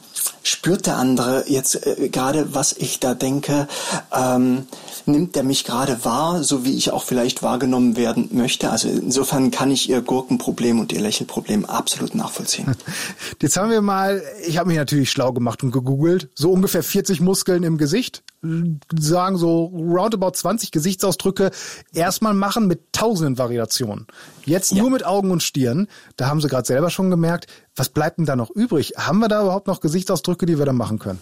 spürt 0.42 0.86
der 0.86 0.96
andere 0.96 1.44
jetzt 1.48 1.86
äh, 1.86 2.08
gerade, 2.08 2.54
was 2.54 2.72
ich 2.72 3.00
da 3.00 3.14
denke? 3.14 3.68
Ähm, 4.12 4.66
nimmt 5.06 5.36
er 5.36 5.42
mich 5.42 5.64
gerade 5.64 6.04
wahr, 6.04 6.42
so 6.42 6.64
wie 6.64 6.76
ich 6.76 6.90
auch 6.90 7.04
vielleicht 7.04 7.42
wahrgenommen 7.42 7.96
werden 7.96 8.28
möchte? 8.32 8.70
Also 8.70 8.88
insofern 8.88 9.50
kann 9.50 9.70
ich 9.70 9.88
Ihr 9.88 10.02
Gurkenproblem 10.02 10.80
und 10.80 10.92
Ihr 10.92 11.00
Lächelproblem 11.00 11.64
absolut 11.64 12.14
nachvollziehen. 12.14 12.74
Jetzt 13.42 13.56
haben 13.56 13.70
wir 13.70 13.82
mal, 13.82 14.22
ich 14.46 14.58
habe 14.58 14.68
mich 14.68 14.78
natürlich 14.78 15.10
schlau 15.10 15.32
gemacht 15.32 15.62
und 15.62 15.70
gegoogelt, 15.70 16.28
so 16.34 16.50
ungefähr 16.50 16.82
40 16.82 17.20
Muskeln 17.20 17.62
im 17.62 17.78
Gesicht, 17.78 18.22
sagen 18.42 19.36
so 19.36 19.66
roundabout 19.66 20.32
20 20.32 20.70
Gesichtsausdrücke 20.70 21.50
erstmal 21.92 22.32
machen 22.32 22.66
mit 22.66 22.92
tausenden 22.92 23.36
Variationen. 23.36 24.06
Jetzt 24.44 24.72
ja. 24.72 24.78
nur 24.78 24.90
mit 24.90 25.04
Augen 25.04 25.30
und 25.30 25.42
Stirn, 25.42 25.88
da 26.16 26.28
haben 26.28 26.40
Sie 26.40 26.48
gerade 26.48 26.66
selber 26.66 26.90
schon 26.90 27.10
gemerkt, 27.10 27.46
was 27.76 27.90
bleibt 27.90 28.18
denn 28.18 28.26
da 28.26 28.36
noch 28.36 28.50
übrig? 28.50 28.94
Haben 28.96 29.18
wir 29.18 29.28
da 29.28 29.42
überhaupt 29.42 29.66
noch 29.66 29.80
Gesichtsausdrücke, 29.80 30.46
die 30.46 30.58
wir 30.58 30.66
da 30.66 30.72
machen 30.72 30.98
können? 30.98 31.20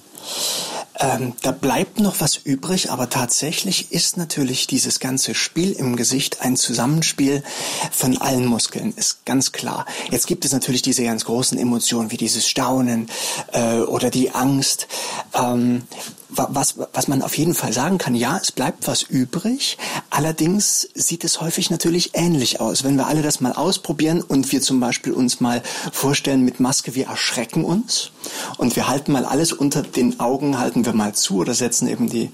Ähm, 1.00 1.34
da 1.42 1.52
bleibt 1.52 2.00
noch 2.00 2.20
was 2.20 2.36
übrig, 2.36 2.90
aber 2.90 3.08
tatsächlich 3.08 3.92
ist 3.92 4.16
natürlich 4.16 4.66
dieses 4.66 4.98
ganze 4.98 5.34
Spiel 5.34 5.72
im 5.72 5.94
Gesicht 5.94 6.40
ein 6.40 6.56
Zusammenspiel 6.56 7.44
von 7.92 8.18
allen 8.18 8.46
Muskeln, 8.46 8.92
ist 8.96 9.24
ganz 9.24 9.52
klar. 9.52 9.86
Jetzt 10.10 10.26
gibt 10.26 10.44
es 10.44 10.52
natürlich 10.52 10.82
diese 10.82 11.04
ganz 11.04 11.24
großen 11.24 11.56
Emotionen 11.56 12.10
wie 12.10 12.16
dieses 12.16 12.48
Staunen 12.48 13.08
äh, 13.52 13.78
oder 13.78 14.10
die 14.10 14.32
Angst. 14.32 14.88
Ähm, 15.34 15.82
was, 16.28 16.76
was 16.92 17.08
man 17.08 17.22
auf 17.22 17.36
jeden 17.38 17.54
Fall 17.54 17.72
sagen 17.72 17.98
kann, 17.98 18.14
ja, 18.14 18.38
es 18.40 18.52
bleibt 18.52 18.86
was 18.86 19.02
übrig. 19.02 19.78
Allerdings 20.10 20.88
sieht 20.94 21.24
es 21.24 21.40
häufig 21.40 21.70
natürlich 21.70 22.10
ähnlich 22.14 22.60
aus. 22.60 22.84
Wenn 22.84 22.96
wir 22.96 23.06
alle 23.06 23.22
das 23.22 23.40
mal 23.40 23.52
ausprobieren 23.52 24.20
und 24.20 24.52
wir 24.52 24.60
zum 24.60 24.80
Beispiel 24.80 25.12
uns 25.12 25.40
mal 25.40 25.62
vorstellen 25.92 26.44
mit 26.44 26.60
Maske, 26.60 26.94
wir 26.94 27.06
erschrecken 27.06 27.64
uns 27.64 28.10
und 28.58 28.76
wir 28.76 28.88
halten 28.88 29.12
mal 29.12 29.24
alles 29.24 29.52
unter 29.52 29.82
den 29.82 30.20
Augen, 30.20 30.58
halten 30.58 30.84
wir 30.84 30.92
mal 30.92 31.14
zu 31.14 31.36
oder 31.36 31.54
setzen 31.54 31.88
eben 31.88 32.08
die 32.08 32.30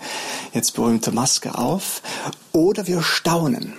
jetzt 0.52 0.74
berühmte 0.74 1.12
Maske 1.12 1.56
auf 1.56 2.02
oder 2.52 2.86
wir 2.86 3.02
staunen. 3.02 3.74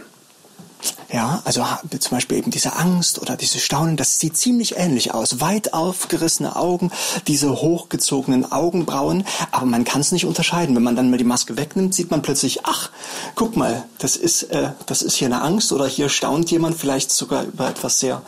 Ja, 1.15 1.41
also 1.45 1.63
zum 1.97 2.17
Beispiel 2.17 2.39
eben 2.39 2.51
diese 2.51 2.75
Angst 2.75 3.21
oder 3.21 3.37
dieses 3.37 3.61
Staunen, 3.61 3.95
das 3.95 4.19
sieht 4.19 4.35
ziemlich 4.35 4.75
ähnlich 4.75 5.13
aus. 5.13 5.39
Weit 5.39 5.73
aufgerissene 5.73 6.57
Augen, 6.57 6.91
diese 7.27 7.51
hochgezogenen 7.51 8.51
Augenbrauen, 8.51 9.23
aber 9.51 9.65
man 9.65 9.85
kann 9.85 10.01
es 10.01 10.11
nicht 10.11 10.25
unterscheiden. 10.25 10.75
Wenn 10.75 10.83
man 10.83 10.97
dann 10.97 11.09
mal 11.09 11.15
die 11.15 11.23
Maske 11.23 11.55
wegnimmt, 11.55 11.95
sieht 11.95 12.11
man 12.11 12.21
plötzlich, 12.21 12.65
ach, 12.65 12.89
guck 13.35 13.55
mal, 13.55 13.85
das 13.97 14.17
ist, 14.17 14.43
äh, 14.51 14.71
das 14.87 15.01
ist 15.01 15.15
hier 15.15 15.27
eine 15.27 15.41
Angst 15.41 15.71
oder 15.71 15.87
hier 15.87 16.09
staunt 16.09 16.51
jemand 16.51 16.75
vielleicht 16.75 17.11
sogar 17.11 17.45
über 17.45 17.69
etwas 17.69 18.01
sehr 18.01 18.21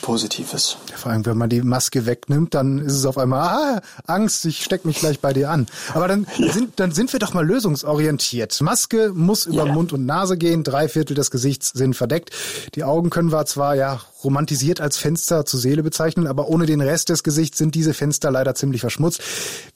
Positives. 0.00 0.78
Vor 0.96 1.12
allem, 1.12 1.26
wenn 1.26 1.36
man 1.36 1.50
die 1.50 1.60
Maske 1.60 2.06
wegnimmt, 2.06 2.54
dann 2.54 2.78
ist 2.78 2.94
es 2.94 3.04
auf 3.04 3.18
einmal, 3.18 3.40
ah, 3.40 3.80
Angst, 4.06 4.46
ich 4.46 4.64
steck 4.64 4.86
mich 4.86 4.98
gleich 4.98 5.20
bei 5.20 5.34
dir 5.34 5.50
an. 5.50 5.66
Aber 5.92 6.08
dann, 6.08 6.26
ja. 6.38 6.50
sind, 6.50 6.80
dann 6.80 6.92
sind 6.92 7.12
wir 7.12 7.20
doch 7.20 7.34
mal 7.34 7.46
lösungsorientiert. 7.46 8.58
Maske 8.62 9.12
muss 9.14 9.44
über 9.44 9.66
ja. 9.66 9.72
Mund 9.72 9.92
und 9.92 10.06
Nase 10.06 10.38
gehen, 10.38 10.64
drei 10.64 10.88
Viertel 10.88 11.14
des 11.14 11.30
Gesichts 11.30 11.72
sind 11.74 11.94
verdeckt. 11.94 12.29
Die 12.74 12.84
Augen 12.84 13.10
können 13.10 13.32
wir 13.32 13.44
zwar 13.46 13.74
ja 13.74 14.00
romantisiert 14.22 14.80
als 14.80 14.96
Fenster 14.98 15.44
zur 15.46 15.60
Seele 15.60 15.82
bezeichnen, 15.82 16.26
aber 16.26 16.48
ohne 16.48 16.66
den 16.66 16.80
Rest 16.80 17.08
des 17.08 17.22
Gesichts 17.22 17.58
sind 17.58 17.74
diese 17.74 17.94
Fenster 17.94 18.30
leider 18.30 18.54
ziemlich 18.54 18.80
verschmutzt. 18.80 19.22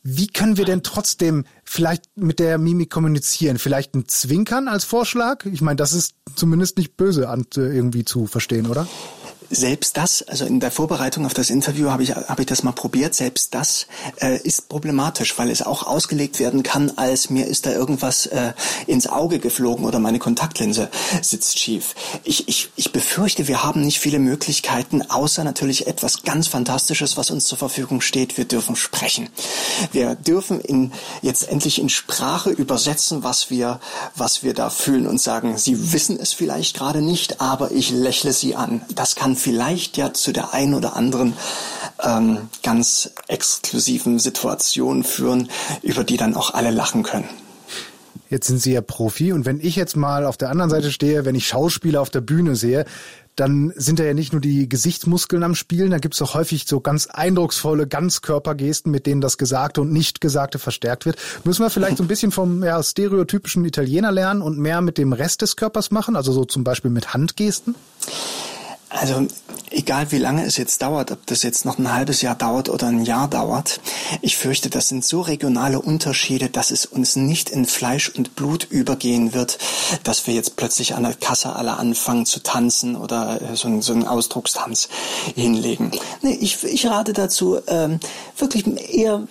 Wie 0.02 0.26
können 0.26 0.57
wir 0.57 0.64
denn 0.64 0.82
trotzdem 0.82 1.44
vielleicht 1.64 2.05
mit 2.16 2.38
der 2.38 2.59
Mimik 2.59 2.90
kommunizieren? 2.90 3.59
Vielleicht 3.59 3.94
ein 3.94 4.07
Zwinkern 4.09 4.68
als 4.68 4.84
Vorschlag? 4.84 5.46
Ich 5.46 5.62
meine, 5.62 5.76
das 5.76 5.92
ist 5.92 6.14
zumindest 6.34 6.76
nicht 6.76 6.96
böse 6.96 7.28
irgendwie 7.57 8.05
zu 8.05 8.26
verstehen, 8.26 8.66
oder? 8.66 8.86
Selbst 9.51 9.97
das, 9.97 10.22
also 10.22 10.45
in 10.45 10.61
der 10.61 10.70
Vorbereitung 10.70 11.26
auf 11.26 11.34
das 11.34 11.51
Interview 11.51 11.90
habe 11.90 12.03
ich, 12.03 12.14
habe 12.14 12.42
ich 12.42 12.47
das 12.47 12.62
mal 12.62 12.72
probiert, 12.72 13.14
selbst 13.14 13.55
das 13.55 13.86
äh, 14.20 14.38
ist 14.38 14.68
problematisch, 14.68 15.38
weil 15.38 15.51
es 15.51 15.62
auch 15.62 15.86
ausgelegt 15.86 16.40
werden 16.40 16.62
kann, 16.62 16.92
als 16.97 17.30
mir 17.30 17.47
ist 17.47 17.66
da 17.66 17.72
irgendwas 17.72 18.26
äh, 18.26 18.53
ins 18.86 19.07
Auge 19.07 19.38
geflogen 19.38 19.84
oder 19.84 19.99
meine 19.99 20.18
Kontaktlinse 20.18 20.90
sitzt 21.22 21.59
schief. 21.59 21.95
Ich, 22.24 22.49
ich, 22.49 22.70
ich 22.76 22.92
befürchte, 22.92 23.49
wir 23.49 23.62
haben 23.62 23.82
nicht 23.82 24.01
viele 24.01 24.18
Möglichkeiten, 24.18 25.03
außer 25.03 25.45
natürlich 25.45 25.86
etwas 25.86 26.22
ganz 26.22 26.49
Fantastisches, 26.49 27.16
was 27.16 27.30
uns 27.30 27.47
zur 27.47 27.59
Verfügung 27.59 28.01
steht. 28.01 28.36
Wir 28.36 28.45
dürfen 28.45 28.76
sprechen. 28.76 29.28
Wir 29.92 30.14
dürfen 30.14 30.61
in, 30.61 30.92
jetzt 31.22 31.49
endlich 31.49 31.80
in 31.80 31.88
Sprache 31.88 32.51
übersetzen, 32.51 33.24
was 33.24 33.51
wir, 33.51 33.80
was 34.14 34.42
wir 34.42 34.55
da 34.55 34.70
fühlen 34.70 35.07
und 35.07 35.20
sagen, 35.20 35.59
Sie 35.59 35.92
wissen 35.92 36.18
es 36.18 36.32
vielleicht 36.32 36.76
gerade 36.76 37.03
nicht, 37.03 37.40
aber 37.40 37.72
ich 37.72 37.90
lächle 37.90 38.32
Sie 38.32 38.55
an. 38.55 38.82
Das 38.95 39.14
kann 39.14 39.34
vielleicht 39.37 39.97
ja 39.97 40.12
zu 40.12 40.32
der 40.32 40.55
einen 40.55 40.74
oder 40.74 40.97
anderen 40.97 41.35
ähm, 42.03 42.49
ganz 42.62 43.11
exklusiven 43.28 44.18
Situation 44.18 45.05
führen, 45.05 45.51
über 45.82 46.05
die 46.05 46.16
dann 46.16 46.35
auch 46.35 46.55
alle 46.55 46.70
lachen 46.70 47.03
können. 47.03 47.28
Jetzt 48.30 48.47
sind 48.47 48.59
Sie 48.59 48.72
ja 48.72 48.80
Profi 48.80 49.32
und 49.32 49.45
wenn 49.45 49.61
ich 49.61 49.76
jetzt 49.76 49.97
mal 49.97 50.26
auf 50.26 50.37
der 50.37 50.51
anderen 50.51 50.70
Seite 50.70 50.91
stehe, 50.91 51.24
wenn 51.24 51.35
ich 51.35 51.47
Schauspieler 51.47 52.01
auf 52.01 52.11
der 52.11 52.20
Bühne 52.20 52.57
sehe, 52.57 52.85
dann 53.37 53.72
sind 53.76 53.99
da 53.99 54.05
ja 54.05 54.14
nicht 54.14 54.32
nur 54.32 54.41
die 54.41 54.68
Gesichtsmuskeln 54.68 55.43
am 55.43 55.55
Spielen, 55.55 55.91
da 55.91 55.99
gibt 55.99 56.14
es 56.14 56.22
auch 56.22 56.35
häufig 56.35 56.66
so 56.66 56.80
ganz 56.80 57.07
eindrucksvolle 57.07 57.87
Ganzkörpergesten, 57.87 58.91
mit 58.91 59.07
denen 59.07 59.20
das 59.20 59.39
Gesagte 59.39 59.80
und 59.80 59.93
Nicht-Gesagte 59.93 60.59
verstärkt 60.59 61.05
wird. 61.05 61.16
Müssen 61.45 61.62
wir 61.62 61.70
vielleicht 61.70 61.97
so 61.97 62.05
ein 62.05 62.09
bisschen 62.09 62.30
vom 62.30 62.62
ja, 62.62 62.82
stereotypischen 62.82 63.64
Italiener 63.64 64.12
lernen 64.12 64.41
und 64.41 64.59
mehr 64.59 64.80
mit 64.80 64.99
dem 64.99 65.12
Rest 65.12 65.43
des 65.43 65.57
Körpers 65.57 65.91
machen, 65.91 66.16
also 66.16 66.32
so 66.32 66.45
zum 66.45 66.64
Beispiel 66.64 66.91
mit 66.91 67.12
Handgesten? 67.12 67.74
Also 68.95 69.26
egal 69.70 70.12
wie 70.12 70.18
lange 70.18 70.45
es 70.45 70.57
jetzt 70.57 70.80
dauert, 70.80 71.11
ob 71.11 71.26
das 71.26 71.42
jetzt 71.42 71.64
noch 71.64 71.78
ein 71.78 71.92
halbes 71.92 72.22
Jahr 72.22 72.36
dauert 72.36 72.68
oder 72.68 72.86
ein 72.86 73.05
Jahr 73.05 73.28
dauert, 73.28 73.80
ich 74.22 74.36
fürchte, 74.36 74.70
das 74.70 74.88
sind 74.88 75.05
so 75.05 75.20
regionale 75.20 75.80
Unterschiede, 75.80 76.49
dass 76.49 76.70
es 76.70 76.86
uns 76.86 77.16
nicht 77.16 77.51
in 77.51 77.66
Fleisch 77.66 78.09
und 78.09 78.36
Blut 78.36 78.64
übergehen 78.70 79.34
wird, 79.34 79.59
dass 80.05 80.26
wir 80.28 80.34
jetzt 80.34 80.57
plötzlich 80.57 80.95
an 80.95 81.03
der 81.03 81.14
Kasse 81.14 81.57
alle 81.57 81.76
anfangen 81.76 82.24
zu 82.24 82.40
tanzen 82.40 82.95
oder 82.95 83.42
äh, 83.42 83.57
so, 83.57 83.66
einen, 83.66 83.82
so 83.82 83.92
einen 83.92 84.07
Ausdruckstanz 84.07 84.88
hinlegen. 85.34 85.90
Nee, 86.22 86.38
ich, 86.40 86.62
ich 86.62 86.86
rate 86.86 87.12
dazu, 87.12 87.59
ähm, 87.66 87.99
wirklich 88.38 88.64
eher 88.95 89.26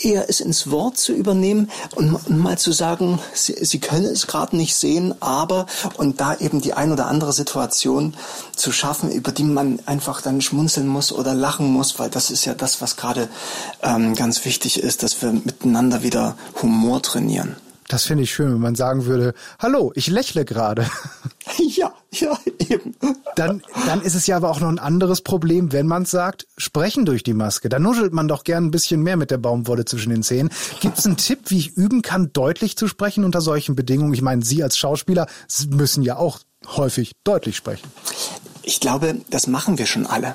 eher 0.00 0.28
es 0.28 0.40
ins 0.40 0.70
Wort 0.70 0.98
zu 0.98 1.12
übernehmen 1.12 1.70
und 1.94 2.30
mal 2.30 2.58
zu 2.58 2.72
sagen, 2.72 3.18
sie, 3.32 3.56
sie 3.64 3.80
können 3.80 4.06
es 4.06 4.26
gerade 4.26 4.56
nicht 4.56 4.74
sehen, 4.74 5.14
aber 5.20 5.66
und 5.96 6.20
da 6.20 6.34
eben 6.36 6.60
die 6.60 6.74
ein 6.74 6.92
oder 6.92 7.06
andere 7.06 7.32
Situation 7.32 8.14
zu 8.54 8.72
schaffen, 8.72 9.10
über 9.10 9.32
die 9.32 9.44
man 9.44 9.80
einfach 9.86 10.20
dann 10.20 10.40
schmunzeln 10.40 10.86
muss 10.86 11.12
oder 11.12 11.34
lachen 11.34 11.66
muss, 11.66 11.98
weil 11.98 12.10
das 12.10 12.30
ist 12.30 12.44
ja 12.44 12.54
das, 12.54 12.80
was 12.80 12.96
gerade 12.96 13.28
ähm, 13.82 14.14
ganz 14.14 14.44
wichtig 14.44 14.80
ist, 14.80 15.02
dass 15.02 15.20
wir 15.22 15.32
miteinander 15.32 16.02
wieder 16.02 16.36
Humor 16.62 17.02
trainieren. 17.02 17.56
Das 17.88 18.04
finde 18.04 18.24
ich 18.24 18.32
schön, 18.32 18.52
wenn 18.52 18.60
man 18.60 18.74
sagen 18.74 19.04
würde, 19.04 19.34
hallo, 19.58 19.92
ich 19.94 20.08
lächle 20.08 20.44
gerade. 20.44 20.86
Ja, 21.58 21.92
ja, 22.10 22.38
eben. 22.58 22.96
Dann, 23.36 23.62
dann 23.86 24.00
ist 24.02 24.14
es 24.14 24.26
ja 24.26 24.36
aber 24.36 24.50
auch 24.50 24.60
noch 24.60 24.68
ein 24.68 24.78
anderes 24.78 25.20
Problem, 25.20 25.72
wenn 25.72 25.86
man 25.86 26.04
sagt, 26.04 26.46
sprechen 26.56 27.04
durch 27.04 27.22
die 27.22 27.34
Maske. 27.34 27.68
Da 27.68 27.78
nuschelt 27.78 28.12
man 28.12 28.28
doch 28.28 28.44
gern 28.44 28.66
ein 28.66 28.70
bisschen 28.70 29.02
mehr 29.02 29.16
mit 29.16 29.30
der 29.30 29.38
Baumwolle 29.38 29.84
zwischen 29.84 30.10
den 30.10 30.22
Zähnen. 30.22 30.50
Gibt 30.80 30.98
es 30.98 31.06
einen 31.06 31.16
Tipp, 31.16 31.50
wie 31.50 31.58
ich 31.58 31.76
üben 31.76 32.02
kann, 32.02 32.32
deutlich 32.32 32.76
zu 32.76 32.88
sprechen 32.88 33.24
unter 33.24 33.40
solchen 33.40 33.76
Bedingungen? 33.76 34.14
Ich 34.14 34.22
meine, 34.22 34.44
Sie 34.44 34.62
als 34.62 34.78
Schauspieler 34.78 35.26
müssen 35.68 36.02
ja 36.02 36.16
auch 36.16 36.40
häufig 36.66 37.12
deutlich 37.24 37.56
sprechen. 37.56 37.88
Ich 38.62 38.80
glaube, 38.80 39.16
das 39.30 39.46
machen 39.46 39.78
wir 39.78 39.86
schon 39.86 40.06
alle. 40.06 40.34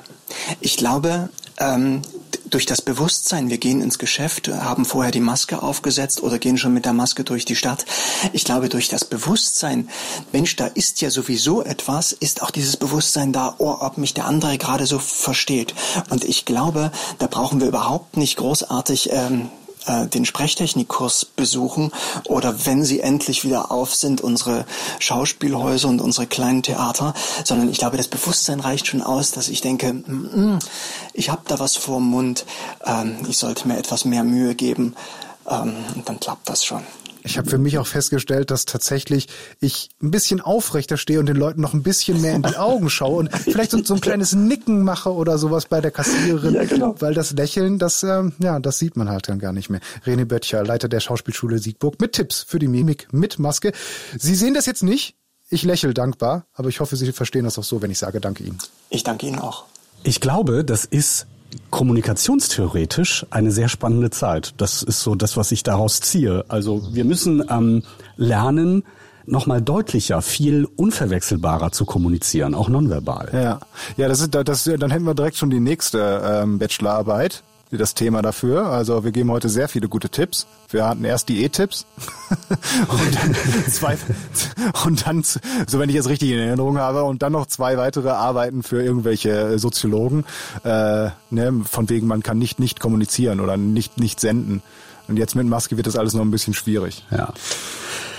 Ich 0.60 0.76
glaube, 0.76 1.28
ähm, 1.58 2.02
durch 2.50 2.66
das 2.66 2.82
Bewusstsein, 2.82 3.48
wir 3.48 3.58
gehen 3.58 3.80
ins 3.80 3.98
Geschäft, 3.98 4.48
haben 4.48 4.84
vorher 4.84 5.12
die 5.12 5.20
Maske 5.20 5.62
aufgesetzt 5.62 6.22
oder 6.22 6.38
gehen 6.38 6.58
schon 6.58 6.74
mit 6.74 6.84
der 6.84 6.92
Maske 6.92 7.24
durch 7.24 7.44
die 7.44 7.56
Stadt. 7.56 7.84
Ich 8.32 8.44
glaube, 8.44 8.68
durch 8.68 8.88
das 8.88 9.04
Bewusstsein, 9.04 9.88
Mensch, 10.32 10.56
da 10.56 10.66
ist 10.66 11.00
ja 11.00 11.10
sowieso 11.10 11.62
etwas, 11.62 12.12
ist 12.12 12.42
auch 12.42 12.50
dieses 12.50 12.76
Bewusstsein 12.76 13.32
da, 13.32 13.54
oh, 13.58 13.76
ob 13.80 13.98
mich 13.98 14.14
der 14.14 14.26
andere 14.26 14.58
gerade 14.58 14.86
so 14.86 14.98
versteht. 14.98 15.74
Und 16.10 16.24
ich 16.24 16.44
glaube, 16.44 16.90
da 17.18 17.26
brauchen 17.26 17.60
wir 17.60 17.68
überhaupt 17.68 18.16
nicht 18.16 18.36
großartig 18.36 19.10
ähm, 19.12 19.48
äh, 19.86 20.06
den 20.06 20.24
Sprechtechnikkurs 20.24 21.24
besuchen 21.24 21.92
oder 22.24 22.66
wenn 22.66 22.84
sie 22.84 23.00
endlich 23.00 23.44
wieder 23.44 23.70
auf 23.70 23.94
sind, 23.94 24.20
unsere 24.20 24.66
Schauspielhäuser 24.98 25.88
und 25.88 26.00
unsere 26.00 26.26
kleinen 26.26 26.62
Theater, 26.62 27.14
sondern 27.44 27.68
ich 27.70 27.78
glaube, 27.78 27.96
das 27.96 28.08
Bewusstsein 28.08 28.60
reicht 28.60 28.86
schon 28.86 29.02
aus, 29.02 29.30
dass 29.30 29.48
ich 29.48 29.60
denke, 29.60 29.92
mm, 29.92 30.58
ich 31.12 31.30
habe 31.30 31.42
da 31.46 31.58
was 31.58 31.76
vor 31.76 31.98
dem 31.98 32.06
Mund, 32.06 32.44
ähm, 32.84 33.16
ich 33.28 33.38
sollte 33.38 33.68
mir 33.68 33.78
etwas 33.78 34.04
mehr 34.04 34.24
Mühe 34.24 34.54
geben 34.54 34.94
ähm, 35.48 35.74
und 35.94 36.08
dann 36.08 36.20
klappt 36.20 36.48
das 36.48 36.64
schon. 36.64 36.82
Ich 37.22 37.38
habe 37.38 37.48
für 37.48 37.58
mich 37.58 37.78
auch 37.78 37.86
festgestellt, 37.86 38.50
dass 38.50 38.64
tatsächlich 38.64 39.28
ich 39.60 39.90
ein 40.02 40.10
bisschen 40.10 40.40
aufrechter 40.40 40.96
stehe 40.96 41.20
und 41.20 41.26
den 41.26 41.36
Leuten 41.36 41.60
noch 41.60 41.74
ein 41.74 41.82
bisschen 41.82 42.20
mehr 42.20 42.34
in 42.34 42.42
die 42.42 42.56
Augen 42.56 42.90
schaue 42.90 43.18
und 43.18 43.36
vielleicht 43.36 43.70
so, 43.70 43.82
so 43.82 43.94
ein 43.94 44.00
kleines 44.00 44.34
Nicken 44.34 44.82
mache 44.82 45.12
oder 45.12 45.38
sowas 45.38 45.66
bei 45.66 45.80
der 45.80 45.90
Kassiererin, 45.90 46.54
ja, 46.54 46.64
genau. 46.64 46.94
weil 47.00 47.14
das 47.14 47.32
Lächeln, 47.32 47.78
das 47.78 48.02
ähm, 48.02 48.32
ja, 48.38 48.58
das 48.58 48.78
sieht 48.78 48.96
man 48.96 49.08
halt 49.08 49.28
dann 49.28 49.38
gar 49.38 49.52
nicht 49.52 49.70
mehr. 49.70 49.80
René 50.04 50.24
Böttcher, 50.24 50.64
Leiter 50.64 50.88
der 50.88 51.00
Schauspielschule 51.00 51.58
Siegburg, 51.58 52.00
mit 52.00 52.12
Tipps 52.12 52.42
für 52.42 52.58
die 52.58 52.68
Mimik 52.68 53.08
mit 53.12 53.38
Maske. 53.38 53.72
Sie 54.18 54.34
sehen 54.34 54.54
das 54.54 54.66
jetzt 54.66 54.82
nicht. 54.82 55.16
Ich 55.52 55.64
lächle 55.64 55.92
dankbar, 55.92 56.46
aber 56.54 56.68
ich 56.68 56.78
hoffe, 56.78 56.94
Sie 56.96 57.10
verstehen 57.12 57.44
das 57.44 57.58
auch 57.58 57.64
so, 57.64 57.82
wenn 57.82 57.90
ich 57.90 57.98
sage, 57.98 58.20
danke 58.20 58.44
Ihnen. 58.44 58.58
Ich 58.88 59.02
danke 59.02 59.26
Ihnen 59.26 59.40
auch. 59.40 59.64
Ich 60.04 60.20
glaube, 60.20 60.64
das 60.64 60.84
ist 60.84 61.26
kommunikationstheoretisch 61.70 63.26
eine 63.30 63.50
sehr 63.50 63.68
spannende 63.68 64.10
Zeit. 64.10 64.54
Das 64.58 64.82
ist 64.82 65.02
so 65.02 65.14
das, 65.14 65.36
was 65.36 65.52
ich 65.52 65.62
daraus 65.62 66.00
ziehe. 66.00 66.44
Also 66.48 66.82
wir 66.92 67.04
müssen 67.04 67.44
ähm, 67.48 67.82
lernen, 68.16 68.84
nochmal 69.26 69.62
deutlicher, 69.62 70.22
viel 70.22 70.66
unverwechselbarer 70.76 71.72
zu 71.72 71.84
kommunizieren, 71.84 72.54
auch 72.54 72.68
nonverbal. 72.68 73.30
Ja, 73.32 73.60
ja, 73.96 74.08
das 74.08 74.20
ist, 74.20 74.34
das, 74.34 74.64
dann 74.64 74.90
hätten 74.90 75.04
wir 75.04 75.14
direkt 75.14 75.36
schon 75.36 75.50
die 75.50 75.60
nächste 75.60 76.22
ähm, 76.24 76.58
Bachelorarbeit 76.58 77.42
das 77.78 77.94
Thema 77.94 78.22
dafür. 78.22 78.66
Also 78.66 79.04
wir 79.04 79.12
geben 79.12 79.30
heute 79.30 79.48
sehr 79.48 79.68
viele 79.68 79.88
gute 79.88 80.08
Tipps. 80.08 80.46
Wir 80.70 80.86
hatten 80.86 81.04
erst 81.04 81.28
die 81.28 81.44
E-Tipps 81.44 81.86
und 82.88 83.14
dann 83.14 83.34
zwei 83.70 83.96
und 84.84 85.06
dann, 85.06 85.22
so 85.22 85.78
wenn 85.78 85.88
ich 85.88 85.96
es 85.96 86.08
richtig 86.08 86.30
in 86.30 86.38
Erinnerung 86.38 86.78
habe, 86.78 87.04
und 87.04 87.22
dann 87.22 87.32
noch 87.32 87.46
zwei 87.46 87.76
weitere 87.76 88.10
Arbeiten 88.10 88.62
für 88.62 88.82
irgendwelche 88.82 89.58
Soziologen, 89.58 90.24
äh, 90.64 91.10
ne, 91.30 91.62
von 91.64 91.88
wegen 91.88 92.06
man 92.06 92.22
kann 92.22 92.38
nicht 92.38 92.58
nicht 92.58 92.80
kommunizieren 92.80 93.40
oder 93.40 93.56
nicht 93.56 93.98
nicht 93.98 94.20
senden. 94.20 94.62
Und 95.08 95.16
jetzt 95.16 95.34
mit 95.34 95.46
Maske 95.46 95.76
wird 95.76 95.86
das 95.88 95.96
alles 95.96 96.14
noch 96.14 96.22
ein 96.22 96.30
bisschen 96.30 96.54
schwierig. 96.54 97.04
Ja. 97.10 97.32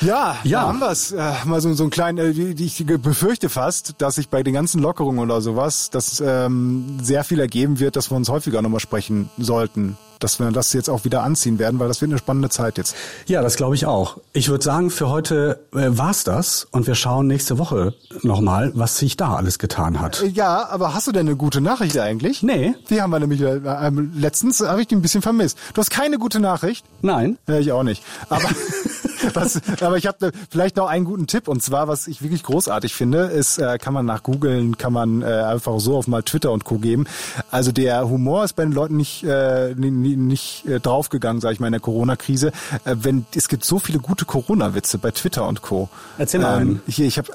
Ja, 0.02 0.38
ja. 0.44 0.62
haben 0.62 0.80
wir's. 0.80 1.12
Äh, 1.12 1.34
mal 1.46 1.62
so, 1.62 1.74
so 1.74 1.84
ein 1.84 1.90
kleinen, 1.90 2.18
äh, 2.18 2.30
ich 2.32 2.86
befürchte 2.86 3.50
fast, 3.50 3.96
dass 4.00 4.16
sich 4.16 4.30
bei 4.30 4.44
den 4.44 4.54
ganzen 4.54 4.82
Lockerungen 4.82 5.20
oder 5.20 5.42
sowas, 5.42 5.90
dass 5.90 6.22
ähm, 6.26 6.98
sehr 7.02 7.24
viel 7.24 7.40
ergeben 7.40 7.80
wird, 7.80 7.96
dass 7.96 8.12
wir 8.12 8.18
uns 8.18 8.30
häufiger 8.30 8.62
nochmal 8.62 8.80
sprechen 8.80 9.30
sollten 9.38 9.98
dass 10.22 10.40
wir 10.40 10.52
das 10.52 10.72
jetzt 10.74 10.90
auch 10.90 11.04
wieder 11.04 11.24
anziehen 11.24 11.60
werden, 11.60 11.80
weil 11.80 11.88
das 11.88 12.00
wird 12.02 12.12
eine 12.12 12.20
spannende 12.20 12.50
Zeit 12.50 12.78
jetzt. 12.78 12.96
Ja, 13.26 13.42
das 13.42 13.56
glaube 13.56 13.76
ich 13.76 13.86
auch. 13.86 14.18
Ich 14.34 14.50
würde 14.50 14.64
sagen, 14.64 14.90
für 14.90 15.10
heute 15.10 15.60
äh, 15.74 15.88
war's 15.90 16.24
das 16.24 16.68
und 16.72 16.88
wir 16.88 16.96
schauen 16.96 17.28
nächste 17.28 17.58
Woche 17.58 17.96
nochmal, 18.22 18.72
was 18.76 18.98
sich 18.98 19.18
da 19.18 19.36
alles 19.36 19.60
getan 19.60 20.00
hat. 20.00 20.22
Äh, 20.22 20.28
ja, 20.28 20.68
aber 20.70 20.94
hast 20.94 21.08
du 21.08 21.12
denn 21.12 21.28
eine 21.28 21.36
gute 21.36 21.60
Nachricht 21.60 21.98
eigentlich? 21.98 22.44
Nee. 22.44 22.76
Die 22.90 23.02
haben 23.02 23.10
wir 23.10 23.20
nämlich 23.20 23.42
äh, 23.42 23.58
äh 23.58 23.92
letztens 24.16 24.62
habe 24.62 24.82
ich 24.82 24.88
die 24.88 24.96
ein 24.96 25.02
bisschen 25.02 25.22
vermisst. 25.22 25.58
Du 25.74 25.82
hast 25.82 25.90
keine 25.90 26.20
gute 26.20 26.40
Nachricht? 26.40 26.86
Nein. 27.02 27.38
Ja, 27.48 27.58
ich 27.58 27.72
auch 27.72 27.84
nicht. 27.84 28.04
Aber 28.30 28.48
was, 29.34 29.62
aber 29.82 29.98
ich 29.98 30.08
habe 30.08 30.32
vielleicht 30.50 30.76
noch 30.76 30.88
einen 30.88 31.06
guten 31.06 31.28
Tipp 31.28 31.48
und 31.48 31.62
zwar, 31.62 31.88
was 31.88 32.08
ich 32.08 32.22
wirklich 32.22 32.44
großartig 32.44 32.94
finde, 32.94 33.26
ist, 33.26 33.58
äh, 33.58 33.78
kann 33.78 33.94
man 33.94 34.06
nach 34.06 34.24
googeln, 34.24 34.78
kann 34.78 34.94
man 34.94 35.22
äh, 35.22 35.26
einfach 35.26 35.80
so 35.80 35.98
auf 35.98 36.08
mal 36.08 36.24
Twitter 36.24 36.52
und 36.52 36.66
Co. 36.66 36.78
geben. 36.78 37.06
Also 37.50 37.72
der 37.72 38.10
Humor 38.10 38.44
ist 38.44 38.54
bei 38.54 38.64
den 38.64 38.74
Leuten 38.74 38.98
nicht, 38.98 39.24
äh, 39.24 39.74
nicht, 39.76 40.18
nicht 40.18 40.66
äh, 40.66 40.80
draufgegangen, 40.80 41.42
sage 41.42 41.54
ich 41.54 41.60
mal, 41.60 41.68
in 41.68 41.74
der 41.74 41.82
Corona-Krise. 41.82 42.52
Äh, 42.86 42.96
wenn 43.02 43.26
Es 43.36 43.48
gibt 43.48 43.66
so 43.66 43.80
viele 43.80 44.00
gute 44.00 44.26
Corona-Witze 44.26 44.98
bei 44.98 45.12
Twitter 45.12 45.48
und 45.48 45.62
Co. 45.62 45.90
Erzähl 46.18 46.40
mal. 46.40 46.62
Ähm, 46.62 46.82
hier, 46.88 47.06
ich 47.06 47.18
habe 47.18 47.32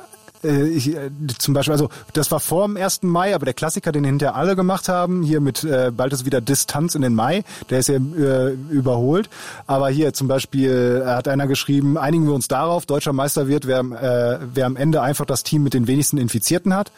äh, 0.46 0.68
ich, 0.68 0.94
äh, 0.94 1.10
zum 1.38 1.54
Beispiel, 1.54 1.72
also 1.72 1.88
das 2.12 2.30
war 2.30 2.40
vor 2.40 2.66
dem 2.66 2.76
1. 2.76 3.02
Mai, 3.02 3.34
aber 3.34 3.44
der 3.44 3.54
Klassiker, 3.54 3.92
den 3.92 4.04
hinterher 4.04 4.36
alle 4.36 4.56
gemacht 4.56 4.88
haben, 4.88 5.22
hier 5.22 5.40
mit 5.40 5.64
äh, 5.64 5.90
bald 5.94 6.12
ist 6.12 6.24
wieder 6.24 6.40
Distanz 6.40 6.94
in 6.94 7.02
den 7.02 7.14
Mai, 7.14 7.44
der 7.70 7.80
ist 7.80 7.88
ja 7.88 7.96
äh, 7.96 8.52
überholt. 8.70 9.28
Aber 9.66 9.88
hier 9.88 10.12
zum 10.12 10.28
Beispiel 10.28 11.02
äh, 11.04 11.08
hat 11.08 11.28
einer 11.28 11.46
geschrieben, 11.46 11.98
einigen 11.98 12.26
wir 12.26 12.34
uns 12.34 12.48
darauf, 12.48 12.86
deutscher 12.86 13.12
Meister 13.12 13.48
wird, 13.48 13.66
wer, 13.66 13.80
äh, 13.80 14.38
wer 14.54 14.66
am 14.66 14.76
Ende 14.76 15.02
einfach 15.02 15.26
das 15.26 15.42
Team 15.42 15.62
mit 15.62 15.74
den 15.74 15.86
wenigsten 15.86 16.18
Infizierten 16.18 16.74
hat. 16.74 16.92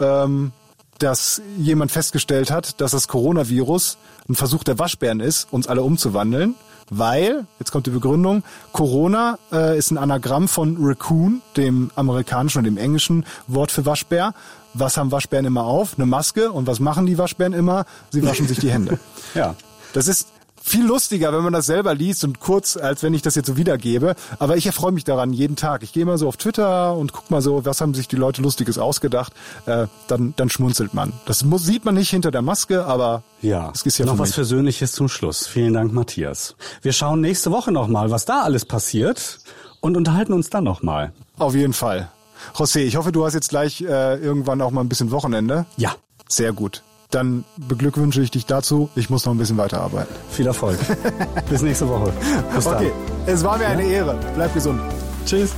Ähm, 0.00 0.52
dass 0.98 1.42
jemand 1.58 1.90
festgestellt 1.90 2.52
hat, 2.52 2.80
dass 2.80 2.92
das 2.92 3.08
Coronavirus 3.08 3.98
ein 4.28 4.36
Versuch 4.36 4.62
der 4.62 4.78
Waschbären 4.78 5.18
ist, 5.18 5.48
uns 5.50 5.66
alle 5.66 5.82
umzuwandeln 5.82 6.54
weil, 6.92 7.46
jetzt 7.58 7.72
kommt 7.72 7.86
die 7.86 7.90
Begründung, 7.90 8.42
Corona 8.72 9.38
äh, 9.50 9.78
ist 9.78 9.90
ein 9.90 9.98
Anagramm 9.98 10.46
von 10.46 10.76
Raccoon, 10.78 11.42
dem 11.56 11.90
amerikanischen 11.96 12.58
und 12.58 12.64
dem 12.64 12.76
englischen 12.76 13.24
Wort 13.46 13.72
für 13.72 13.86
Waschbär. 13.86 14.34
Was 14.74 14.96
haben 14.96 15.10
Waschbären 15.10 15.44
immer 15.44 15.64
auf? 15.64 15.94
Eine 15.96 16.06
Maske. 16.06 16.50
Und 16.50 16.66
was 16.66 16.80
machen 16.80 17.06
die 17.06 17.18
Waschbären 17.18 17.52
immer? 17.52 17.84
Sie 18.10 18.24
waschen 18.24 18.46
sich 18.46 18.58
die 18.58 18.70
Hände. 18.70 18.98
Ja. 19.34 19.54
Das 19.94 20.08
ist 20.08 20.28
viel 20.62 20.84
lustiger, 20.86 21.32
wenn 21.32 21.42
man 21.42 21.52
das 21.52 21.66
selber 21.66 21.94
liest 21.94 22.24
und 22.24 22.40
kurz, 22.40 22.76
als 22.76 23.02
wenn 23.02 23.14
ich 23.14 23.22
das 23.22 23.34
jetzt 23.34 23.46
so 23.46 23.56
wiedergebe. 23.56 24.14
Aber 24.38 24.56
ich 24.56 24.66
erfreue 24.66 24.92
mich 24.92 25.04
daran 25.04 25.32
jeden 25.32 25.56
Tag. 25.56 25.82
Ich 25.82 25.92
gehe 25.92 26.04
mal 26.04 26.18
so 26.18 26.28
auf 26.28 26.36
Twitter 26.36 26.94
und 26.94 27.12
guck 27.12 27.30
mal 27.30 27.42
so, 27.42 27.64
was 27.64 27.80
haben 27.80 27.94
sich 27.94 28.08
die 28.08 28.16
Leute 28.16 28.42
Lustiges 28.42 28.78
ausgedacht. 28.78 29.32
Äh, 29.66 29.86
dann, 30.06 30.34
dann 30.36 30.50
schmunzelt 30.50 30.94
man. 30.94 31.12
Das 31.26 31.44
muss, 31.44 31.64
sieht 31.64 31.84
man 31.84 31.94
nicht 31.94 32.10
hinter 32.10 32.30
der 32.30 32.42
Maske, 32.42 32.84
aber 32.84 33.22
ja, 33.40 33.70
es 33.74 33.82
ist 33.82 33.98
ja 33.98 34.06
noch 34.06 34.18
was 34.18 34.32
Persönliches 34.32 34.92
zum 34.92 35.08
Schluss. 35.08 35.46
Vielen 35.46 35.74
Dank, 35.74 35.92
Matthias. 35.92 36.54
Wir 36.80 36.92
schauen 36.92 37.20
nächste 37.20 37.50
Woche 37.50 37.72
nochmal, 37.72 38.10
was 38.10 38.24
da 38.24 38.42
alles 38.42 38.64
passiert 38.64 39.40
und 39.80 39.96
unterhalten 39.96 40.32
uns 40.32 40.48
dann 40.48 40.64
nochmal. 40.64 41.12
Auf 41.38 41.54
jeden 41.54 41.72
Fall. 41.72 42.08
José, 42.54 42.80
ich 42.80 42.96
hoffe, 42.96 43.12
du 43.12 43.24
hast 43.24 43.34
jetzt 43.34 43.50
gleich 43.50 43.80
äh, 43.82 44.16
irgendwann 44.16 44.60
auch 44.60 44.70
mal 44.70 44.80
ein 44.80 44.88
bisschen 44.88 45.10
Wochenende. 45.10 45.66
Ja. 45.76 45.94
Sehr 46.28 46.52
gut 46.52 46.82
dann 47.14 47.44
beglückwünsche 47.56 48.22
ich 48.22 48.30
dich 48.30 48.46
dazu. 48.46 48.90
Ich 48.94 49.10
muss 49.10 49.24
noch 49.24 49.32
ein 49.32 49.38
bisschen 49.38 49.58
weiterarbeiten. 49.58 50.14
Viel 50.30 50.46
Erfolg. 50.46 50.78
Bis 51.50 51.62
nächste 51.62 51.88
Woche. 51.88 52.12
Bis 52.54 52.66
okay, 52.66 52.90
dann. 53.26 53.34
es 53.34 53.44
war 53.44 53.58
mir 53.58 53.66
eine 53.66 53.84
Ehre. 53.84 54.18
Bleib 54.34 54.54
gesund. 54.54 54.80
Tschüss. 55.24 55.52